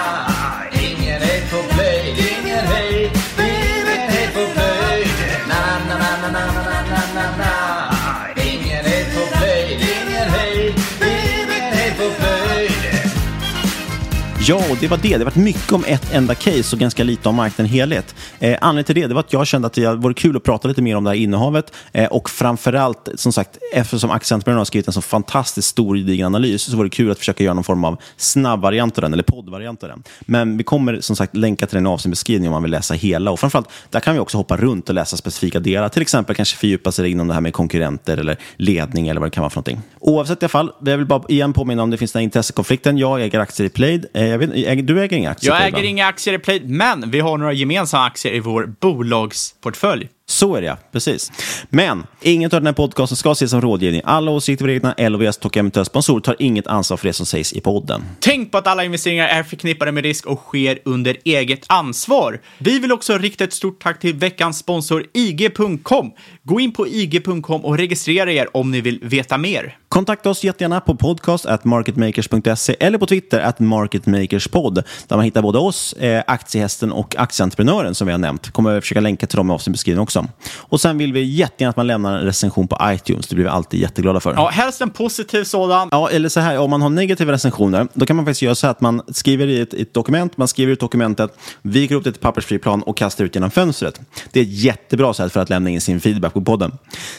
Ja, 14.48 14.64
och 14.72 14.78
det 14.80 14.88
var 14.88 14.98
det. 14.98 15.18
Det 15.18 15.24
var 15.24 15.34
mycket 15.36 15.72
om 15.72 15.84
ett 15.88 16.14
enda 16.14 16.36
case 16.36 16.76
och 16.76 16.80
ganska 16.80 17.04
lite 17.04 17.30
om 17.30 17.36
marknaden 17.36 17.72
helhet. 17.72 18.16
Eh, 18.40 18.58
anledningen 18.62 18.86
till 18.86 18.96
det, 18.96 19.08
det 19.08 19.14
var 19.14 19.20
att 19.20 19.34
jag 19.34 19.48
kände 19.48 19.66
att 19.66 19.74
det 19.74 19.96
vore 19.96 20.14
kul 20.14 20.38
att 20.38 20.44
prata 20.44 20.68
lite 20.68 20.82
mer 20.82 20.96
om 20.96 21.04
det 21.04 21.10
här 21.10 21.18
innehavet 21.18 21.74
eh, 21.92 22.08
och 22.08 22.30
framförallt, 22.30 23.10
som 23.16 23.34
sagt, 23.34 23.58
eftersom 23.74 24.12
aktieentreprenören 24.12 24.58
har 24.58 24.66
skrivit 24.66 24.88
en 24.88 24.94
så 24.94 25.02
fantastiskt 25.02 25.68
stor 25.68 25.98
gedigen 25.98 26.26
analys 26.26 26.62
så 26.62 26.78
vore 26.78 26.86
det 26.86 26.96
kul 26.96 27.12
att 27.12 27.20
försöka 27.20 27.44
göra 27.44 27.54
någon 27.54 27.64
form 27.64 27.84
av 27.84 28.02
snabbvariant 28.18 28.98
av 28.98 29.02
den, 29.02 29.14
eller 29.14 29.24
poddvariant 29.24 29.84
av 29.84 29.90
den. 29.90 30.04
Men 30.22 30.58
vi 30.58 30.64
kommer 30.64 31.02
som 31.02 31.16
sagt 31.16 31.36
länka 31.36 31.66
till 31.66 31.76
den 31.76 31.86
i 31.86 31.90
avsnittbeskrivningen 31.90 32.50
om 32.50 32.54
man 32.54 32.64
vill 32.64 32.72
läsa 32.72 32.94
hela 32.94 33.32
och 33.32 33.40
framförallt, 33.40 33.70
där 33.90 34.00
kan 34.00 34.14
vi 34.14 34.20
också 34.20 34.38
hoppa 34.38 34.58
runt 34.58 34.90
och 34.90 34.96
läsa 34.96 35.18
specifika 35.18 35.60
delar, 35.60 35.90
till 35.90 36.02
exempel 36.02 36.36
kanske 36.36 36.58
fördjupa 36.58 36.92
sig 36.92 37.12
inom 37.12 37.28
det 37.28 37.34
här 37.34 37.42
med 37.42 37.54
konkurrenter 37.54 38.18
eller 38.18 38.38
ledning 38.56 39.08
eller 39.08 39.20
vad 39.20 39.28
det 39.28 39.34
kan 39.34 39.42
vara 39.42 39.50
för 39.50 39.58
någonting. 39.58 39.82
Oavsett 40.00 40.42
i 40.42 40.46
alla 40.46 40.50
fall, 40.50 40.72
jag 40.86 40.98
vill 40.98 41.08
bara 41.08 41.24
igen 41.30 41.54
påminna 41.54 41.84
om 41.84 41.90
det 41.90 41.98
finns 41.98 42.12
den 42.12 42.20
här 42.20 42.24
intressekonflikten. 42.24 42.98
Jag 42.98 43.22
äger 43.22 43.40
aktier 43.40 43.68
i 43.68 43.70
Plaid. 43.70 44.06
Eh, 44.14 44.33
jag 44.34 44.40
vet, 44.40 44.88
du 44.88 45.02
äger 45.02 45.18
inga 45.18 45.32
aktier 45.32 45.52
Jag 45.52 45.68
äger 45.68 45.84
inga 45.84 46.08
aktier 46.08 46.34
i 46.34 46.40
Play, 46.40 46.62
men 46.66 47.12
vi 47.12 47.20
har 47.20 47.38
några 47.38 47.54
gemensamma 47.54 48.06
aktier 48.06 48.34
i 48.34 48.40
vår 48.40 48.66
bolagsportfölj. 48.80 50.10
Så 50.34 50.56
är 50.56 50.62
det, 50.62 50.68
ja. 50.68 50.78
Precis. 50.92 51.32
Men 51.70 52.04
inget 52.22 52.54
av 52.54 52.62
den 52.62 52.68
här 52.68 52.74
podcasten 52.74 53.18
ska 53.18 53.32
ses 53.32 53.52
som 53.52 53.62
rådgivning. 53.62 54.02
Alla 54.06 54.32
åsikter, 54.32 54.70
egna 54.70 54.96
LOVS 54.98 55.38
och 55.38 55.58
eventuella 55.58 55.86
sponsorer 55.86 56.22
tar 56.22 56.36
inget 56.40 56.68
ansvar 56.68 56.98
för 56.98 57.08
det 57.08 57.14
som 57.14 57.26
sägs 57.26 57.54
i 57.54 57.62
podden. 57.62 58.04
Tänk 58.20 58.52
på 58.52 58.58
att 58.58 58.68
alla 58.68 58.84
investeringar 58.84 59.28
är 59.28 59.44
förknippade 59.44 59.92
med 59.92 60.04
risk 60.04 60.26
och 60.26 60.40
sker 60.40 60.80
under 60.86 61.18
eget 61.26 61.66
ansvar. 61.68 62.42
Vi 62.58 62.80
vill 62.80 62.92
också 62.92 63.18
rikta 63.18 63.44
ett 63.44 63.54
stort 63.54 63.84
tack 63.84 64.00
till 64.00 64.14
veckans 64.14 64.58
sponsor 64.58 65.06
IG.com. 65.14 66.12
Gå 66.44 66.60
in 66.60 66.74
på 66.74 66.88
IG.com 66.88 67.66
och 67.66 67.78
registrera 67.78 68.32
er 68.32 68.58
om 68.58 68.72
ni 68.72 68.82
vill 68.82 69.00
veta 69.04 69.38
mer. 69.38 69.78
Kontakta 69.90 70.30
oss 70.30 70.44
jättegärna 70.44 70.82
på 70.82 70.96
podcast 70.96 71.46
at 71.46 71.64
marketmakers.se 71.64 72.76
eller 72.80 72.98
på 72.98 73.06
Twitter 73.06 73.40
at 73.40 73.60
marketmakerspod 73.60 74.84
där 75.08 75.16
man 75.16 75.26
hittar 75.26 75.42
både 75.42 75.58
oss, 75.58 75.94
eh, 75.94 76.24
aktiehästen 76.28 76.92
och 76.92 77.16
aktieentreprenören 77.18 77.96
som 77.96 78.08
vi 78.08 78.12
har 78.12 78.20
nämnt. 78.20 78.52
Kommer 78.52 78.72
jag 78.72 78.84
försöka 78.84 79.02
länka 79.02 79.28
till 79.28 79.38
dem 79.38 79.52
i 79.52 79.54
avsnittbeskrivningen 79.54 80.04
också. 80.04 80.23
Och 80.56 80.82
sen 80.82 80.98
vill 80.98 81.14
vi 81.14 81.22
jättegärna 81.24 81.70
att 81.70 81.78
man 81.78 81.88
lämnar 81.88 82.18
en 82.18 82.26
recension 82.26 82.68
på 82.68 82.78
iTunes. 82.84 83.28
Det 83.28 83.36
blir 83.36 83.46
vi 83.46 83.52
alltid 83.52 83.80
jätteglada 83.80 84.20
för. 84.20 84.34
Ja, 84.34 84.50
helst 84.50 84.82
en 84.82 84.90
positiv 84.90 85.44
sådan. 85.44 85.90
Ja, 85.92 86.10
eller 86.10 86.30
så 86.30 86.40
här, 86.40 86.58
om 86.58 86.70
man 86.70 86.82
har 86.82 86.90
negativa 86.90 87.32
recensioner, 87.32 87.88
då 87.94 88.06
kan 88.06 88.16
man 88.16 88.26
faktiskt 88.26 88.42
göra 88.42 88.56
så 88.56 88.68
här 88.68 88.72
att 88.72 88.82
man 88.82 89.02
skriver 89.08 89.48
i 89.48 89.60
ett, 89.60 89.74
ett 89.74 89.94
dokument, 89.94 90.38
man 90.38 90.48
skriver 90.48 90.74
ut 90.74 90.80
dokumentet, 90.80 91.38
viker 91.62 91.96
upp 91.96 92.04
det 92.04 92.12
till 92.12 92.22
pappersfri 92.22 92.60
plan 92.60 92.84
och 92.84 92.98
kastar 92.98 93.26
ut 93.26 93.36
genom 93.36 93.52
fönstret. 93.52 94.02
Det 94.32 94.40
är 94.40 94.44
ett 94.44 94.50
jättebra 94.50 95.14
sätt 95.14 95.34
för 95.34 95.40
att 95.40 95.50
lämna 95.50 95.70
in 95.70 95.82
sin 95.82 96.02
feedback 96.02 96.34
på 96.34 96.42
podden. 96.42 96.72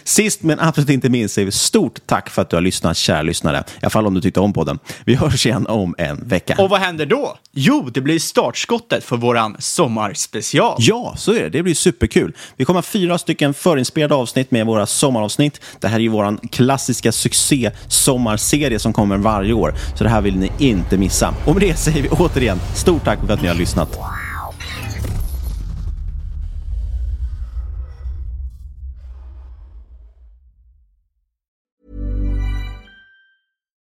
Sist 0.05 0.42
men 0.42 0.61
absolut 0.61 0.90
inte 0.90 1.09
minst 1.09 1.34
säger 1.34 1.46
vi 1.46 1.52
stort 1.52 2.07
tack 2.07 2.30
för 2.30 2.42
att 2.42 2.50
du 2.50 2.57
har 2.57 2.61
lyssnat, 2.61 2.96
kära 2.96 3.22
lyssnare. 3.22 3.59
I 3.59 3.78
alla 3.82 3.90
fall 3.90 4.07
om 4.07 4.14
du 4.14 4.20
tyckte 4.20 4.40
om 4.40 4.52
podden. 4.52 4.78
Vi 5.05 5.14
hörs 5.14 5.46
igen 5.46 5.66
om 5.66 5.94
en 5.98 6.28
vecka. 6.28 6.57
Och 6.59 6.70
vad 6.70 6.80
händer 6.80 7.07
då? 7.07 7.38
Jo, 7.52 7.90
det 7.94 8.00
blir 8.00 8.18
startskottet 8.18 9.05
för 9.05 9.16
våran 9.16 9.57
sommarspecial. 9.59 10.76
Ja, 10.78 11.14
så 11.16 11.32
är 11.32 11.42
det. 11.42 11.48
Det 11.48 11.62
blir 11.62 11.74
superkul. 11.74 12.32
Vi 12.57 12.64
kommer 12.64 12.82
fyra 12.85 13.18
stycken 13.18 13.55
förinspelade 13.55 14.14
avsnitt 14.14 14.51
med 14.51 14.66
våra 14.66 14.87
sommaravsnitt. 14.87 15.61
Det 15.80 15.89
här 15.89 15.97
är 15.97 16.01
ju 16.01 16.09
vår 16.09 16.49
klassiska 16.49 17.12
succé 17.12 17.70
sommarserie 17.89 18.78
som 18.78 18.93
kommer 18.93 19.16
varje 19.16 19.53
år. 19.53 19.74
Så 19.95 20.05
det 20.05 20.11
här 20.11 20.20
vill 20.20 20.37
ni 20.37 20.51
inte 20.59 20.97
missa. 20.97 21.35
Och 21.47 21.55
med 21.55 21.62
det 21.62 21.76
säger 21.76 22.03
vi 22.03 22.09
återigen 22.09 22.59
stort 22.74 23.05
tack 23.05 23.18
för 23.26 23.32
att 23.32 23.43
ni 23.43 23.49
har 23.49 23.55
lyssnat. 23.55 23.99